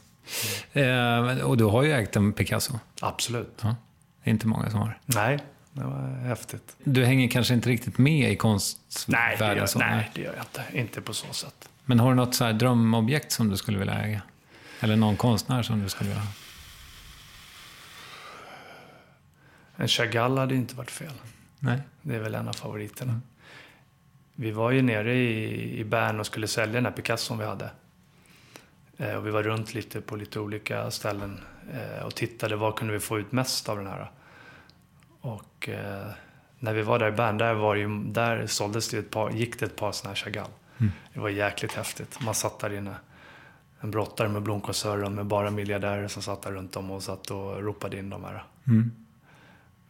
Eh, 0.81 1.41
och 1.41 1.57
du 1.57 1.65
har 1.65 1.83
ju 1.83 1.93
ägt 1.93 2.17
en 2.17 2.33
Picasso? 2.33 2.79
Absolut. 3.01 3.61
Ja. 3.63 3.77
Det 4.25 4.31
är 4.31 4.33
inte 4.33 4.47
många 4.47 4.71
som 4.71 4.81
har. 4.81 4.99
Nej, 5.05 5.39
det 5.73 5.85
var 5.85 6.25
häftigt. 6.27 6.77
Du 6.85 7.05
hänger 7.05 7.29
kanske 7.29 7.55
inte 7.55 7.69
riktigt 7.69 7.99
med 7.99 8.33
i 8.33 8.37
konstvärlden? 8.37 9.39
Nej, 9.39 9.55
det 9.55 9.61
gör, 9.61 9.79
nej, 9.79 10.11
det 10.15 10.21
gör 10.21 10.35
jag 10.35 10.43
inte. 10.43 10.79
Inte 10.79 11.01
på 11.01 11.15
så 11.15 11.33
sätt. 11.33 11.69
Men 11.85 12.01
har 12.01 12.09
du 12.09 12.15
något 12.15 12.35
så 12.35 12.53
drömobjekt 12.53 13.33
som 13.33 13.49
du 13.51 13.57
skulle 13.57 13.79
vilja 13.79 13.95
äga? 13.95 14.23
Eller 14.81 14.97
någon 14.97 15.17
konstnär 15.17 15.63
som 15.63 15.83
du 15.83 15.89
skulle 15.89 16.09
vilja 16.09 16.23
ha? 16.23 16.33
En 19.77 19.89
Chagall 19.89 20.39
hade 20.39 20.55
inte 20.55 20.77
varit 20.77 20.91
fel. 20.91 21.13
Nej. 21.59 21.81
Det 22.03 22.15
är 22.15 22.21
väl 22.21 22.35
en 22.35 22.49
av 22.49 22.53
favoriterna. 22.53 23.13
Mm. 23.13 23.23
Vi 24.35 24.51
var 24.51 24.71
ju 24.71 24.83
nere 24.83 25.15
i, 25.15 25.79
i 25.81 25.85
Bern 25.85 26.21
och 26.21 26.27
skulle 26.27 26.49
sälja 26.49 26.75
den 26.75 26.85
här 26.85 26.93
Picasson 26.93 27.39
vi 27.39 27.45
hade. 27.45 27.71
Eh, 28.97 29.15
och 29.15 29.27
vi 29.27 29.31
var 29.31 29.43
runt 29.43 29.75
lite 29.75 30.01
på 30.01 30.17
lite 30.17 30.41
olika 30.41 30.91
ställen 30.91 31.41
eh, 31.73 32.05
och 32.05 32.15
tittade 32.15 32.57
var 32.57 32.73
kunde 32.73 32.93
vi 32.93 33.01
få 33.01 33.19
ut 33.19 33.33
mest 33.33 33.69
av 33.69 33.77
den 33.77 33.87
här. 33.87 34.11
Och 35.21 35.69
eh, 35.69 36.07
när 36.59 36.73
vi 36.73 36.83
var 36.83 36.99
där 36.99 37.09
i 37.09 37.13
Bern, 37.13 37.39
där, 37.39 37.55
var 37.55 37.75
ju, 37.75 38.05
där 38.05 38.47
såldes 38.47 38.89
det 38.89 38.99
ett 38.99 39.11
par, 39.11 39.31
gick 39.31 39.59
det 39.61 39.67
ett 39.67 39.77
par 39.77 39.93
sådana 39.93 40.15
här 40.15 40.17
Chagall. 40.17 40.51
Mm. 40.79 40.93
Det 41.15 41.21
var 41.21 41.29
jäkligt 41.29 41.73
häftigt. 41.73 42.21
Man 42.21 42.35
satt 42.35 42.59
där 42.59 42.73
inne. 42.73 42.95
En 43.81 43.91
brottare 43.91 44.29
med 44.29 44.43
blomkåsöron 44.43 45.15
med 45.15 45.27
bara 45.27 45.51
miljardärer 45.51 46.09
som 46.09 46.23
satt 46.23 46.43
där 46.43 46.53
runt 46.53 46.77
om 46.77 46.91
och 46.91 47.03
satt 47.03 47.31
och 47.31 47.63
ropade 47.63 47.99
in 47.99 48.11
de 48.11 48.25
här. 48.25 48.45
Mm. 48.67 48.91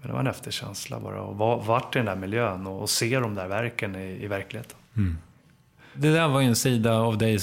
Men 0.02 0.08
det 0.08 0.12
var 0.12 0.20
en 0.20 0.26
efterkänsla 0.26 1.00
bara 1.00 1.30
att 1.30 1.36
vara 1.36 1.56
vart 1.56 1.96
i 1.96 1.98
den 1.98 2.06
där 2.06 2.16
miljön 2.16 2.66
och, 2.66 2.90
se 2.90 3.20
de 3.20 3.34
där 3.34 3.48
verken 3.48 3.96
i, 3.96 4.24
i 4.24 4.26
verkligheten. 4.26 4.76
Mm. 4.96 5.18
Det 5.94 6.12
där 6.12 6.28
var 6.28 6.40
ju 6.40 6.46
en 6.46 6.56
sida 6.56 6.94
av 6.94 7.18
dig 7.18 7.38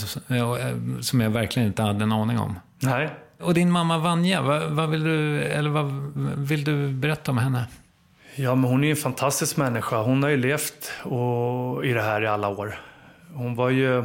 som 1.01 1.21
jag 1.21 1.29
verkligen 1.29 1.67
inte 1.67 1.81
hade 1.81 2.03
en 2.03 2.11
aning 2.11 2.39
om. 2.39 2.59
Nej. 2.79 3.09
Och 3.39 3.53
din 3.53 3.71
mamma 3.71 3.97
Vanja, 3.97 4.41
vad, 4.41 4.63
vad, 4.63 4.89
vill, 4.89 5.03
du, 5.03 5.41
eller 5.43 5.69
vad 5.69 5.85
vill 6.37 6.63
du 6.63 6.91
berätta 6.93 7.31
om 7.31 7.37
henne? 7.37 7.67
Ja, 8.35 8.55
men 8.55 8.69
hon 8.69 8.83
är 8.83 8.87
ju 8.87 8.91
en 8.91 8.97
fantastisk 8.97 9.57
människa. 9.57 10.01
Hon 10.01 10.23
har 10.23 10.29
ju 10.29 10.37
levt 10.37 10.91
och, 11.03 11.85
i 11.85 11.93
det 11.93 12.01
här 12.01 12.21
i 12.21 12.27
alla 12.27 12.47
år. 12.47 12.79
Hon 13.33 13.55
var 13.55 13.69
ju... 13.69 14.03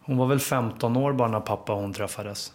Hon 0.00 0.16
var 0.16 0.26
väl 0.26 0.40
15 0.40 0.96
år 0.96 1.12
bara 1.12 1.28
när 1.28 1.40
pappa 1.40 1.72
och 1.72 1.80
hon 1.80 1.92
träffades. 1.92 2.52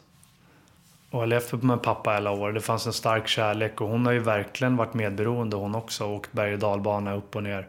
Och 1.11 1.19
har 1.19 1.27
levt 1.27 1.63
med 1.63 1.81
pappa 1.81 2.15
alla 2.15 2.31
år. 2.31 2.51
Det 2.51 2.61
fanns 2.61 2.87
en 2.87 2.93
stark 2.93 3.27
kärlek 3.27 3.81
och 3.81 3.89
hon 3.89 4.05
har 4.05 4.13
ju 4.13 4.19
verkligen 4.19 4.77
varit 4.77 4.93
medberoende 4.93 5.55
hon 5.55 5.75
också. 5.75 6.05
Åkt 6.05 6.31
berg 6.31 6.53
och 6.53 6.59
dalbana 6.59 7.15
upp 7.15 7.35
och 7.35 7.43
ner. 7.43 7.67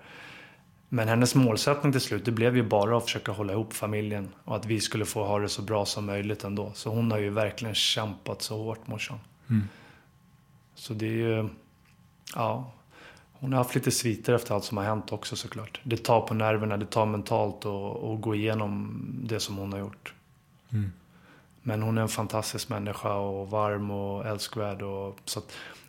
Men 0.88 1.08
hennes 1.08 1.34
målsättning 1.34 1.92
till 1.92 2.00
slut, 2.00 2.24
det 2.24 2.30
blev 2.30 2.56
ju 2.56 2.62
bara 2.62 2.96
att 2.96 3.04
försöka 3.04 3.32
hålla 3.32 3.52
ihop 3.52 3.72
familjen. 3.72 4.28
Och 4.44 4.56
att 4.56 4.66
vi 4.66 4.80
skulle 4.80 5.04
få 5.04 5.24
ha 5.24 5.38
det 5.38 5.48
så 5.48 5.62
bra 5.62 5.84
som 5.86 6.06
möjligt 6.06 6.44
ändå. 6.44 6.72
Så 6.74 6.90
hon 6.90 7.10
har 7.10 7.18
ju 7.18 7.30
verkligen 7.30 7.74
kämpat 7.74 8.42
så 8.42 8.62
hårt, 8.62 8.86
morsan. 8.86 9.18
Mm. 9.50 9.68
Så 10.74 10.94
det 10.94 11.06
är 11.06 11.10
ju... 11.10 11.48
Ja. 12.34 12.72
Hon 13.32 13.52
har 13.52 13.58
haft 13.58 13.74
lite 13.74 13.90
sviter 13.90 14.32
efter 14.32 14.54
allt 14.54 14.64
som 14.64 14.76
har 14.76 14.84
hänt 14.84 15.12
också 15.12 15.36
såklart. 15.36 15.80
Det 15.82 15.96
tar 15.96 16.20
på 16.20 16.34
nerverna, 16.34 16.76
det 16.76 16.86
tar 16.86 17.06
mentalt 17.06 17.66
att 17.66 18.20
gå 18.20 18.34
igenom 18.34 19.04
det 19.24 19.40
som 19.40 19.56
hon 19.56 19.72
har 19.72 19.80
gjort. 19.80 20.14
Mm. 20.72 20.92
Men 21.62 21.82
hon 21.82 21.98
är 21.98 22.02
en 22.02 22.08
fantastisk 22.08 22.68
människa 22.68 23.14
och 23.14 23.50
varm 23.50 23.90
och 23.90 24.26
älskvärd. 24.26 24.82
Och, 24.82 25.18
så 25.24 25.40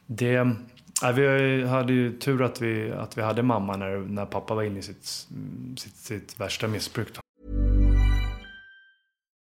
det, 0.06 0.56
ja, 1.02 1.12
vi 1.12 1.64
hade 1.64 1.94
ju 1.94 2.20
tur 2.20 2.42
att 2.42 2.62
vi, 2.62 2.92
att 2.92 3.18
vi 3.18 3.22
hade 3.22 3.44
mamma 3.44 3.78
när, 3.78 3.98
när 3.98 4.26
pappa 4.26 4.56
var 4.56 4.64
inne 4.64 4.80
i 4.80 4.82
sitt, 4.82 5.06
sitt, 5.78 5.96
sitt 5.96 6.40
värsta 6.40 6.68
missbruk. 6.68 7.08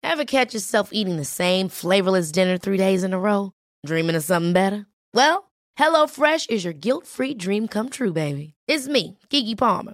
Have 0.03 0.25
catch 0.25 0.53
yourself 0.53 0.89
eating 0.91 1.17
the 1.17 1.25
same 1.25 1.69
flavorless 1.69 2.31
dinner 2.31 2.57
three 2.57 2.77
days 2.77 3.03
in 3.03 3.13
a 3.13 3.19
row? 3.19 3.51
Dreaming 3.87 4.15
of 4.15 4.23
something 4.23 4.53
better? 4.53 4.85
Well, 5.13 5.43
hello 5.75 6.07
fresh 6.07 6.49
is 6.49 6.65
your 6.65 6.73
guilt 6.73 7.07
free 7.07 7.33
dream 7.33 7.67
come 7.67 7.89
true 7.89 8.11
baby. 8.11 8.53
It's 8.67 8.87
me, 8.87 9.17
Gigi 9.29 9.55
Palmer. 9.55 9.93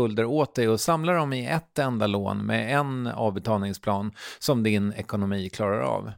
skulder 0.01 0.25
åt 0.25 0.55
dig 0.55 0.69
och 0.69 0.79
samla 0.79 1.13
dem 1.13 1.33
i 1.33 1.45
ett 1.45 1.79
enda 1.79 2.07
lån 2.07 2.45
med 2.45 2.75
en 2.79 3.07
avbetalningsplan 3.07 4.11
som 4.39 4.63
din 4.63 4.93
ekonomi 4.93 5.49
klarar 5.49 5.81
av. 5.81 6.11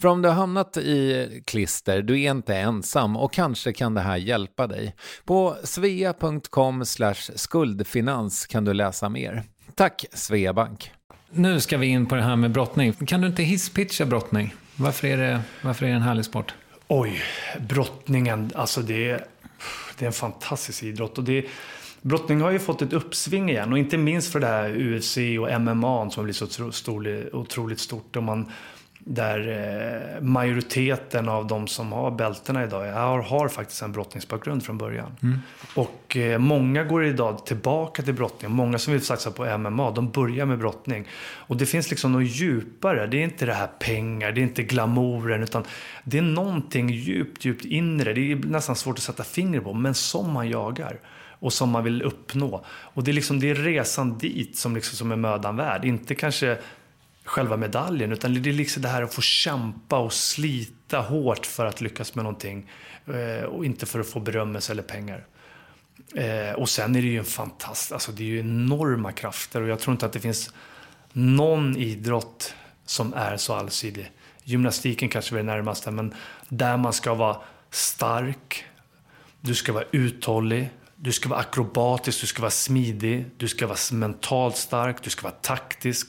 För 0.00 0.08
om 0.08 0.22
du 0.22 0.28
har 0.28 0.36
hamnat 0.36 0.76
i 0.76 1.42
klister, 1.46 2.02
du 2.02 2.22
är 2.22 2.30
inte 2.30 2.56
ensam 2.56 3.16
och 3.16 3.32
kanske 3.32 3.72
kan 3.72 3.94
det 3.94 4.00
här 4.00 4.16
hjälpa 4.16 4.66
dig. 4.66 4.94
På 5.24 5.56
svea.com 5.64 6.84
skuldfinans 7.34 8.46
kan 8.46 8.64
du 8.64 8.74
läsa 8.74 9.08
mer. 9.08 9.42
Tack 9.74 10.04
Sveabank! 10.12 10.92
Nu 11.30 11.60
ska 11.60 11.78
vi 11.78 11.86
in 11.86 12.06
på 12.06 12.14
det 12.14 12.22
här 12.22 12.36
med 12.36 12.50
brottning. 12.50 12.92
Kan 12.92 13.20
du 13.20 13.26
inte 13.26 13.42
hisspitcha 13.42 14.04
brottning? 14.04 14.54
Varför 14.76 15.08
är 15.08 15.16
det, 15.16 15.40
varför 15.62 15.86
är 15.86 15.90
det 15.90 15.96
en 15.96 16.02
härlig 16.02 16.24
sport? 16.24 16.54
Oj, 16.88 17.22
brottningen, 17.60 18.52
alltså 18.54 18.80
det 18.80 19.10
är, 19.10 19.24
det 19.98 20.04
är 20.04 20.06
en 20.06 20.12
fantastisk 20.12 20.82
idrott. 20.82 21.18
Och 21.18 21.24
det 21.24 21.46
Brottning 22.02 22.40
har 22.40 22.50
ju 22.50 22.58
fått 22.58 22.82
ett 22.82 22.92
uppsving 22.92 23.50
igen 23.50 23.72
och 23.72 23.78
inte 23.78 23.98
minst 23.98 24.32
för 24.32 24.40
det 24.40 24.46
här 24.46 24.94
UFC 24.94 25.16
och 25.40 25.60
MMA 25.60 26.10
som 26.10 26.24
blir 26.24 26.34
så 26.34 26.70
otroligt 27.32 27.80
stort. 27.80 28.16
Och 28.16 28.22
man, 28.22 28.46
där 28.98 29.48
eh, 29.48 30.22
majoriteten 30.22 31.28
av 31.28 31.46
de 31.46 31.66
som 31.66 31.92
har 31.92 32.10
bältena 32.10 32.64
idag 32.64 32.92
har, 32.92 33.22
har 33.22 33.48
faktiskt 33.48 33.82
en 33.82 33.92
brottningsbakgrund 33.92 34.64
från 34.64 34.78
början. 34.78 35.16
Mm. 35.22 35.38
Och 35.74 36.16
eh, 36.16 36.38
många 36.38 36.84
går 36.84 37.04
idag 37.04 37.46
tillbaka 37.46 38.02
till 38.02 38.14
brottning. 38.14 38.50
Många 38.50 38.78
som 38.78 38.92
vill 38.92 39.04
satsa 39.04 39.30
på 39.30 39.58
MMA, 39.58 39.90
de 39.90 40.10
börjar 40.10 40.46
med 40.46 40.58
brottning. 40.58 41.08
Och 41.20 41.56
det 41.56 41.66
finns 41.66 41.90
liksom 41.90 42.12
något 42.12 42.30
djupare. 42.30 43.06
Det 43.06 43.16
är 43.16 43.24
inte 43.24 43.46
det 43.46 43.54
här 43.54 43.70
pengar, 43.78 44.32
det 44.32 44.40
är 44.40 44.42
inte 44.42 44.62
glamouren, 44.62 45.42
utan 45.42 45.64
det 46.04 46.18
är 46.18 46.22
någonting 46.22 46.90
djupt, 46.90 47.44
djupt 47.44 47.64
inre. 47.64 48.12
Det 48.12 48.32
är 48.32 48.36
nästan 48.36 48.76
svårt 48.76 48.98
att 48.98 49.02
sätta 49.04 49.24
fingret 49.24 49.64
på, 49.64 49.72
men 49.72 49.94
som 49.94 50.32
man 50.32 50.48
jagar 50.48 50.98
och 51.40 51.52
som 51.52 51.70
man 51.70 51.84
vill 51.84 52.02
uppnå. 52.02 52.64
Och 52.68 53.04
det 53.04 53.10
är, 53.10 53.12
liksom, 53.12 53.40
det 53.40 53.50
är 53.50 53.54
resan 53.54 54.18
dit 54.18 54.56
som, 54.56 54.74
liksom, 54.74 54.96
som 54.96 55.12
är 55.12 55.16
mödan 55.16 55.56
värd. 55.56 55.84
Inte 55.84 56.14
kanske 56.14 56.58
själva 57.24 57.56
medaljen, 57.56 58.12
utan 58.12 58.42
det 58.42 58.50
är 58.50 58.54
liksom 58.54 58.82
det 58.82 58.88
här 58.88 59.02
att 59.02 59.14
få 59.14 59.20
kämpa 59.20 59.98
och 59.98 60.12
slita 60.12 61.00
hårt 61.00 61.46
för 61.46 61.66
att 61.66 61.80
lyckas 61.80 62.14
med 62.14 62.24
någonting. 62.24 62.70
Eh, 63.06 63.44
och 63.44 63.64
inte 63.64 63.86
för 63.86 64.00
att 64.00 64.08
få 64.08 64.20
berömmelse 64.20 64.72
eller 64.72 64.82
pengar. 64.82 65.26
Eh, 66.14 66.54
och 66.54 66.68
sen 66.68 66.96
är 66.96 67.02
det 67.02 67.08
ju 67.08 67.18
en 67.18 67.24
fantastisk, 67.24 67.92
alltså 67.92 68.12
det 68.12 68.22
är 68.22 68.26
ju 68.26 68.40
enorma 68.40 69.12
krafter 69.12 69.62
och 69.62 69.68
jag 69.68 69.78
tror 69.78 69.92
inte 69.92 70.06
att 70.06 70.12
det 70.12 70.20
finns 70.20 70.50
någon 71.12 71.76
idrott 71.76 72.54
som 72.84 73.14
är 73.14 73.36
så 73.36 73.54
allsidig. 73.54 74.10
Gymnastiken 74.44 75.08
kanske 75.08 75.34
är 75.34 75.36
det 75.36 75.42
närmaste, 75.42 75.90
men 75.90 76.14
där 76.48 76.76
man 76.76 76.92
ska 76.92 77.14
vara 77.14 77.36
stark, 77.70 78.64
du 79.40 79.54
ska 79.54 79.72
vara 79.72 79.84
uthållig, 79.90 80.70
du 81.02 81.12
ska 81.12 81.28
vara 81.28 81.40
akrobatisk, 81.40 82.20
du 82.20 82.26
ska 82.26 82.42
vara 82.42 82.50
smidig, 82.50 83.24
du 83.36 83.48
ska 83.48 83.66
vara 83.66 83.78
mentalt 83.92 84.56
stark, 84.56 85.02
du 85.02 85.10
ska 85.10 85.22
vara 85.22 85.34
taktisk. 85.42 86.08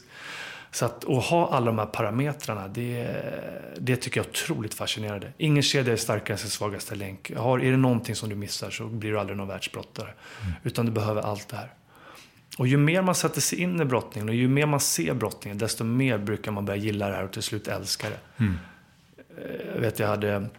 Så 0.72 0.86
att, 0.86 1.10
att 1.10 1.24
ha 1.24 1.54
alla 1.54 1.66
de 1.66 1.80
här 1.80 1.86
parametrarna, 1.86 2.68
det, 2.68 3.16
det 3.78 3.96
tycker 3.96 4.20
jag 4.20 4.26
är 4.26 4.30
otroligt 4.30 4.74
fascinerande. 4.74 5.34
Ingen 5.38 5.64
kedja 5.64 5.94
är 5.94 5.98
starkare 5.98 6.34
än 6.34 6.38
sin 6.38 6.50
svagaste 6.50 6.96
länk. 6.96 7.36
Har, 7.36 7.60
är 7.60 7.72
det 7.72 7.78
någonting 7.78 8.16
som 8.16 8.30
du 8.30 8.36
missar 8.36 8.70
så 8.70 8.86
blir 8.86 9.12
du 9.12 9.20
aldrig 9.20 9.38
någon 9.38 9.48
världsbrottare. 9.48 10.14
Mm. 10.42 10.54
Utan 10.64 10.86
du 10.86 10.92
behöver 10.92 11.22
allt 11.22 11.48
det 11.50 11.56
här. 11.56 11.74
Och 12.58 12.68
ju 12.68 12.78
mer 12.78 13.02
man 13.02 13.16
sätter 13.16 13.42
sig 13.42 13.60
in 13.60 13.82
i 13.82 13.86
brottningen 13.86 14.30
och 14.30 14.36
ju 14.36 14.48
mer 14.48 14.66
man 14.66 14.80
ser 14.80 15.14
brottningen, 15.14 15.58
desto 15.58 15.84
mer 15.84 16.18
brukar 16.18 16.52
man 16.52 16.66
börja 16.66 16.84
gilla 16.84 17.08
det 17.08 17.16
här 17.16 17.24
och 17.24 17.32
till 17.32 17.42
slut 17.42 17.68
älska 17.68 18.08
det. 18.10 18.44
Mm. 18.44 18.58
Jag 19.74 19.82
vet, 19.82 20.00
jag 20.00 20.08
hade 20.08 20.50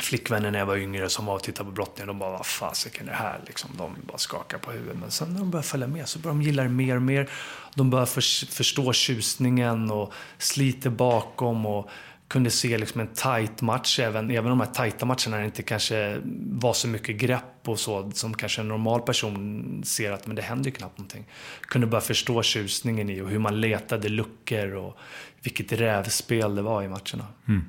flickvänner 0.00 0.50
när 0.50 0.58
jag 0.58 0.66
var 0.66 0.76
yngre 0.76 1.08
som 1.08 1.26
var 1.26 1.34
och 1.34 1.42
tittade 1.42 1.68
på 1.68 1.74
brottningen. 1.74 2.06
De 2.06 2.18
bara, 2.18 2.30
vad 2.30 2.46
fasiken 2.46 3.08
är 3.08 3.12
det 3.12 3.18
här? 3.18 3.40
Liksom, 3.46 3.70
de 3.76 3.96
bara 4.06 4.18
skakar 4.18 4.58
på 4.58 4.70
huvudet. 4.70 4.96
Men 5.00 5.10
sen 5.10 5.32
när 5.32 5.40
de 5.40 5.50
börjar 5.50 5.62
följa 5.62 5.86
med 5.86 6.08
så 6.08 6.18
börjar 6.18 6.34
de 6.34 6.42
gilla 6.42 6.62
det 6.62 6.68
mer 6.68 6.96
och 6.96 7.02
mer. 7.02 7.30
De 7.74 7.90
börjar 7.90 8.06
för, 8.06 8.52
förstå 8.52 8.92
tjusningen 8.92 9.90
och 9.90 10.12
sliter 10.38 10.90
bakom. 10.90 11.66
och 11.66 11.90
kunde 12.30 12.50
se 12.50 12.78
liksom 12.78 13.00
en 13.00 13.06
tight 13.06 13.62
match, 13.62 13.98
även, 13.98 14.30
även 14.30 14.50
de 14.50 14.60
här 14.60 14.66
tajta 14.66 15.06
matcherna 15.06 15.36
det 15.36 15.44
inte 15.44 15.62
kanske 15.62 16.20
var 16.50 16.72
så 16.72 16.88
mycket 16.88 17.16
grepp 17.16 17.68
och 17.68 17.78
så, 17.78 18.10
som 18.14 18.34
kanske 18.34 18.60
en 18.60 18.68
normal 18.68 19.00
person 19.00 19.82
ser 19.84 20.12
att 20.12 20.26
men 20.26 20.36
det 20.36 20.42
händer 20.42 20.64
ju 20.64 20.76
knappt 20.76 20.98
någonting. 20.98 21.24
Kunde 21.60 21.86
bara 21.86 22.00
förstå 22.00 22.42
tjusningen 22.42 23.10
i 23.10 23.20
och 23.20 23.28
hur 23.28 23.38
man 23.38 23.60
letade 23.60 24.08
luckor 24.08 24.74
och 24.74 24.98
vilket 25.42 25.72
rävspel 25.72 26.54
det 26.54 26.62
var 26.62 26.82
i 26.82 26.88
matcherna. 26.88 27.26
Mm. 27.48 27.64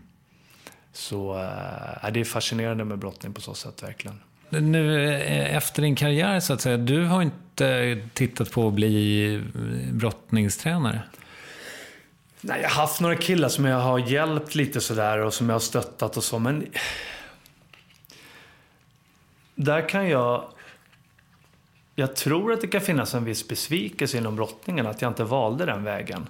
Så 0.94 1.34
äh, 2.04 2.12
det 2.14 2.20
är 2.20 2.24
fascinerande 2.24 2.84
med 2.84 2.98
brottning 2.98 3.34
på 3.34 3.42
så 3.42 3.54
sätt, 3.54 3.84
verkligen. 3.84 4.20
Nu 4.50 5.14
eh, 5.14 5.56
efter 5.56 5.82
din 5.82 5.96
karriär, 5.96 6.40
så 6.40 6.54
att 6.54 6.62
säga, 6.62 6.78
du 6.78 7.06
har 7.06 7.22
inte 7.22 8.02
tittat 8.14 8.52
på 8.52 8.68
att 8.68 8.74
bli 8.74 9.44
brottningstränare? 9.92 11.02
Nej, 12.42 12.62
jag 12.62 12.70
har 12.70 12.82
haft 12.82 13.02
några 13.02 13.16
killar 13.16 13.50
som 13.50 13.66
jag 13.66 13.80
har 13.80 14.00
hjälpt 14.00 14.56
lite 14.56 14.82
sådär 14.82 15.18
och 15.18 15.34
som 15.34 15.50
jag 15.50 15.56
har 15.56 15.60
stöttat 15.60 16.18
och 16.18 16.24
så, 16.24 16.40
men... 16.40 16.68
Där 19.56 19.90
kan 19.90 20.10
jag... 20.10 20.46
Jag 21.96 22.16
tror 22.16 22.54
att 22.54 22.62
det 22.62 22.68
kan 22.68 22.82
finnas 22.82 23.14
en 23.14 23.26
viss 23.26 23.48
besvikelse 23.48 24.18
inom 24.18 24.36
brottningen 24.36 24.88
att 24.88 25.02
jag 25.02 25.12
inte 25.12 25.24
valde 25.24 25.66
den 25.66 25.84
vägen. 25.84 26.28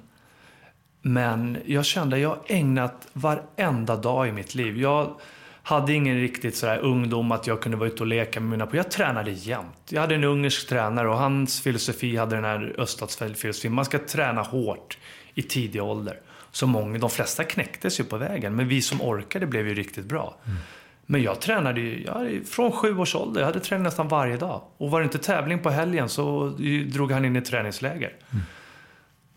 Men 1.01 1.57
jag 1.65 1.85
kände 1.85 2.15
att 2.15 2.21
jag 2.21 2.37
ägnat 2.47 3.07
varenda 3.13 3.95
dag 3.95 4.27
i 4.27 4.31
mitt 4.31 4.55
liv. 4.55 4.77
Jag 4.77 5.15
hade 5.63 5.93
ingen 5.93 6.19
riktigt 6.19 6.55
sådär 6.55 6.77
ungdom 6.77 7.31
att 7.31 7.47
jag 7.47 7.61
kunde 7.61 7.77
vara 7.77 7.89
ute 7.89 8.03
och 8.03 8.07
leka 8.07 8.39
med 8.39 8.49
mina... 8.49 8.67
Jag 8.71 8.91
tränade 8.91 9.31
jämt. 9.31 9.77
Jag 9.89 10.01
hade 10.01 10.15
en 10.15 10.23
ungersk 10.23 10.69
tränare 10.69 11.09
och 11.09 11.17
hans 11.17 11.61
filosofi 11.61 12.17
hade 12.17 12.35
den 12.35 12.45
här 12.45 12.75
öststatsfilosofin. 12.77 13.73
Man 13.73 13.85
ska 13.85 13.99
träna 13.99 14.41
hårt 14.41 14.97
i 15.33 15.41
tidig 15.41 15.83
ålder. 15.83 16.19
Så 16.51 16.67
många, 16.67 16.99
de 16.99 17.09
flesta 17.09 17.43
knäcktes 17.43 17.99
ju 17.99 18.03
på 18.03 18.17
vägen, 18.17 18.55
men 18.55 18.67
vi 18.67 18.81
som 18.81 19.01
orkade 19.01 19.45
blev 19.45 19.67
ju 19.67 19.73
riktigt 19.73 20.05
bra. 20.05 20.35
Mm. 20.45 20.57
Men 21.05 21.23
jag 21.23 21.41
tränade 21.41 21.81
ju 21.81 22.03
jag, 22.03 22.47
från 22.47 22.71
sju 22.71 22.97
års 22.97 23.15
ålder. 23.15 23.41
Jag 23.41 23.47
hade 23.47 23.59
tränat 23.59 23.83
nästan 23.83 24.07
varje 24.07 24.37
dag. 24.37 24.61
Och 24.77 24.91
var 24.91 24.99
det 24.99 25.03
inte 25.03 25.17
tävling 25.17 25.59
på 25.59 25.69
helgen 25.69 26.09
så 26.09 26.47
drog 26.85 27.11
han 27.11 27.25
in 27.25 27.35
i 27.35 27.41
träningsläger. 27.41 28.13
Mm. 28.31 28.43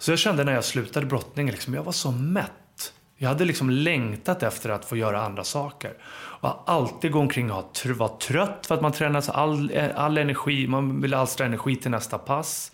Så 0.04 0.12
jag 0.12 0.18
kände 0.18 0.44
när 0.44 0.54
jag 0.54 0.64
slutade 0.64 1.06
brottningen, 1.06 1.54
liksom, 1.54 1.74
jag 1.74 1.82
var 1.82 1.92
så 1.92 2.10
mätt. 2.10 2.92
Jag 3.16 3.28
hade 3.28 3.44
liksom 3.44 3.70
längtat 3.70 4.42
efter 4.42 4.70
att 4.70 4.84
få 4.84 4.96
göra 4.96 5.22
andra 5.22 5.44
saker. 5.44 5.94
Och 6.40 6.62
alltid 6.66 7.12
gå 7.12 7.18
omkring 7.18 7.52
och 7.52 7.86
vara 7.86 8.08
trött 8.08 8.66
för 8.66 8.74
att 8.74 8.82
man 8.82 8.92
tränar 8.92 9.30
all, 9.30 9.72
all 9.94 10.18
energi, 10.18 10.66
man 10.66 11.00
vill 11.00 11.14
alstra 11.14 11.46
energi 11.46 11.76
till 11.76 11.90
nästa 11.90 12.18
pass 12.18 12.72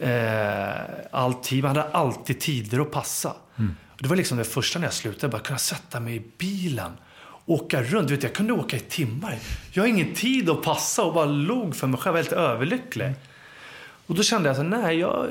eh, 0.00 0.70
alltid. 1.10 1.62
Man 1.62 1.76
hade 1.76 1.90
alltid 1.90 2.40
tider 2.40 2.80
att 2.80 2.90
passa. 2.90 3.32
Mm. 3.58 3.76
Det 3.98 4.08
var 4.08 4.16
liksom 4.16 4.38
det 4.38 4.44
första 4.44 4.78
när 4.78 4.86
jag 4.86 4.94
slutade, 4.94 5.30
bara 5.30 5.42
kunna 5.42 5.58
sätta 5.58 6.00
mig 6.00 6.16
i 6.16 6.22
bilen 6.38 6.92
åka 7.46 7.82
runt. 7.82 8.08
Du 8.08 8.14
vet, 8.14 8.22
jag 8.22 8.34
kunde 8.34 8.52
åka 8.52 8.76
i 8.76 8.80
timmar. 8.80 9.38
Jag 9.72 9.82
har 9.82 9.88
ingen 9.88 10.14
tid 10.14 10.50
att 10.50 10.62
passa 10.62 11.04
och 11.04 11.14
bara 11.14 11.26
log 11.26 11.76
för 11.76 11.86
mig 11.86 12.00
själv. 12.00 12.16
Jag 12.16 12.22
var 12.22 12.30
helt 12.30 12.50
överlycklig. 12.50 13.06
Mm. 13.06 13.18
Och 14.06 14.14
då 14.14 14.22
kände 14.22 14.48
jag 14.48 14.56
så 14.56 14.62
nej, 14.62 14.98
jag, 14.98 15.30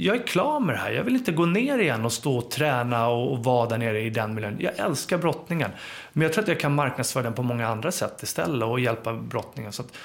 jag 0.00 0.16
är 0.16 0.26
klar 0.26 0.60
med 0.60 0.74
det 0.74 0.78
här. 0.78 0.90
Jag 0.90 1.04
vill 1.04 1.16
inte 1.16 1.32
gå 1.32 1.46
ner 1.46 1.78
igen 1.78 2.04
och 2.04 2.12
stå 2.12 2.36
och 2.36 2.50
träna 2.50 3.08
och 3.08 3.44
vara 3.44 3.68
där 3.68 3.78
nere 3.78 4.00
i 4.00 4.10
den 4.10 4.34
miljön. 4.34 4.56
Jag 4.60 4.78
älskar 4.78 5.18
brottningen. 5.18 5.70
Men 6.12 6.22
jag 6.22 6.32
tror 6.32 6.42
att 6.42 6.48
jag 6.48 6.60
kan 6.60 6.74
marknadsföra 6.74 7.22
den 7.22 7.32
på 7.32 7.42
många 7.42 7.68
andra 7.68 7.92
sätt 7.92 8.22
istället 8.22 8.68
och 8.68 8.80
hjälpa 8.80 9.12
brottningen. 9.12 9.72
Så 9.72 9.82
att 9.82 9.96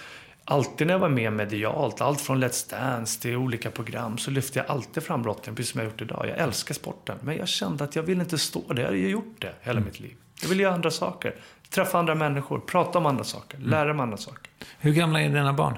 alltid 0.45 0.88
när 0.88 0.93
jag 0.93 0.99
var 0.99 1.10
med 1.10 1.34
medialt, 1.34 2.01
allt 2.01 2.21
från 2.21 2.43
Let's 2.43 2.71
Dance 2.71 3.21
till 3.21 3.36
olika 3.36 3.71
program, 3.71 4.17
så 4.17 4.31
lyfte 4.31 4.60
jag 4.60 4.67
alltid 4.67 5.03
fram 5.03 5.21
brottningen, 5.21 5.55
precis 5.55 5.71
som 5.71 5.81
jag 5.81 5.89
gjort 5.89 6.01
idag. 6.01 6.25
Jag 6.29 6.38
älskar 6.38 6.75
sporten, 6.75 7.17
men 7.21 7.38
jag 7.38 7.47
kände 7.47 7.84
att 7.84 7.95
jag 7.95 8.03
vill 8.03 8.21
inte 8.21 8.38
stå 8.38 8.73
där. 8.73 8.81
Jag 8.81 8.89
har 8.89 8.95
ju 8.95 9.10
gjort 9.10 9.36
det 9.39 9.53
hela 9.62 9.77
mm. 9.77 9.86
mitt 9.86 9.99
liv. 9.99 10.15
Jag 10.41 10.49
vill 10.49 10.60
göra 10.60 10.73
andra 10.73 10.91
saker. 10.91 11.36
Träffa 11.69 11.99
andra 11.99 12.15
människor, 12.15 12.60
prata 12.60 12.99
om 12.99 13.05
andra 13.05 13.23
saker, 13.23 13.58
mm. 13.58 13.69
lära 13.69 13.93
mig 13.93 14.03
andra 14.03 14.17
saker. 14.17 14.49
Hur 14.79 14.93
gamla 14.93 15.21
är 15.21 15.29
dina 15.29 15.53
barn? 15.53 15.77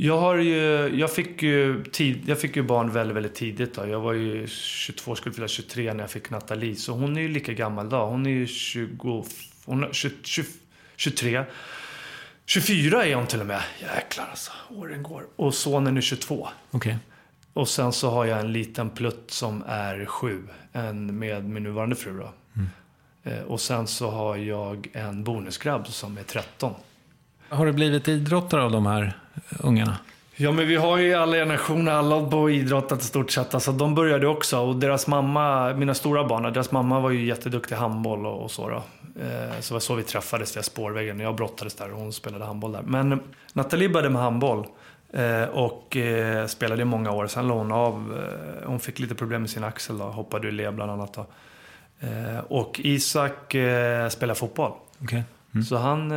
Jag, 0.00 0.18
har 0.18 0.36
ju, 0.36 0.88
jag, 0.98 1.12
fick 1.12 1.42
ju 1.42 1.84
tid, 1.84 2.28
jag 2.28 2.40
fick 2.40 2.56
ju 2.56 2.62
barn 2.62 2.92
väldigt, 2.92 3.16
väldigt 3.16 3.34
tidigt. 3.34 3.74
Då. 3.74 3.86
Jag 3.86 4.00
var 4.00 4.12
ju 4.12 4.46
22, 4.46 5.14
skulle 5.14 5.34
fylla 5.34 5.48
23 5.48 5.94
när 5.94 6.00
jag 6.00 6.10
fick 6.10 6.30
Nathalie. 6.30 6.76
Så 6.76 6.92
hon 6.92 7.16
är 7.16 7.20
ju 7.20 7.28
lika 7.28 7.52
gammal 7.52 7.86
idag. 7.86 8.06
Hon 8.06 8.26
är 8.26 8.30
ju 8.30 8.46
20, 8.46 9.24
hon 9.64 9.84
är 9.84 9.92
20, 9.92 10.14
20, 10.22 10.46
23. 10.96 11.44
24 12.46 13.04
är 13.04 13.14
hon 13.14 13.26
till 13.26 13.40
och 13.40 13.46
med. 13.46 13.62
Jäklar 13.80 14.26
alltså, 14.30 14.52
åren 14.70 15.02
går. 15.02 15.26
Och 15.36 15.54
sonen 15.54 15.96
är 15.96 16.00
22. 16.00 16.48
Okay. 16.70 16.94
Och 17.52 17.68
sen 17.68 17.92
så 17.92 18.10
har 18.10 18.24
jag 18.24 18.40
en 18.40 18.52
liten 18.52 18.90
plutt 18.90 19.30
som 19.30 19.64
är 19.66 20.06
sju, 20.06 20.42
en 20.72 21.18
med 21.18 21.44
min 21.44 21.62
nuvarande 21.62 21.96
fru 21.96 22.18
då. 22.18 22.32
Mm. 22.56 22.68
Eh, 23.24 23.44
och 23.44 23.60
sen 23.60 23.86
så 23.86 24.10
har 24.10 24.36
jag 24.36 24.88
en 24.92 25.24
bonusgrabb 25.24 25.86
som 25.86 26.18
är 26.18 26.22
13. 26.22 26.74
Har 27.48 27.66
du 27.66 27.72
blivit 27.72 28.08
idrottare 28.08 28.62
av 28.62 28.70
de 28.70 28.86
här 28.86 29.16
ungarna? 29.58 29.98
Ja, 30.40 30.52
men 30.52 30.68
vi 30.68 30.76
har 30.76 30.98
ju 30.98 31.14
alla 31.14 31.36
generationer, 31.36 31.92
alla 31.92 32.14
har 32.14 32.30
på 32.30 32.50
idrottat 32.50 33.02
i 33.02 33.04
stort 33.04 33.30
sett. 33.30 33.54
Alltså, 33.54 33.72
de 33.72 33.94
började 33.94 34.26
också 34.26 34.58
och 34.58 34.76
deras 34.76 35.06
mamma, 35.06 35.74
mina 35.74 35.94
stora 35.94 36.24
barn, 36.24 36.52
deras 36.52 36.70
mamma 36.70 37.00
var 37.00 37.10
ju 37.10 37.24
jätteduktig 37.24 37.74
i 37.74 37.78
handboll 37.78 38.26
och, 38.26 38.42
och 38.42 38.50
så. 38.50 38.68
Då. 38.68 38.82
Eh, 39.22 39.60
så 39.60 39.74
var 39.74 39.80
så 39.80 39.94
vi 39.94 40.02
träffades 40.02 40.56
via 40.56 40.62
spårvägen. 40.62 41.20
Jag 41.20 41.34
brottades 41.34 41.74
där 41.74 41.92
och 41.92 41.98
hon 41.98 42.12
spelade 42.12 42.44
handboll 42.44 42.72
där. 42.72 42.82
Men 42.82 43.20
Nathalie 43.52 43.88
började 43.88 44.10
med 44.10 44.22
handboll 44.22 44.66
eh, 45.12 45.42
och 45.42 45.96
eh, 45.96 46.46
spelade 46.46 46.82
i 46.82 46.84
många 46.84 47.10
år. 47.10 47.26
Sen 47.26 47.48
la 47.48 47.54
hon 47.54 47.72
av. 47.72 48.24
Hon 48.64 48.80
fick 48.80 48.98
lite 48.98 49.14
problem 49.14 49.40
med 49.40 49.50
sin 49.50 49.64
axel 49.64 49.98
då, 49.98 50.04
hoppade 50.04 50.48
ur 50.48 50.52
led 50.52 50.74
bland 50.74 50.90
annat. 50.90 51.14
Då. 51.14 51.26
Och 52.48 52.80
Isak 52.84 53.54
spelar 54.10 54.34
fotboll. 54.34 54.72
Okay. 55.02 55.22
Mm. 55.58 55.64
Så 55.64 55.76
han, 55.76 56.10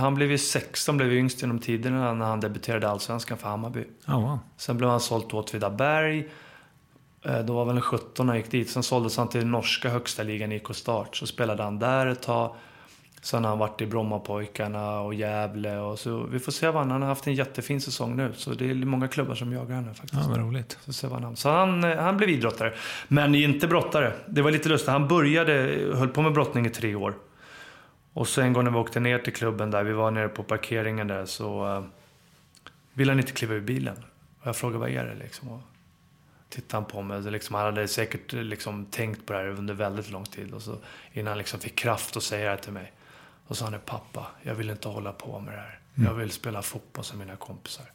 han 0.00 0.14
blev 0.14 0.30
ju 0.30 0.38
16, 0.38 0.96
blev 0.96 1.12
yngst 1.12 1.42
genom 1.42 1.58
tiderna 1.58 2.14
när 2.14 2.26
han 2.26 2.40
debuterade 2.40 2.86
i 2.86 2.88
Allsvenskan 2.88 3.38
för 3.38 3.48
Hammarby. 3.48 3.84
Oh, 4.06 4.20
wow. 4.20 4.38
Sen 4.56 4.76
blev 4.76 4.90
han 4.90 5.00
såld 5.00 5.28
till 5.28 5.38
Åtvidaberg. 5.38 6.28
Eh, 7.22 7.38
då 7.38 7.54
var 7.54 7.64
väl 7.64 7.76
en 7.76 7.82
17 7.82 8.26
när 8.26 8.32
han 8.32 8.40
gick 8.40 8.50
dit. 8.50 8.70
Sen 8.70 8.82
såldes 8.82 9.16
han 9.16 9.28
till 9.28 9.46
norska 9.46 9.88
högsta 9.88 10.22
ligan 10.22 10.52
IK 10.52 10.66
Start. 10.74 11.16
Så 11.16 11.26
spelade 11.26 11.62
han 11.62 11.78
där 11.78 12.06
ett 12.06 12.22
tag. 12.22 12.54
Sen 13.22 13.44
har 13.44 13.50
han 13.50 13.58
varit 13.58 13.80
i 13.80 13.86
Brommapojkarna 13.86 15.00
och 15.00 15.14
Gävle. 15.14 15.78
Och 15.78 15.98
så, 15.98 16.26
vi 16.30 16.38
får 16.38 16.52
se 16.52 16.66
vad 16.66 16.82
han, 16.82 16.90
han 16.90 17.02
har 17.02 17.08
haft 17.08 17.26
en 17.26 17.34
jättefin 17.34 17.80
säsong 17.80 18.16
nu. 18.16 18.32
Så 18.36 18.50
det 18.50 18.70
är 18.70 18.74
många 18.74 19.08
klubbar 19.08 19.34
som 19.34 19.52
jagar 19.52 19.74
honom 19.74 19.94
faktiskt. 19.94 20.22
Ja, 20.22 20.28
vad 20.28 20.38
roligt. 20.38 20.78
Så, 20.84 20.92
se 20.92 21.06
vad 21.06 21.22
han, 21.22 21.36
så 21.36 21.50
han, 21.50 21.84
eh, 21.84 21.96
han 21.96 22.16
blev 22.16 22.30
idrottare. 22.30 22.72
Men 23.08 23.34
inte 23.34 23.66
brottare. 23.66 24.12
Det 24.26 24.42
var 24.42 24.50
lite 24.50 24.68
lustigt. 24.68 24.88
Han 24.88 25.08
började, 25.08 25.52
höll 25.94 26.08
på 26.08 26.22
med 26.22 26.32
brottning 26.32 26.66
i 26.66 26.70
tre 26.70 26.94
år. 26.94 27.14
Och 28.18 28.28
så 28.28 28.40
en 28.40 28.52
gång 28.52 28.64
när 28.64 28.70
vi 28.70 28.76
åkte 28.76 29.00
ner 29.00 29.18
till 29.18 29.32
klubben 29.32 29.70
där, 29.70 29.84
vi 29.84 29.92
var 29.92 30.10
nere 30.10 30.28
på 30.28 30.42
parkeringen 30.42 31.06
där, 31.06 31.26
så 31.26 31.76
uh, 31.76 31.84
ville 32.92 33.12
han 33.12 33.20
inte 33.20 33.32
kliva 33.32 33.54
ur 33.54 33.60
bilen. 33.60 34.04
Och 34.40 34.46
jag 34.46 34.56
frågade 34.56 34.78
vad 34.78 34.90
är 34.90 35.04
det 35.04 35.14
liksom? 35.14 35.48
Och 35.48 35.60
tittade 36.48 36.76
han 36.76 36.84
på 36.84 37.02
mig. 37.02 37.22
Liksom, 37.22 37.54
han 37.54 37.64
hade 37.64 37.88
säkert 37.88 38.32
liksom, 38.32 38.86
tänkt 38.86 39.26
på 39.26 39.32
det 39.32 39.38
här 39.38 39.46
under 39.46 39.74
väldigt 39.74 40.10
lång 40.10 40.24
tid. 40.24 40.54
Och 40.54 40.62
så, 40.62 40.76
innan 41.12 41.26
han 41.26 41.38
liksom 41.38 41.60
fick 41.60 41.74
kraft 41.76 42.16
att 42.16 42.22
säga 42.22 42.50
det 42.50 42.56
till 42.56 42.72
mig. 42.72 42.92
Och 43.46 43.56
så 43.56 43.64
sa 43.64 43.70
han, 43.70 43.80
pappa, 43.86 44.26
jag 44.42 44.54
vill 44.54 44.70
inte 44.70 44.88
hålla 44.88 45.12
på 45.12 45.40
med 45.40 45.54
det 45.54 45.60
här. 45.60 45.78
Mm. 45.94 46.08
Jag 46.08 46.14
vill 46.14 46.30
spela 46.30 46.62
fotboll 46.62 47.04
som 47.04 47.18
mina 47.18 47.36
kompisar. 47.36 47.86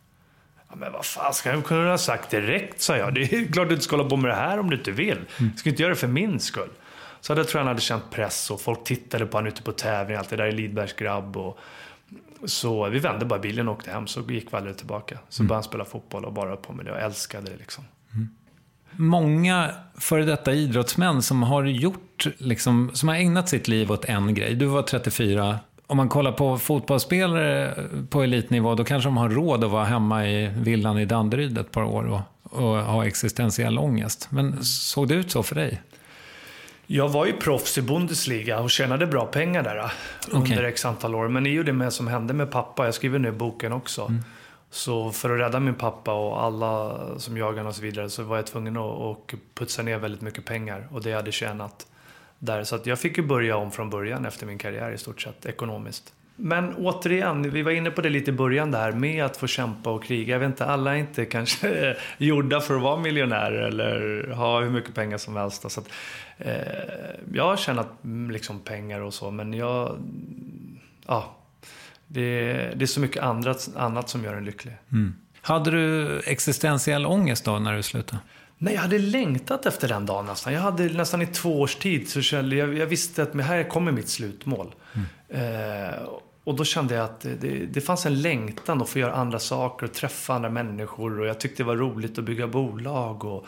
Ja, 0.69 0.75
men 0.75 0.91
vad 0.91 1.05
fan, 1.05 1.33
ska 1.33 1.49
jag 1.49 1.65
kunna 1.65 1.89
ha 1.89 1.97
sagt 1.97 2.29
direkt, 2.29 2.81
sa 2.81 2.97
jag. 2.97 3.13
Det 3.13 3.21
är 3.21 3.51
klart 3.51 3.67
du 3.67 3.73
inte 3.73 3.85
ska 3.85 3.95
hålla 3.95 4.09
på 4.09 4.17
med 4.17 4.31
det 4.31 4.35
här 4.35 4.59
om 4.59 4.69
du 4.69 4.77
inte 4.77 4.91
vill. 4.91 5.17
Mm. 5.17 5.51
Du 5.51 5.57
ska 5.57 5.69
inte 5.69 5.81
göra 5.81 5.93
det 5.93 5.99
för 5.99 6.07
min 6.07 6.39
skull. 6.39 6.69
Så 7.23 7.33
jag 7.33 7.47
tror 7.47 7.59
han 7.59 7.67
hade 7.67 7.81
känt 7.81 8.11
press 8.11 8.51
och 8.51 8.61
folk 8.61 8.83
tittade 8.83 9.25
på 9.25 9.37
honom 9.37 9.47
ute 9.47 9.61
på 9.61 9.71
tävling. 9.71 10.17
Allt 10.17 10.29
det 10.29 10.35
där 10.35 10.43
är 10.43 10.51
Lidbergs 10.51 10.93
grabb. 10.93 11.37
Och, 11.37 11.59
så 12.45 12.89
vi 12.89 12.99
vände 12.99 13.25
bara 13.25 13.39
bilen 13.39 13.67
och 13.67 13.73
åkte 13.73 13.91
hem, 13.91 14.07
så 14.07 14.21
gick 14.21 14.53
vi 14.53 14.57
aldrig 14.57 14.77
tillbaka. 14.77 15.19
Så 15.29 15.41
mm. 15.41 15.47
började 15.47 15.57
han 15.57 15.63
spela 15.63 15.85
fotboll 15.85 16.25
och 16.25 16.33
bara 16.33 16.55
på 16.55 16.73
med 16.73 16.85
det 16.85 16.91
och 16.91 16.99
älskade 16.99 17.51
det 17.51 17.57
liksom. 17.57 17.83
Mm 18.13 18.29
många 18.95 19.71
före 19.97 20.25
detta 20.25 20.53
idrottsmän 20.53 21.21
som 21.21 21.43
har 21.43 21.63
gjort, 21.63 22.27
liksom, 22.37 22.91
som 22.93 23.09
har 23.09 23.15
ägnat 23.15 23.49
sitt 23.49 23.67
liv 23.67 23.91
åt 23.91 24.05
en 24.05 24.33
grej. 24.33 24.55
Du 24.55 24.65
var 24.65 24.81
34. 24.81 25.59
om 25.87 25.97
man 25.97 26.09
kollar 26.09 26.31
på 26.31 26.57
fotbollsspelare 26.57 27.75
på 28.09 28.23
elitnivå, 28.23 28.75
då 28.75 28.83
kanske 28.83 29.07
de 29.07 29.17
har 29.17 29.29
råd 29.29 29.63
att 29.63 29.71
vara 29.71 29.85
hemma 29.85 30.27
i 30.27 30.47
villan 30.47 30.99
i 30.99 31.05
Danderyd 31.05 31.57
ett 31.57 31.71
par 31.71 31.83
år 31.83 32.03
och, 32.03 32.21
och 32.63 32.77
ha 32.77 33.05
existentiell 33.05 33.79
ångest. 33.79 34.27
Men 34.29 34.63
såg 34.63 35.07
det 35.07 35.15
ut 35.15 35.31
så 35.31 35.43
för 35.43 35.55
dig? 35.55 35.81
Jag 36.87 37.09
var 37.09 37.25
ju 37.25 37.33
proffs 37.33 37.77
i 37.77 37.81
Bundesliga 37.81 38.59
och 38.59 38.69
tjänade 38.71 39.07
bra 39.07 39.25
pengar 39.25 39.63
där 39.63 39.91
okay. 40.27 40.39
under 40.39 40.63
x 40.63 40.85
antal 40.85 41.15
år. 41.15 41.27
Men 41.27 41.43
det 41.43 41.49
är 41.49 41.51
ju 41.51 41.63
det 41.63 41.73
med 41.73 41.93
som 41.93 42.07
hände 42.07 42.33
med 42.33 42.51
pappa. 42.51 42.85
Jag 42.85 42.93
skriver 42.93 43.19
nu 43.19 43.31
boken 43.31 43.73
också. 43.73 44.01
Mm. 44.01 44.23
Så 44.69 45.11
för 45.11 45.29
att 45.29 45.39
rädda 45.39 45.59
min 45.59 45.75
pappa 45.75 46.13
och 46.13 46.43
alla 46.43 46.99
som 47.17 47.37
jagade 47.37 47.67
och 47.69 47.75
så 47.75 47.81
vidare 47.81 48.09
så 48.09 48.23
var 48.23 48.35
jag 48.35 48.47
tvungen 48.47 48.77
att 48.77 49.33
putsa 49.53 49.81
ner 49.81 49.97
väldigt 49.97 50.21
mycket 50.21 50.45
pengar. 50.45 50.87
Och 50.91 51.03
det 51.03 51.09
jag 51.09 51.17
hade 51.17 51.31
tjänat 51.31 51.87
där. 52.39 52.63
Så 52.63 52.75
att 52.75 52.85
jag 52.85 52.99
fick 52.99 53.17
ju 53.17 53.23
börja 53.23 53.57
om 53.57 53.71
från 53.71 53.89
början 53.89 54.25
efter 54.25 54.45
min 54.45 54.57
karriär 54.57 54.91
i 54.91 54.97
stort 54.97 55.21
sett, 55.21 55.45
ekonomiskt. 55.45 56.13
Men 56.35 56.75
återigen, 56.75 57.51
vi 57.51 57.61
var 57.61 57.71
inne 57.71 57.91
på 57.91 58.01
det 58.01 58.09
lite 58.09 58.31
i 58.31 58.33
början 58.33 58.71
där 58.71 58.91
med 58.91 59.25
att 59.25 59.37
få 59.37 59.47
kämpa 59.47 59.89
och 59.89 60.03
kriga. 60.03 60.35
Jag 60.35 60.39
vet 60.39 60.47
inte, 60.47 60.65
alla 60.65 60.93
är 60.93 60.99
inte 60.99 61.25
kanske 61.25 61.97
gjorda 62.17 62.61
för 62.61 62.75
att 62.75 62.81
vara 62.81 62.97
miljonärer 62.97 63.61
eller 63.61 64.27
ha 64.31 64.61
hur 64.61 64.69
mycket 64.69 64.95
pengar 64.95 65.17
som 65.17 65.35
helst. 65.35 65.71
Så 65.71 65.79
att, 65.79 65.89
eh, 66.37 66.53
jag 67.33 67.43
har 67.43 67.57
tjänat 67.57 68.03
mm, 68.03 68.31
liksom 68.31 68.59
pengar 68.59 68.99
och 68.99 69.13
så, 69.13 69.31
men 69.31 69.53
jag... 69.53 69.97
Ja, 71.07 71.35
det, 72.07 72.53
det 72.75 72.85
är 72.85 72.87
så 72.87 72.99
mycket 72.99 73.23
annat, 73.23 73.69
annat 73.75 74.09
som 74.09 74.23
gör 74.23 74.35
en 74.35 74.45
lycklig. 74.45 74.73
Mm. 74.91 75.13
Hade 75.41 75.71
du 75.71 76.19
existentiell 76.19 77.05
ångest 77.05 77.45
då 77.45 77.59
när 77.59 77.75
du 77.75 77.83
slutade? 77.83 78.21
Nej, 78.63 78.73
jag 78.73 78.81
hade 78.81 78.99
längtat 78.99 79.65
efter 79.65 79.87
den 79.87 80.05
dagen 80.05 80.25
nästan. 80.25 80.53
Jag 80.53 80.61
hade 80.61 80.83
nästan 80.83 81.21
i 81.21 81.25
två 81.25 81.61
års 81.61 81.75
tid 81.75 82.09
så 82.09 82.21
kände 82.21 82.55
jag, 82.55 82.77
jag 82.77 82.85
visste 82.85 83.23
att 83.23 83.35
här 83.35 83.69
kommer 83.69 83.91
mitt 83.91 84.09
slutmål. 84.09 84.75
Mm. 84.93 85.89
Eh, 85.89 85.99
och 86.43 86.55
då 86.55 86.63
kände 86.63 86.95
jag 86.95 87.05
att 87.05 87.21
det, 87.21 87.65
det, 87.73 87.81
fanns 87.81 88.05
en 88.05 88.21
längtan 88.21 88.81
att 88.81 88.89
få 88.89 88.99
göra 88.99 89.13
andra 89.13 89.39
saker 89.39 89.85
och 89.85 89.93
träffa 89.93 90.33
andra 90.33 90.49
människor. 90.49 91.19
Och 91.19 91.25
jag 91.25 91.39
tyckte 91.39 91.63
det 91.63 91.67
var 91.67 91.75
roligt 91.75 92.17
att 92.17 92.23
bygga 92.23 92.47
bolag. 92.47 93.25
Och, 93.25 93.45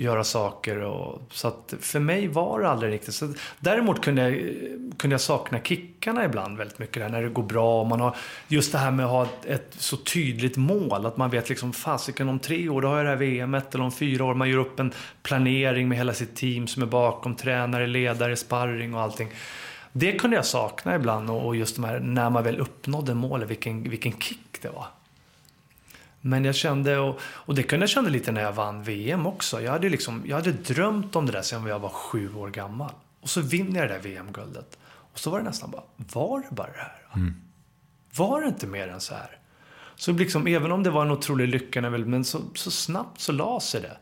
göra 0.00 0.24
saker. 0.24 0.80
Och, 0.80 1.22
så 1.30 1.48
att 1.48 1.74
för 1.80 2.00
mig 2.00 2.28
var 2.28 2.60
det 2.60 2.68
aldrig 2.68 2.92
riktigt 2.92 3.14
så. 3.14 3.34
Däremot 3.58 4.04
kunde 4.04 4.22
jag, 4.22 4.54
kunde 4.98 5.14
jag 5.14 5.20
sakna 5.20 5.60
kickarna 5.60 6.24
ibland 6.24 6.58
väldigt 6.58 6.78
mycket. 6.78 7.02
Där, 7.02 7.08
när 7.08 7.22
det 7.22 7.28
går 7.28 7.42
bra 7.42 7.80
och 7.80 7.86
man 7.86 8.00
har 8.00 8.16
just 8.48 8.72
det 8.72 8.78
här 8.78 8.90
med 8.90 9.06
att 9.06 9.12
ha 9.12 9.22
ett, 9.22 9.46
ett 9.46 9.74
så 9.78 9.96
tydligt 9.96 10.56
mål. 10.56 11.06
Att 11.06 11.16
man 11.16 11.30
vet 11.30 11.48
liksom 11.48 11.72
fasiken 11.72 12.28
om 12.28 12.38
tre 12.38 12.68
år 12.68 12.82
då 12.82 12.88
har 12.88 12.96
jag 12.96 13.06
det 13.06 13.10
här 13.10 13.46
VMet 13.46 13.74
eller 13.74 13.84
om 13.84 13.92
fyra 13.92 14.24
år. 14.24 14.34
Man 14.34 14.50
gör 14.50 14.58
upp 14.58 14.80
en 14.80 14.92
planering 15.22 15.88
med 15.88 15.98
hela 15.98 16.14
sitt 16.14 16.36
team 16.36 16.66
som 16.66 16.82
är 16.82 16.86
bakom. 16.86 17.34
Tränare, 17.34 17.86
ledare, 17.86 18.36
sparring 18.36 18.94
och 18.94 19.00
allting. 19.00 19.28
Det 19.92 20.12
kunde 20.12 20.36
jag 20.36 20.46
sakna 20.46 20.94
ibland 20.94 21.30
och 21.30 21.56
just 21.56 21.76
de 21.76 21.84
här, 21.84 22.00
när 22.00 22.30
man 22.30 22.44
väl 22.44 22.58
uppnådde 22.58 23.14
målet, 23.14 23.50
vilken, 23.50 23.82
vilken 23.82 24.12
kick 24.12 24.62
det 24.62 24.68
var. 24.68 24.86
Men 26.20 26.44
jag 26.44 26.54
kände, 26.54 26.98
och, 26.98 27.20
och 27.22 27.54
det 27.54 27.62
kunde 27.62 27.82
jag 27.82 27.90
känna 27.90 28.08
lite 28.08 28.32
när 28.32 28.42
jag 28.42 28.52
vann 28.52 28.82
VM 28.82 29.26
också. 29.26 29.60
Jag 29.60 29.72
hade, 29.72 29.88
liksom, 29.88 30.22
jag 30.26 30.36
hade 30.36 30.52
drömt 30.52 31.16
om 31.16 31.26
det 31.26 31.32
där 31.32 31.42
sedan 31.42 31.66
jag 31.66 31.78
var 31.78 31.88
sju 31.88 32.34
år 32.34 32.48
gammal. 32.48 32.92
Och 33.20 33.30
så 33.30 33.40
vinner 33.40 33.80
jag 33.80 33.88
det 33.88 33.94
där 33.94 34.00
VM-guldet. 34.00 34.78
Och 35.12 35.18
så 35.18 35.30
var 35.30 35.38
det 35.38 35.44
nästan 35.44 35.70
bara, 35.70 35.82
var 35.96 36.40
det 36.40 36.54
bara 36.54 36.66
det 36.66 36.78
här? 36.78 37.06
Mm. 37.14 37.34
Var 38.16 38.40
det 38.40 38.46
inte 38.46 38.66
mer 38.66 38.88
än 38.88 39.00
så 39.00 39.14
här? 39.14 39.38
Så 39.96 40.12
liksom, 40.12 40.46
även 40.46 40.72
om 40.72 40.82
det 40.82 40.90
var 40.90 41.02
en 41.02 41.10
otrolig 41.10 41.48
lycka, 41.48 41.80
men 41.90 42.24
så, 42.24 42.40
så 42.54 42.70
snabbt 42.70 43.20
så 43.20 43.32
la 43.32 43.60
sig 43.60 43.80
det. 43.80 43.96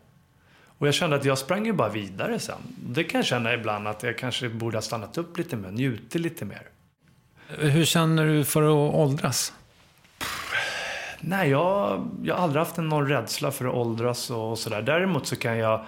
Och 0.78 0.87
jag 0.87 0.94
kände 0.94 1.16
att 1.16 1.24
jag 1.24 1.38
sprang 1.38 1.66
ju 1.66 1.72
bara 1.72 1.88
vidare 1.88 2.38
sen. 2.38 2.59
Det 2.76 3.04
kan 3.04 3.18
jag 3.18 3.26
känna 3.26 3.54
ibland 3.54 3.88
att 3.88 4.02
jag 4.02 4.18
kanske 4.18 4.48
borde 4.48 4.76
ha 4.76 4.83
stannat 4.83 5.18
upp 5.18 5.38
lite 5.38 5.57
mer, 5.57 5.70
njutit 5.70 6.20
lite 6.20 6.44
mer. 6.44 6.62
Hur 7.48 7.85
känner 7.85 8.26
du 8.26 8.44
för 8.44 8.62
att 8.62 8.94
åldras? 8.94 9.52
Nej, 11.20 11.50
jag, 11.50 12.09
jag 12.22 12.35
har 12.35 12.42
aldrig 12.42 12.59
haft 12.59 12.76
någon 12.76 13.09
rädsla 13.09 13.50
för 13.50 13.64
att 13.64 13.74
åldras 13.74 14.31
och, 14.31 14.59
sådär. 14.59 14.83
Däremot 14.83 15.26
så 15.26 15.37
kan 15.37 15.59
jag 15.59 15.85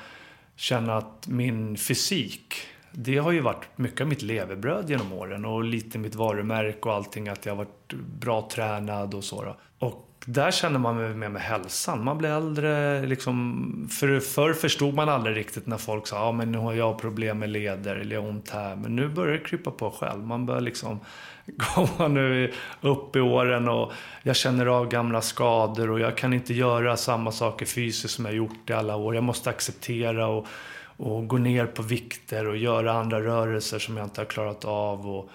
känna 0.57 0.97
att 0.97 1.29
min 1.29 1.77
fysik, 1.77 2.55
det 2.93 3.19
har 3.19 3.33
ju 3.33 3.41
varit 3.41 3.69
mycket 3.77 4.01
av 4.01 4.07
mitt 4.07 4.23
levebröd 4.23 4.91
genom 4.91 5.13
åren 5.13 5.45
och 5.45 5.65
lite 5.65 5.99
mitt 5.99 6.15
varumärke 6.15 6.89
och 6.89 6.95
allting. 6.95 7.29
Att 7.29 7.47
jag 7.47 7.53
har 7.53 7.57
varit 7.65 7.93
bra 8.21 8.49
tränad 8.53 9.15
och 9.15 9.25
så. 9.25 9.43
Då. 9.43 9.57
Och 9.79 10.07
där 10.25 10.51
känner 10.51 10.79
man 10.79 11.19
med, 11.19 11.31
med 11.33 11.43
hälsan. 11.43 12.05
Man 12.05 12.19
blir 12.19 12.31
äldre. 12.31 13.03
Liksom, 13.07 13.89
för 13.91 14.21
förr 14.21 14.53
förstod 14.53 14.95
man 14.95 15.09
aldrig 15.09 15.37
riktigt 15.37 15.67
när 15.67 15.79
folk 15.79 16.07
sa 16.07 16.17
ja, 16.17 16.33
men 16.33 16.53
nu 16.53 16.59
har 16.59 16.73
jag 16.73 16.99
problem 16.99 17.39
med 17.39 17.51
leder 17.51 17.97
eller 17.97 18.15
jag 18.15 18.23
har 18.23 18.29
ont 18.29 18.51
här. 18.51 18.77
Men 18.77 18.97
nu 18.97 19.09
börjar 19.09 19.33
det 19.33 19.45
krypa 19.45 19.71
på 19.71 19.91
själv. 19.91 20.27
Man 20.27 20.47
börjar 20.47 20.61
liksom 20.61 21.01
komma 21.59 22.09
nu 22.09 22.53
upp 22.81 23.17
i 23.17 23.21
åren 23.21 23.69
och 23.69 23.93
jag 24.23 24.37
känner 24.37 24.67
av 24.67 24.89
gamla 24.89 25.21
skador 25.21 25.91
och 25.91 26.01
jag 26.01 26.17
kan 26.17 26.33
inte 26.33 26.55
göra 26.55 26.97
samma 26.97 27.33
saker 27.33 27.67
fysiskt 27.67 28.15
som 28.15 28.25
jag 28.25 28.35
gjort 28.35 28.71
i 28.71 28.73
alla 28.73 28.97
år. 28.97 29.15
Jag 29.15 29.25
måste 29.25 29.51
acceptera 29.51 30.27
och, 30.27 30.47
och 30.97 31.29
gå 31.29 31.39
ner 31.39 31.67
på 31.67 31.83
vikter 31.83 32.47
och 32.47 32.57
göra 32.57 32.93
andra 32.93 33.21
rörelser 33.21 33.79
som 33.79 33.97
jag 33.97 34.07
inte 34.07 34.21
har 34.21 34.27
klarat 34.27 34.65
av. 34.65 35.11
Och, 35.11 35.31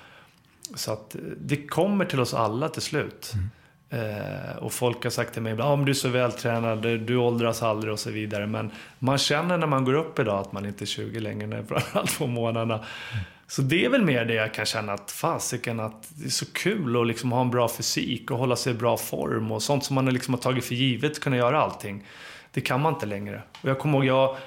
så 0.76 0.94
att 0.94 1.16
det 1.38 1.68
kommer 1.68 2.06
till 2.06 2.20
oss 2.20 2.34
alla 2.34 2.70
till 2.70 2.82
slut. 2.82 3.34
Mm. 3.34 3.50
Eh, 3.90 4.56
och 4.58 4.74
folk 4.74 5.04
har 5.04 5.12
sagt 5.12 5.34
till 5.34 5.42
mig 5.42 5.52
ibland, 5.52 5.72
ah, 5.72 5.76
men 5.76 5.86
du 5.86 5.92
är 5.92 5.94
så 5.94 6.10
vältränad, 6.10 6.82
du 6.82 7.18
åldras 7.18 7.64
aldrig 7.64 7.94
och 7.94 8.00
så 8.00 8.12
vidare. 8.12 8.48
Men 8.48 8.72
man 9.00 9.18
känner 9.18 9.58
när 9.58 9.68
man 9.68 9.86
går 9.86 9.94
upp 9.94 10.20
idag 10.20 10.40
att 10.40 10.52
man 10.52 10.66
inte 10.66 10.84
är 10.84 10.86
20 10.86 11.20
längre, 11.20 11.66
framförallt 11.68 12.18
på 12.18 12.28
månaderna. 12.28 12.76
Mm. 12.76 13.26
Så 13.48 13.62
det 13.62 13.86
är 13.86 13.90
väl 13.90 14.06
mer 14.06 14.26
det 14.26 14.34
jag 14.34 14.54
kan 14.54 14.66
känna 14.66 14.94
att 14.94 15.12
fasiken 15.12 15.80
att 15.80 16.10
det 16.10 16.26
är 16.26 16.30
så 16.30 16.46
kul 16.46 17.02
att 17.02 17.08
liksom 17.08 17.32
ha 17.32 17.42
en 17.42 17.52
bra 17.52 17.70
fysik 17.70 18.32
och 18.32 18.38
hålla 18.38 18.56
sig 18.56 18.74
i 18.74 18.76
bra 18.76 18.98
form 18.98 19.52
och 19.52 19.64
sånt 19.64 19.84
som 19.84 19.96
man 19.96 20.06
liksom 20.06 20.34
har 20.34 20.42
tagit 20.42 20.66
för 20.66 20.76
givet 20.76 21.20
kunna 21.20 21.38
göra 21.38 21.62
allting. 21.62 22.06
Det 22.52 22.62
kan 22.62 22.82
man 22.82 22.94
inte 22.94 23.06
längre. 23.06 23.42
Och 23.62 23.70
jag 23.70 23.80
kommer 23.80 23.98
ihåg, 23.98 24.06
jag, 24.06 24.38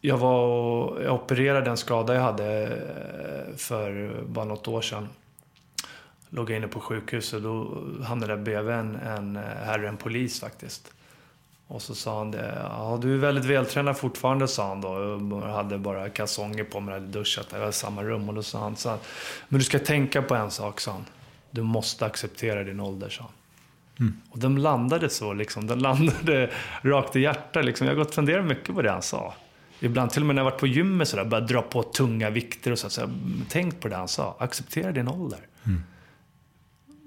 jag, 0.00 0.16
var, 0.16 1.00
jag 1.00 1.14
opererade 1.14 1.70
en 1.70 1.76
skada 1.76 2.14
jag 2.14 2.22
hade 2.22 2.62
eh, 2.62 3.56
för 3.56 4.14
bara 4.26 4.44
något 4.44 4.68
år 4.68 4.80
sedan. 4.80 5.08
Låg 6.30 6.50
jag 6.50 6.56
inne 6.56 6.68
på 6.68 6.80
sjukhuset 6.80 7.34
och 7.34 7.42
då 7.42 7.84
hamnade 8.04 8.32
jag 8.32 8.42
bredvid 8.42 8.74
en, 8.74 8.96
en 8.96 9.36
eh, 9.36 9.42
herre, 9.42 9.88
en 9.88 9.96
polis 9.96 10.40
faktiskt. 10.40 10.92
Och 11.70 11.82
så 11.82 11.94
sa 11.94 12.18
han 12.18 12.30
det. 12.30 12.58
Ja, 12.62 12.98
du 13.02 13.14
är 13.14 13.18
väldigt 13.18 13.44
vältränad 13.44 13.96
fortfarande, 13.96 14.48
sa 14.48 14.68
han 14.68 14.80
då. 14.80 15.20
Jag 15.46 15.52
hade 15.52 15.78
bara 15.78 16.08
kalsonger 16.08 16.64
på 16.64 16.80
mig, 16.80 16.94
hade 16.94 17.06
duschat. 17.06 17.48
Jag 17.52 17.60
var 17.60 17.68
i 17.68 17.72
samma 17.72 18.02
rum. 18.02 18.28
Och 18.28 18.34
då 18.34 18.42
sa 18.42 18.58
han, 18.60 18.76
så 18.76 18.98
men 19.48 19.58
du 19.58 19.64
ska 19.64 19.78
tänka 19.78 20.22
på 20.22 20.34
en 20.34 20.50
sak, 20.50 20.80
sa 20.80 20.92
han. 20.92 21.04
Du 21.50 21.62
måste 21.62 22.06
acceptera 22.06 22.64
din 22.64 22.80
ålder, 22.80 23.08
sa 23.08 23.22
han. 23.22 23.32
Mm. 24.00 24.20
Och 24.30 24.38
den 24.38 24.62
landade 24.62 25.08
så, 25.08 25.32
liksom. 25.32 25.66
Den 25.66 25.78
landade 25.78 26.50
rakt 26.82 27.16
i 27.16 27.20
hjärtat. 27.20 27.64
Liksom. 27.64 27.86
Jag 27.86 27.94
har 27.94 27.98
gått 27.98 28.08
och 28.08 28.14
funderat 28.14 28.44
mycket 28.44 28.74
på 28.74 28.82
det 28.82 28.90
han 28.90 29.02
sa. 29.02 29.34
Ibland 29.80 30.10
till 30.10 30.22
och 30.22 30.26
med 30.26 30.36
när 30.36 30.42
jag 30.42 30.50
varit 30.50 30.60
på 30.60 30.66
gymmet 30.66 31.12
börjat 31.12 31.48
dra 31.48 31.62
på 31.62 31.82
tunga 31.82 32.30
vikter 32.30 32.72
och 32.72 32.78
så. 32.78 32.90
så 32.90 33.10
tänk 33.48 33.80
på 33.80 33.88
det 33.88 33.96
han 33.96 34.08
sa. 34.08 34.36
Acceptera 34.38 34.92
din 34.92 35.08
ålder. 35.08 35.40
Mm. 35.66 35.82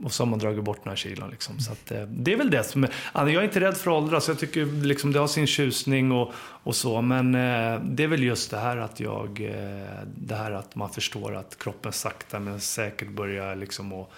Och 0.04 0.13
så 0.13 0.24
har 0.24 0.30
man 0.30 0.39
dragit 0.39 0.63
bort 0.63 0.86
några 0.86 0.96
kilon. 0.96 1.30
Liksom. 1.30 1.60
Så 1.60 1.72
att, 1.72 1.92
eh, 1.92 2.02
det 2.02 2.34
är 2.34 2.38
väl 2.38 2.50
det 2.50 2.63
som... 2.63 2.88
Jag 3.13 3.30
är 3.30 3.44
inte 3.44 3.60
rädd 3.60 3.78
för 3.78 3.92
att 3.92 4.04
åldras. 4.04 4.28
Jag 4.28 4.39
tycker 4.39 4.66
liksom, 4.66 5.13
det 5.13 5.20
har 5.20 5.28
sin 5.28 5.48
tjusning 5.48 6.12
och, 6.12 6.34
och 6.38 6.76
så. 6.76 7.02
Men 7.02 7.36
eh, 7.36 7.82
det 7.84 8.04
är 8.04 8.08
väl 8.08 8.24
just 8.24 8.52
det 8.52 8.58
här 8.58 8.78
att 8.78 9.00
jag... 9.00 9.42
Eh, 9.42 10.08
det 10.18 10.36
här 10.36 10.52
att 10.52 10.76
man 10.76 10.89
förstår 10.89 11.36
att 11.36 11.58
kroppen 11.60 11.92
sakta 11.92 12.39
men 12.39 12.60
säkert 12.60 13.10
börjar 13.10 13.56
liksom 13.56 13.94
att 13.94 14.10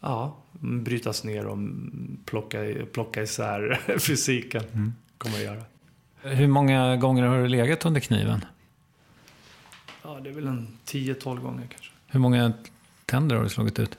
ja, 0.00 0.36
brytas 0.60 1.24
ner 1.24 1.46
och 1.46 1.58
plocka, 2.24 2.58
plocka 2.92 3.22
isär 3.22 3.80
fysiken. 3.98 4.62
Mm. 4.72 4.94
Kommer 5.18 5.36
att 5.36 5.42
göra. 5.42 5.62
Hur 6.22 6.46
många 6.46 6.96
gånger 6.96 7.26
har 7.26 7.38
du 7.38 7.48
legat 7.48 7.84
under 7.84 8.00
kniven? 8.00 8.44
Ja, 10.02 10.20
det 10.22 10.30
är 10.30 10.34
väl 10.34 10.46
en 10.46 10.78
10-12 10.86 11.40
gånger 11.40 11.66
kanske. 11.70 11.92
Hur 12.06 12.20
många 12.20 12.52
tänder 13.04 13.36
har 13.36 13.42
du 13.42 13.48
slagit 13.48 13.78
ut? 13.78 13.98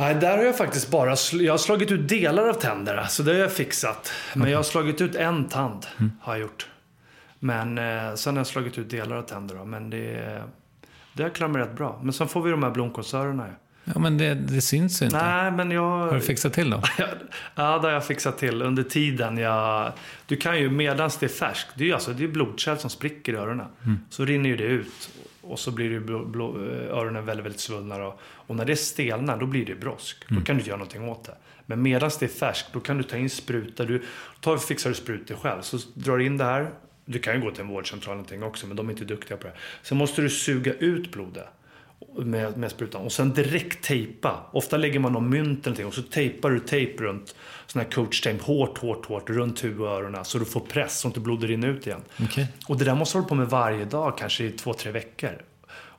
Nej, 0.00 0.14
där 0.14 0.36
har 0.36 0.44
jag 0.44 0.56
faktiskt 0.56 0.90
bara 0.90 1.16
jag 1.32 1.52
har 1.52 1.58
slagit 1.58 1.90
ut 1.90 2.08
delar 2.08 2.48
av 2.48 2.54
tänderna. 2.54 3.06
Så 3.06 3.22
det 3.22 3.32
har 3.32 3.38
jag 3.38 3.52
fixat. 3.52 4.12
Men 4.32 4.42
okay. 4.42 4.52
jag 4.52 4.58
har 4.58 4.62
slagit 4.62 5.00
ut 5.00 5.14
en 5.14 5.48
tand. 5.48 5.86
Mm. 5.98 6.12
Har 6.20 6.32
jag 6.32 6.40
gjort. 6.40 6.66
Men 7.38 7.78
eh, 7.78 8.14
sen 8.14 8.34
har 8.34 8.40
jag 8.40 8.46
slagit 8.46 8.78
ut 8.78 8.90
delar 8.90 9.16
av 9.16 9.22
tänderna. 9.22 9.64
Men 9.64 9.90
det, 9.90 10.42
det 11.12 11.22
har 11.22 11.30
klarat 11.30 11.52
mig 11.52 11.62
rätt 11.62 11.76
bra. 11.76 12.00
Men 12.02 12.12
sen 12.12 12.28
får 12.28 12.42
vi 12.42 12.50
de 12.50 12.62
här 12.62 12.70
blomkålsörerna. 12.70 13.46
Ja, 13.84 13.98
men 13.98 14.18
det, 14.18 14.34
det 14.34 14.60
syns 14.60 15.02
inte. 15.02 15.16
Nej, 15.16 15.50
men 15.50 15.70
jag... 15.70 15.98
Har 15.98 16.14
du 16.14 16.20
fixat 16.20 16.52
till 16.52 16.70
då? 16.70 16.82
ja, 17.54 17.78
det 17.78 17.86
har 17.86 17.90
jag 17.90 18.06
fixat 18.06 18.38
till 18.38 18.62
under 18.62 18.82
tiden 18.82 19.38
jag... 19.38 19.92
Du 20.26 20.36
kan 20.36 20.58
ju, 20.58 20.70
medans 20.70 21.16
det 21.18 21.26
är 21.26 21.30
färskt, 21.30 21.68
det 21.74 21.84
är 21.84 21.88
ju 21.88 21.94
alltså, 21.94 22.12
det 22.12 22.24
är 22.24 22.28
blodkärl 22.28 22.76
som 22.76 22.90
spricker 22.90 23.32
i 23.32 23.36
öronen. 23.36 23.66
Mm. 23.84 23.98
Så 24.10 24.24
rinner 24.24 24.50
ju 24.50 24.56
det 24.56 24.64
ut. 24.64 25.10
Och 25.50 25.58
så 25.58 25.70
blir 25.70 25.90
det 25.90 26.00
blå, 26.00 26.24
blå, 26.24 26.56
öronen 26.90 27.24
väldigt, 27.24 27.44
väldigt 27.44 27.60
svullna. 27.60 27.98
Då. 27.98 28.18
Och 28.20 28.56
när 28.56 28.64
det 28.64 28.76
stelnar, 28.76 29.36
då 29.36 29.46
blir 29.46 29.66
det 29.66 29.74
brosk. 29.74 30.24
Mm. 30.30 30.40
Då 30.40 30.46
kan 30.46 30.58
du 30.58 30.64
göra 30.64 30.76
någonting 30.76 31.08
åt 31.08 31.24
det. 31.24 31.36
Men 31.66 31.82
medan 31.82 32.10
det 32.20 32.26
är 32.26 32.28
färskt, 32.28 32.72
då 32.72 32.80
kan 32.80 32.96
du 32.98 33.02
ta 33.02 33.16
in 33.16 33.30
spruta. 33.30 33.84
Du 33.84 34.02
tar, 34.40 34.58
fixar 34.58 34.90
du 34.90 34.96
sprutor 34.96 35.34
själv. 35.34 35.62
Så 35.62 35.78
drar 35.94 36.18
du 36.18 36.26
in 36.26 36.36
det 36.36 36.44
här. 36.44 36.70
Du 37.04 37.18
kan 37.18 37.34
ju 37.34 37.40
gå 37.40 37.50
till 37.50 37.60
en 37.60 37.68
vårdcentral 37.68 38.16
någonting 38.16 38.42
också, 38.42 38.66
men 38.66 38.76
de 38.76 38.86
är 38.86 38.90
inte 38.92 39.04
duktiga 39.04 39.36
på 39.36 39.46
det. 39.46 39.52
Sen 39.82 39.98
måste 39.98 40.22
du 40.22 40.30
suga 40.30 40.74
ut 40.74 41.12
blodet. 41.12 41.46
med, 42.16 42.56
med 42.56 42.70
sprutan. 42.70 43.02
Och 43.02 43.12
sen 43.12 43.32
direkt 43.32 43.84
tejpa. 43.84 44.46
Ofta 44.52 44.76
lägger 44.76 45.00
man 45.00 45.12
någon 45.12 45.30
mynt 45.30 45.66
eller 45.66 45.76
någonting 45.76 45.86
och 45.86 45.94
så 45.94 46.02
tejpar 46.02 46.50
du 46.50 46.60
tejp 46.60 47.02
runt 47.04 47.34
sån 47.72 47.82
här 47.82 47.90
coachtejp 47.90 48.44
hårt, 48.44 48.78
hårt, 48.78 49.06
hårt 49.06 49.30
runt 49.30 49.64
huvud 49.64 49.80
och 49.80 49.88
öronen 49.88 50.24
så 50.24 50.38
du 50.38 50.44
får 50.44 50.60
press 50.60 50.98
så 50.98 51.08
inte 51.08 51.20
blodet 51.20 51.50
rinner 51.50 51.68
ut 51.68 51.86
igen. 51.86 52.00
Okay. 52.24 52.46
Och 52.68 52.76
det 52.76 52.84
där 52.84 52.94
måste 52.94 53.18
du 53.18 53.20
hålla 53.20 53.28
på 53.28 53.34
med 53.34 53.48
varje 53.48 53.84
dag, 53.84 54.18
kanske 54.18 54.44
i 54.44 54.50
två, 54.50 54.74
tre 54.74 54.92
veckor. 54.92 55.42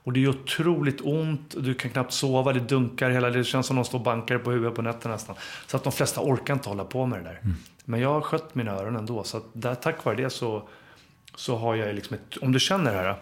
Och 0.04 0.14
det 0.14 0.24
är 0.24 0.28
otroligt 0.28 1.02
ont, 1.02 1.56
du 1.58 1.74
kan 1.74 1.92
knappt 1.92 2.14
sova, 2.14 2.54
det 2.54 2.60
dunkar 2.60 3.10
hela 3.10 3.30
det 3.30 3.44
känns 3.44 3.68
som 3.68 3.76
någon 3.76 3.86
står 3.86 3.98
och 3.98 4.04
bankar 4.04 4.38
på 4.38 4.52
huvudet 4.52 4.76
på 4.76 4.82
nätterna 4.82 5.14
nästan. 5.14 5.36
Så 5.68 5.78
att 5.78 5.84
de 5.84 5.94
flesta 5.94 6.22
orkar 6.22 6.54
inte 6.54 6.70
hålla 6.70 6.86
på 6.86 7.06
med 7.06 7.20
det 7.20 7.24
där. 7.24 7.40
Mm. 7.44 7.56
Men 7.86 8.00
jag 8.00 8.10
har 8.10 8.22
skött 8.22 8.56
mina 8.56 8.72
öron 8.72 8.96
ändå, 8.96 9.24
så 9.24 9.38
att 9.38 9.44
där, 9.54 9.76
tack 9.76 10.06
vare 10.06 10.16
det 10.16 10.30
så, 10.30 10.64
så 11.36 11.56
har 11.56 11.76
jag 11.76 11.96
liksom 11.96 12.16
ett, 12.16 12.38
om 12.38 12.52
du 12.52 12.60
känner 12.60 12.92
det 12.92 12.98
här. 12.98 13.16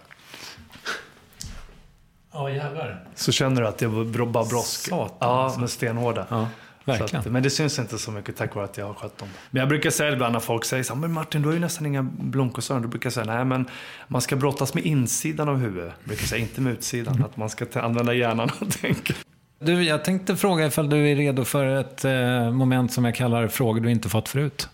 Ja, 2.32 2.50
jävlar. 2.50 3.08
Så 3.16 3.32
känner 3.32 3.62
du 3.62 3.68
att 3.68 3.78
det 3.78 3.88
bara 3.88 4.46
brådskar. 4.46 4.98
Ja, 4.98 5.18
alltså. 5.20 5.60
med 5.60 5.70
stenhårda. 5.70 6.28
Ja. 6.30 6.48
Verkligen. 6.90 7.20
Att, 7.26 7.32
men 7.32 7.44
det 7.44 7.50
syns 7.50 7.80
inte 7.80 7.98
så 7.98 8.12
mycket 8.12 8.38
tack 8.38 8.56
vare 8.56 8.66
att 8.66 8.78
jag 8.78 8.86
har 8.86 8.94
skött 8.94 9.18
dem. 9.18 9.28
Men 9.50 9.60
jag 9.60 9.70
brukar 9.70 9.90
säga 9.90 10.14
ibland 10.14 10.34
när 10.34 10.40
folk 10.40 10.66
säger 10.66 10.84
så 10.84 10.96
men 10.96 11.14
Martin 11.14 11.42
du 11.42 11.48
har 11.48 11.54
ju 11.54 11.60
nästan 11.60 11.86
inga 11.86 12.04
blonkosöron. 12.04 12.82
Då 12.82 12.88
brukar 12.88 13.08
jag 13.08 13.14
säga, 13.14 13.26
nej 13.26 13.46
men 13.46 13.70
man 14.08 14.22
ska 14.22 14.36
brottas 14.36 14.74
med 14.74 14.86
insidan 14.86 15.50
av 15.50 15.58
huvudet. 15.58 15.94
Jag 16.00 16.08
brukar 16.08 16.26
säga, 16.26 16.42
inte 16.42 16.62
med 16.62 16.74
utsidan. 16.74 17.24
Att 17.24 17.38
man 17.38 17.50
ska 17.50 17.66
använda 17.82 18.14
hjärnan 18.14 18.50
och 18.60 18.72
tänka. 18.82 19.14
Du, 19.60 19.84
jag 19.84 20.04
tänkte 20.04 20.36
fråga 20.36 20.66
ifall 20.66 20.90
du 20.90 21.10
är 21.12 21.16
redo 21.16 21.46
för 21.46 21.66
ett 21.66 22.06
eh, 22.06 22.52
moment 22.52 22.94
som 22.94 23.06
jag 23.06 23.16
kallar 23.16 23.48
frågor 23.48 23.82
du 23.82 23.92
inte 23.92 24.10
fått 24.10 24.30
förut. 24.30 24.70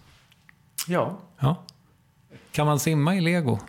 Ja. 0.87 1.17
ja. 1.39 1.63
Kan 2.51 2.65
man 2.65 2.79
simma 2.79 3.15
i 3.15 3.21
lego? 3.21 3.59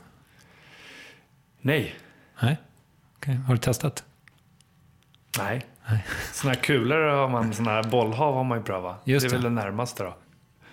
Nej. 1.60 1.94
Nej. 2.42 2.56
Okay. 3.16 3.34
Har 3.34 3.54
du 3.54 3.58
testat? 3.58 4.04
Nej. 5.38 5.66
Såna 6.32 6.54
här 6.54 6.60
kulor 6.60 7.08
har 7.08 7.28
man, 7.28 7.54
såna 7.54 7.70
här 7.70 7.82
bollhav 7.82 8.34
har 8.34 8.44
man 8.44 8.58
ju 8.58 8.64
prövat. 8.64 9.02
Just 9.04 9.26
det 9.26 9.30
är 9.30 9.32
väl 9.32 9.42
det 9.42 9.50
närmaste 9.50 10.02
då. 10.02 10.14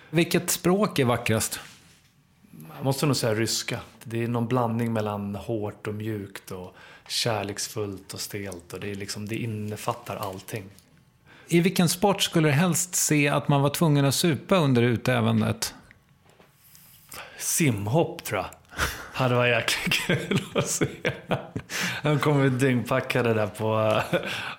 Vilket 0.09 0.49
språk 0.49 0.99
är 0.99 1.05
vackrast? 1.05 1.59
Jag 2.75 2.85
måste 2.85 3.05
nog 3.05 3.15
säga 3.15 3.33
ryska. 3.33 3.79
Det 4.03 4.23
är 4.23 4.27
någon 4.27 4.47
blandning 4.47 4.93
mellan 4.93 5.35
hårt 5.35 5.87
och 5.87 5.93
mjukt 5.93 6.51
och 6.51 6.75
kärleksfullt 7.07 8.13
och 8.13 8.19
stelt. 8.19 8.73
Och 8.73 8.79
det, 8.79 8.91
är 8.91 8.95
liksom, 8.95 9.27
det 9.27 9.35
innefattar 9.35 10.15
allting. 10.15 10.63
I 11.47 11.59
vilken 11.59 11.89
sport 11.89 12.21
skulle 12.21 12.47
du 12.47 12.51
helst 12.51 12.95
se 12.95 13.27
att 13.27 13.47
man 13.47 13.61
var 13.61 13.69
tvungen 13.69 14.05
att 14.05 14.15
supa 14.15 14.55
under 14.55 14.81
utövandet? 14.81 15.73
Simhopp 17.37 18.23
tror 18.23 18.39
jag. 18.41 18.49
hade 19.13 19.35
varit 19.35 19.51
jäkligt 19.51 19.93
kul 19.93 20.41
att 20.55 20.67
se. 20.67 20.87
De 22.01 22.19
kommer 22.19 22.49
dyngpackade 22.49 23.33
där 23.33 23.47
på 23.47 24.01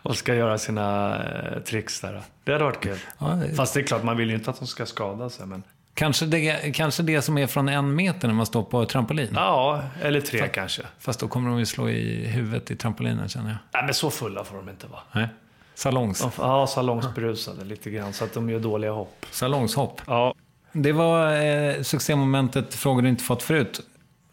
och 0.03 0.17
ska 0.17 0.35
göra 0.35 0.59
sina 0.59 1.17
eh, 1.25 1.63
tricks 1.63 2.01
där. 2.01 2.23
Det 2.45 2.53
hade 2.53 2.65
varit 2.65 2.81
kul. 2.81 2.99
Ja, 3.19 3.41
Fast 3.57 3.75
det 3.75 3.81
är 3.81 3.85
klart, 3.85 4.03
man 4.03 4.17
vill 4.17 4.29
ju 4.29 4.35
inte 4.35 4.51
att 4.51 4.59
de 4.59 4.67
ska 4.67 4.87
skada 4.87 5.31
sig. 5.31 5.47
Men... 5.47 5.63
Kanske 5.95 6.27
det, 6.27 6.75
kanske 6.75 7.03
det 7.03 7.23
som 7.23 7.39
är 7.39 7.47
från 7.47 7.69
en 7.69 7.95
meter 7.95 8.29
när 8.29 8.35
man 8.35 8.47
står 8.47 8.63
på 8.63 8.85
trampolin? 8.85 9.31
Ja, 9.35 9.83
eller 10.03 10.21
tre 10.21 10.41
fast, 10.41 10.53
kanske. 10.53 10.83
Fast 10.99 11.21
då 11.21 11.29
kommer 11.29 11.51
de 11.51 11.59
ju 11.59 11.67
slå 11.67 11.89
i 11.89 12.27
huvudet 12.27 12.71
i 12.71 12.77
trampolinen 12.77 13.29
känner 13.29 13.49
jag. 13.49 13.59
Nej, 13.73 13.85
men 13.85 13.95
så 13.95 14.11
fulla 14.11 14.45
får 14.45 14.57
de 14.57 14.69
inte 14.69 14.87
vara. 14.87 15.01
Nej. 15.13 15.29
Salongs? 15.75 16.27
Ja, 16.39 16.67
salongsberusade 16.67 17.65
lite 17.65 17.91
grann. 17.91 18.13
Så 18.13 18.25
att 18.25 18.35
de 18.35 18.51
gör 18.51 18.61
dåliga 18.61 18.91
hopp. 18.93 19.27
Salongshopp? 19.31 20.01
Ja. 20.07 20.35
Det 20.73 20.93
var 20.93 21.45
eh, 21.45 21.83
succémomentet 21.83 22.75
Frågor 22.75 23.03
du 23.03 23.09
inte 23.09 23.25
fått 23.25 23.43
förut. 23.43 23.81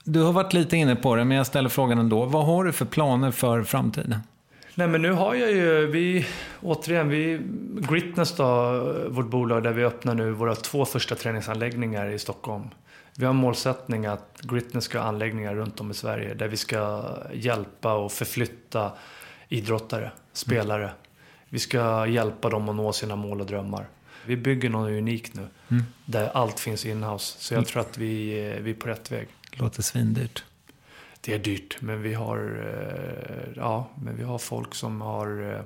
Du 0.03 0.21
har 0.21 0.33
varit 0.33 0.53
lite 0.53 0.77
inne 0.77 0.95
på 0.95 1.15
det, 1.15 1.25
men 1.25 1.37
jag 1.37 1.47
ställer 1.47 1.69
frågan 1.69 1.97
ändå. 1.97 2.25
Vad 2.25 2.45
har 2.45 2.63
du 2.63 2.71
för 2.71 2.85
planer 2.85 3.31
för 3.31 3.63
framtiden? 3.63 4.15
Nej 4.75 4.87
men 4.87 5.01
nu 5.01 5.11
har 5.11 5.35
jag 5.35 5.51
ju, 5.51 5.87
vi, 5.87 6.25
återigen, 6.61 7.09
vi, 7.09 7.41
Gritness 7.89 8.35
då, 8.35 8.45
vårt 9.09 9.29
bolag 9.29 9.63
där 9.63 9.71
vi 9.71 9.83
öppnar 9.83 10.15
nu 10.15 10.31
våra 10.31 10.55
två 10.55 10.85
första 10.85 11.15
träningsanläggningar 11.15 12.09
i 12.09 12.19
Stockholm. 12.19 12.63
Vi 13.17 13.25
har 13.25 13.29
en 13.29 13.39
målsättning 13.39 14.05
att 14.05 14.41
Gritness 14.41 14.83
ska 14.83 14.99
ha 14.99 15.05
anläggningar 15.05 15.55
runt 15.55 15.79
om 15.79 15.91
i 15.91 15.93
Sverige 15.93 16.33
där 16.33 16.47
vi 16.47 16.57
ska 16.57 17.03
hjälpa 17.33 17.93
och 17.93 18.11
förflytta 18.11 18.91
idrottare, 19.49 20.11
spelare. 20.33 20.83
Mm. 20.83 20.95
Vi 21.49 21.59
ska 21.59 22.07
hjälpa 22.07 22.49
dem 22.49 22.69
att 22.69 22.75
nå 22.75 22.93
sina 22.93 23.15
mål 23.15 23.41
och 23.41 23.47
drömmar. 23.47 23.85
Vi 24.25 24.37
bygger 24.37 24.69
något 24.69 24.89
unikt 24.89 25.35
nu, 25.35 25.47
mm. 25.71 25.83
där 26.05 26.29
allt 26.33 26.59
finns 26.59 26.85
inhouse. 26.85 27.35
Så 27.39 27.53
jag 27.53 27.57
mm. 27.57 27.65
tror 27.65 27.81
att 27.81 27.97
vi, 27.97 28.33
vi 28.61 28.71
är 28.71 28.75
på 28.75 28.87
rätt 28.87 29.11
väg. 29.11 29.27
Låter 29.51 29.81
svindyrt. 29.81 30.43
Det 31.21 31.33
är 31.33 31.39
dyrt, 31.39 31.77
men 31.79 32.01
vi 32.01 32.13
har, 32.13 32.37
eh, 32.37 33.53
ja, 33.55 33.89
men 34.03 34.17
vi 34.17 34.23
har 34.23 34.37
folk 34.37 34.75
som 34.75 35.01
har, 35.01 35.53
eh, 35.53 35.61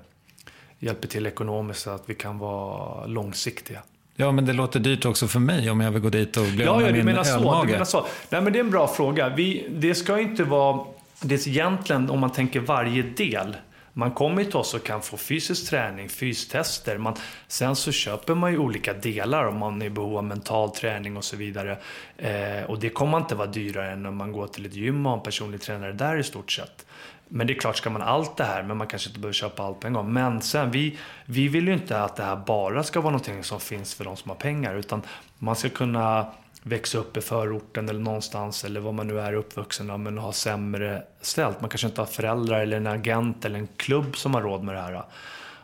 hjälper 0.79 1.07
till 1.07 1.27
ekonomiskt 1.27 1.81
så 1.81 1.89
att 1.89 2.03
vi 2.05 2.15
kan 2.15 2.37
vara 2.37 3.05
långsiktiga. 3.05 3.81
Ja, 4.15 4.31
men 4.31 4.45
det 4.45 4.53
låter 4.53 4.79
dyrt 4.79 5.05
också 5.05 5.27
för 5.27 5.39
mig 5.39 5.69
om 5.69 5.81
jag 5.81 5.91
vill 5.91 6.01
gå 6.01 6.09
dit 6.09 6.37
och 6.37 6.45
glömma 6.45 6.81
ja, 6.81 6.87
ja, 6.87 6.93
min 6.93 7.05
menar 7.05 7.23
så, 7.23 7.63
du 7.63 7.71
menar 7.71 7.85
så. 7.85 8.05
Nej, 8.29 8.41
men 8.41 8.53
det 8.53 8.59
är 8.59 8.63
en 8.63 8.71
bra 8.71 8.87
fråga. 8.87 9.29
Vi, 9.29 9.67
det 9.69 9.95
ska 9.95 10.19
inte 10.19 10.43
vara... 10.43 10.85
Det 11.21 11.35
är 11.35 11.47
egentligen, 11.47 12.09
om 12.09 12.19
man 12.19 12.29
tänker 12.29 12.59
varje 12.59 13.03
del, 13.03 13.55
man 13.97 14.11
kommer 14.11 14.43
till 14.43 14.55
oss 14.55 14.73
och 14.73 14.83
kan 14.83 15.01
få 15.01 15.17
fysisk 15.17 15.69
träning, 15.69 16.09
fystester. 16.09 16.97
Man, 16.97 17.15
sen 17.47 17.75
så 17.75 17.91
köper 17.91 18.35
man 18.35 18.51
ju 18.51 18.57
olika 18.57 18.93
delar 18.93 19.45
om 19.45 19.57
man 19.57 19.81
är 19.81 19.85
i 19.85 19.89
behov 19.89 20.17
av 20.17 20.23
mental 20.23 20.71
träning 20.71 21.17
och 21.17 21.23
så 21.23 21.35
vidare. 21.37 21.77
Eh, 22.17 22.63
och 22.67 22.79
det 22.79 22.89
kommer 22.89 23.17
inte 23.17 23.35
vara 23.35 23.47
dyrare 23.47 23.91
än 23.91 24.05
om 24.05 24.15
man 24.15 24.31
går 24.31 24.47
till 24.47 24.65
ett 24.65 24.75
gym 24.75 25.05
och 25.05 25.11
har 25.11 25.17
en 25.17 25.23
personlig 25.23 25.61
tränare 25.61 25.93
där 25.93 26.17
i 26.17 26.23
stort 26.23 26.51
sett. 26.51 26.85
Men 27.27 27.47
det 27.47 27.53
är 27.53 27.59
klart, 27.59 27.77
ska 27.77 27.89
man 27.89 28.01
allt 28.01 28.37
det 28.37 28.43
här, 28.43 28.63
men 28.63 28.77
man 28.77 28.87
kanske 28.87 29.09
inte 29.09 29.19
behöver 29.19 29.33
köpa 29.33 29.63
allt 29.63 29.79
på 29.79 29.87
en 29.87 29.93
gång. 29.93 30.13
Men 30.13 30.41
sen, 30.41 30.71
vi, 30.71 30.97
vi 31.25 31.47
vill 31.47 31.67
ju 31.67 31.73
inte 31.73 32.01
att 32.01 32.15
det 32.15 32.23
här 32.23 32.35
bara 32.35 32.83
ska 32.83 33.01
vara 33.01 33.11
någonting 33.11 33.43
som 33.43 33.59
finns 33.59 33.93
för 33.93 34.03
de 34.03 34.17
som 34.17 34.29
har 34.29 34.37
pengar. 34.37 34.75
Utan 34.75 35.01
man 35.39 35.55
ska 35.55 35.69
kunna 35.69 36.27
växa 36.67 36.97
upp 36.97 37.17
i 37.17 37.21
förorten 37.21 37.89
eller 37.89 37.99
någonstans 37.99 38.63
eller 38.63 38.79
vad 38.79 38.93
man 38.93 39.07
nu 39.07 39.19
är 39.19 39.33
uppvuxen 39.33 40.03
men 40.03 40.17
ha 40.17 40.33
sämre 40.33 41.03
ställt. 41.21 41.61
Man 41.61 41.69
kanske 41.69 41.87
inte 41.87 42.01
har 42.01 42.05
föräldrar 42.05 42.59
eller 42.59 42.77
en 42.77 42.87
agent 42.87 43.45
eller 43.45 43.59
en 43.59 43.67
klubb 43.77 44.17
som 44.17 44.33
har 44.33 44.41
råd 44.41 44.63
med 44.63 44.75
det 44.75 44.81
här. 44.81 45.03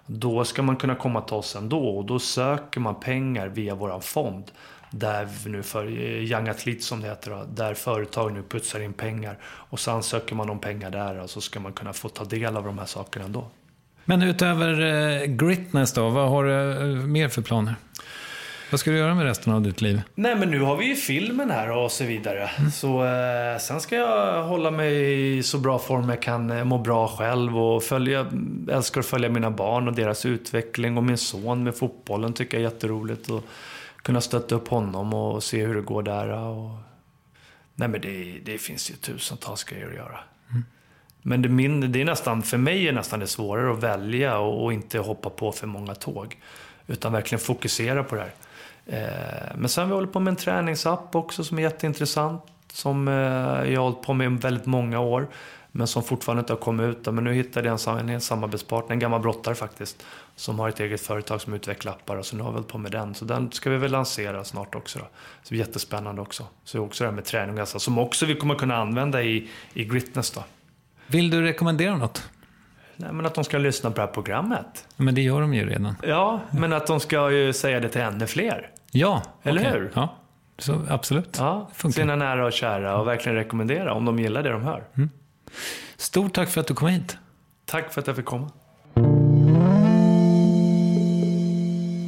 Då 0.06 0.46
ska 0.46 0.62
man 0.62 0.76
kunna 0.76 0.96
komma 0.96 1.22
till 1.22 1.36
oss 1.36 1.56
ändå 1.56 1.98
och 1.98 2.06
då 2.06 2.20
söker 2.20 2.80
man 2.80 3.00
pengar 3.00 3.48
via 3.48 3.76
våran 3.76 4.02
fond. 4.02 4.44
Där 4.92 5.28
nu 5.46 5.64
för 5.64 5.90
Young 5.90 6.50
Athlete 6.50 6.82
som 6.82 7.02
det 7.02 7.08
heter, 7.08 7.46
där 7.54 7.74
företag 7.74 8.34
nu 8.34 8.44
putsar 8.44 8.80
in 8.80 8.94
pengar. 8.94 9.38
Och 9.44 9.80
sen 9.80 10.04
söker 10.04 10.36
man 10.36 10.50
om 10.50 10.60
pengar 10.60 10.90
där 10.90 11.20
och 11.20 11.30
så 11.30 11.42
ska 11.42 11.60
man 11.60 11.74
kunna 11.74 11.94
få 11.94 12.10
ta 12.10 12.24
del 12.24 12.58
av 12.58 12.64
de 12.64 12.80
här 12.80 12.86
sakerna 12.86 13.26
ändå. 13.26 13.48
Men 14.06 14.22
utöver 14.22 14.82
eh, 14.82 15.26
Gritness 15.26 15.94
då, 15.94 16.10
vad 16.10 16.30
har 16.30 16.44
du 16.44 16.72
eh, 16.72 17.06
mer 17.06 17.30
för 17.30 17.42
planer? 17.42 17.76
Vad 18.72 18.80
ska 18.80 18.92
du 18.92 18.98
göra 18.98 19.16
med 19.16 19.26
resten 19.26 19.54
av 19.54 19.62
ditt 19.62 19.82
liv? 19.82 20.02
Nej, 20.16 20.36
men 20.36 20.52
nu 20.52 20.60
har 20.60 20.78
vi 20.78 20.86
ju 20.86 20.96
filmen 20.96 21.52
här 21.52 21.72
och 21.72 21.92
så 21.92 22.04
vidare. 22.04 22.50
Mm. 22.58 22.72
Så 22.72 23.06
eh, 23.06 23.58
sen 23.60 23.82
ska 23.82 23.96
jag 23.96 24.44
hålla 24.44 24.72
mig 24.72 25.38
i 25.38 25.44
så 25.44 25.58
bra 25.58 25.80
form 25.80 26.10
jag 26.10 26.22
kan, 26.22 26.52
eh, 26.52 26.64
må 26.64 26.78
bra 26.78 27.08
själv 27.08 27.58
och 27.58 27.84
följa, 27.84 28.26
älskar 28.72 29.00
att 29.00 29.06
följa 29.06 29.30
mina 29.30 29.52
barn 29.52 29.88
och 29.88 29.94
deras 29.94 30.26
utveckling 30.26 30.98
och 30.98 31.04
min 31.04 31.18
son 31.18 31.64
med 31.64 31.76
fotbollen 31.76 32.34
tycker 32.34 32.58
jag 32.58 32.66
är 32.66 32.74
jätteroligt. 32.74 33.30
Och 33.30 33.44
kunna 34.02 34.22
stötta 34.22 34.56
upp 34.56 34.68
honom 34.68 35.14
och 35.14 35.44
se 35.44 35.66
hur 35.66 35.76
det 35.76 35.82
går 35.82 36.04
där. 36.04 36.28
Och... 36.30 36.70
Nej, 37.76 37.88
men 37.88 38.02
det, 38.02 38.40
det 38.46 38.58
finns 38.58 38.92
ju 38.92 38.96
tusentals 38.96 39.64
grejer 39.64 39.88
att 39.88 39.96
göra. 39.96 40.20
Mm. 40.50 40.66
Men 41.22 41.42
det, 41.42 41.50
min, 41.50 41.92
det 41.92 42.02
är 42.02 42.06
nästan, 42.06 42.44
för 42.44 42.58
mig 42.58 42.88
är 42.88 42.94
nästan 42.94 43.20
det 43.20 43.28
svårare 43.28 43.74
att 43.74 43.84
välja 43.84 44.38
och, 44.38 44.64
och 44.64 44.74
inte 44.74 45.00
hoppa 45.00 45.30
på 45.30 45.52
för 45.52 45.68
många 45.68 45.96
tåg. 45.96 46.38
Utan 46.88 47.14
verkligen 47.14 47.40
fokusera 47.40 48.04
på 48.04 48.16
det 48.16 48.22
här. 48.22 48.32
Eh, 48.92 49.56
men 49.56 49.70
sen 49.70 49.82
har 49.82 49.88
vi 49.88 49.94
hållit 49.94 50.14
på 50.14 50.20
med 50.20 50.32
en 50.32 50.36
träningsapp 50.36 51.16
också 51.16 51.44
som 51.44 51.58
är 51.58 51.62
jätteintressant. 51.62 52.44
Som 52.74 53.08
eh, 53.08 53.14
jag 53.14 53.80
har 53.80 53.84
hållit 53.84 54.02
på 54.02 54.14
med 54.14 54.32
i 54.32 54.38
väldigt 54.38 54.66
många 54.66 55.00
år. 55.00 55.28
Men 55.72 55.88
som 55.88 56.04
fortfarande 56.04 56.40
inte 56.40 56.54
har 56.54 56.58
kommit 56.58 56.98
ut. 56.98 57.14
Men 57.14 57.24
nu 57.24 57.34
hittade 57.34 57.68
jag 57.68 58.00
en, 58.00 58.10
en 58.10 58.22
samarbetspartner, 58.22 58.94
en 58.94 59.00
gammal 59.00 59.22
brottare 59.22 59.56
faktiskt. 59.56 60.06
Som 60.36 60.60
har 60.60 60.70
ett 60.70 60.80
eget 60.80 61.02
företag 61.02 61.42
som 61.42 61.54
utvecklar 61.54 61.92
appar. 61.92 62.22
Så 62.22 62.36
nu 62.36 62.44
har 62.44 62.50
vi 62.50 62.54
hållit 62.54 62.68
på 62.68 62.78
med 62.78 62.92
den. 62.92 63.16
Så 63.16 63.26
den 63.26 63.52
ska 63.52 63.70
vi 63.70 63.78
väl 63.78 63.92
lansera 63.92 64.44
snart 64.44 64.76
också. 64.76 65.00
Då. 65.00 65.06
Så 65.44 65.50
det 65.50 65.56
är 65.56 65.60
jättespännande 65.60 66.22
också. 66.22 66.48
Så 66.64 66.80
också 66.80 67.04
det 67.04 67.10
här 67.10 67.16
med 67.16 67.26
träning 67.26 67.60
alltså, 67.60 67.80
som 67.80 67.98
också 67.98 68.26
vi 68.26 68.36
kommer 68.36 68.56
kunna 68.56 68.78
använda 68.78 69.24
i, 69.24 69.50
i 69.74 69.86
Gritness 69.86 70.32
då. 70.32 70.44
Vill 71.08 71.30
du 71.30 71.42
rekommendera 71.42 71.98
något? 71.98 72.30
Nej, 72.96 73.14
men 73.14 73.26
att 73.26 73.36
de 73.36 73.44
ska 73.44 73.58
lyssna 73.58 73.92
på 73.92 73.96
det 73.96 74.02
här 74.02 74.14
programmet. 74.14 74.88
Men 74.98 75.16
det 75.16 75.22
gör 75.22 75.42
de 75.42 75.54
ju 75.54 75.70
redan. 75.70 75.96
Ja, 76.04 76.40
men 76.52 76.74
att 76.74 76.88
de 76.88 77.00
ska 77.00 77.32
ju 77.32 77.54
säga 77.54 77.80
det 77.80 77.90
till 77.90 78.02
ännu 78.02 78.28
fler. 78.28 78.70
Ja, 78.92 79.22
Eller 79.44 79.62
okay. 79.62 79.72
hur? 79.74 79.92
Ja, 79.96 80.16
så, 80.58 80.82
absolut. 80.90 81.38
Ja, 81.40 81.70
sina 81.94 82.16
nära 82.16 82.46
och 82.46 82.54
kära 82.54 82.98
och 82.98 83.08
verkligen 83.08 83.36
rekommendera 83.36 83.94
om 83.94 84.06
de 84.06 84.20
gillar 84.20 84.44
det 84.44 84.50
de 84.50 84.62
hör. 84.62 84.84
Mm. 84.98 85.10
Stort 85.98 86.34
tack 86.34 86.50
för 86.50 86.62
att 86.62 86.68
du 86.68 86.74
kom 86.74 86.88
hit. 86.88 87.18
Tack 87.66 87.94
för 87.94 88.02
att 88.02 88.08
jag 88.08 88.16
fick 88.16 88.26
komma. 88.26 88.52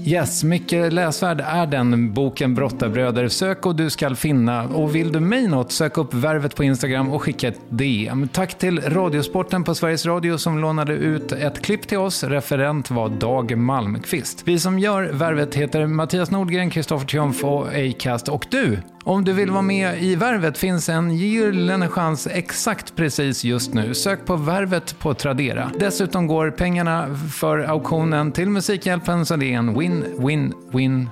Yes, 0.06 0.44
mycket 0.44 0.94
läsvärd 0.94 1.42
är 1.42 1.68
den 1.68 2.14
boken 2.14 2.56
Brottarbröder. 2.56 3.28
Sök 3.28 3.66
och 3.66 3.76
du 3.76 3.90
skall 3.90 4.16
finna. 4.16 4.64
Och 4.64 4.96
vill 4.96 5.12
du 5.12 5.20
mig 5.20 5.48
något, 5.48 5.72
sök 5.72 5.98
upp 5.98 6.14
Värvet 6.14 6.56
på 6.56 6.64
Instagram 6.64 7.10
och 7.10 7.22
skicka 7.22 7.48
ett 7.48 7.60
DM. 7.70 8.28
Tack 8.28 8.58
till 8.58 8.82
Radiosporten 8.82 9.64
på 9.64 9.76
Sveriges 9.76 10.06
Radio 10.06 10.38
som 10.38 10.60
lånade 10.60 10.94
ut 10.94 11.32
ett 11.32 11.62
klipp 11.62 11.88
till 11.88 11.98
oss. 11.98 12.24
Referent 12.24 12.92
var 12.92 13.10
Dag 13.10 13.58
Malmqvist. 13.58 14.42
Vi 14.46 14.60
som 14.60 14.80
gör 14.80 15.04
Värvet 15.04 15.56
heter 15.56 15.88
Mattias 15.88 16.32
Nordgren, 16.32 16.70
Kristoffer 16.70 17.08
Triumf 17.08 17.44
och 17.44 17.68
Acast. 17.68 18.30
Och 18.30 18.46
du, 18.52 18.80
om 19.04 19.26
du 19.26 19.34
vill 19.34 19.52
vara 19.52 19.62
med 19.62 20.04
i 20.04 20.16
Värvet 20.16 20.58
finns 20.58 20.90
en 20.90 21.16
gyllene 21.16 21.88
chans 21.88 22.28
exakt 22.28 22.96
precis 22.96 23.44
just 23.44 23.74
nu. 23.74 23.94
Sök 23.94 24.26
på 24.26 24.36
Värvet 24.36 25.00
på 25.00 25.14
Tradera. 25.14 25.72
Dessutom 25.80 26.28
går 26.28 26.52
pengarna 26.52 27.18
för 27.34 27.60
auktionen 27.60 28.32
till 28.32 28.50
Musikhjälpen 28.50 29.26
så 29.26 29.36
det 29.36 29.54
är 29.54 29.58
en 29.58 29.80
win, 29.80 30.06
win, 30.18 30.54
win, 30.72 31.10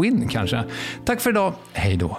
win 0.00 0.28
kanske. 0.28 0.64
Tack 1.04 1.20
för 1.20 1.30
idag. 1.30 1.52
Hej 1.72 1.96
då. 1.96 2.18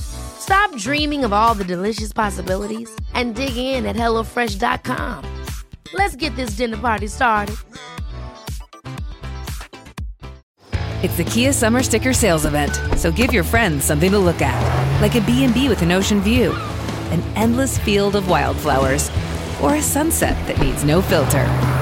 Stop 0.00 0.76
dreaming 0.76 1.24
of 1.24 1.32
all 1.32 1.54
the 1.54 1.64
delicious 1.64 2.12
possibilities 2.12 2.90
and 3.14 3.34
dig 3.34 3.56
in 3.56 3.86
at 3.86 3.96
HelloFresh.com. 3.96 5.24
Let's 5.94 6.16
get 6.16 6.34
this 6.36 6.50
dinner 6.50 6.76
party 6.76 7.06
started. 7.06 7.56
It's 11.02 11.16
the 11.16 11.24
Kia 11.24 11.52
Summer 11.52 11.82
Sticker 11.82 12.12
Sales 12.12 12.44
Event, 12.46 12.80
so 12.96 13.10
give 13.10 13.32
your 13.32 13.42
friends 13.42 13.84
something 13.84 14.12
to 14.12 14.18
look 14.18 14.40
at, 14.40 15.02
like 15.02 15.16
a 15.16 15.20
B&B 15.22 15.68
with 15.68 15.82
an 15.82 15.90
ocean 15.90 16.20
view, 16.20 16.52
an 17.10 17.20
endless 17.34 17.76
field 17.78 18.14
of 18.14 18.28
wildflowers, 18.28 19.10
or 19.60 19.74
a 19.74 19.82
sunset 19.82 20.36
that 20.46 20.60
needs 20.60 20.84
no 20.84 21.02
filter. 21.02 21.81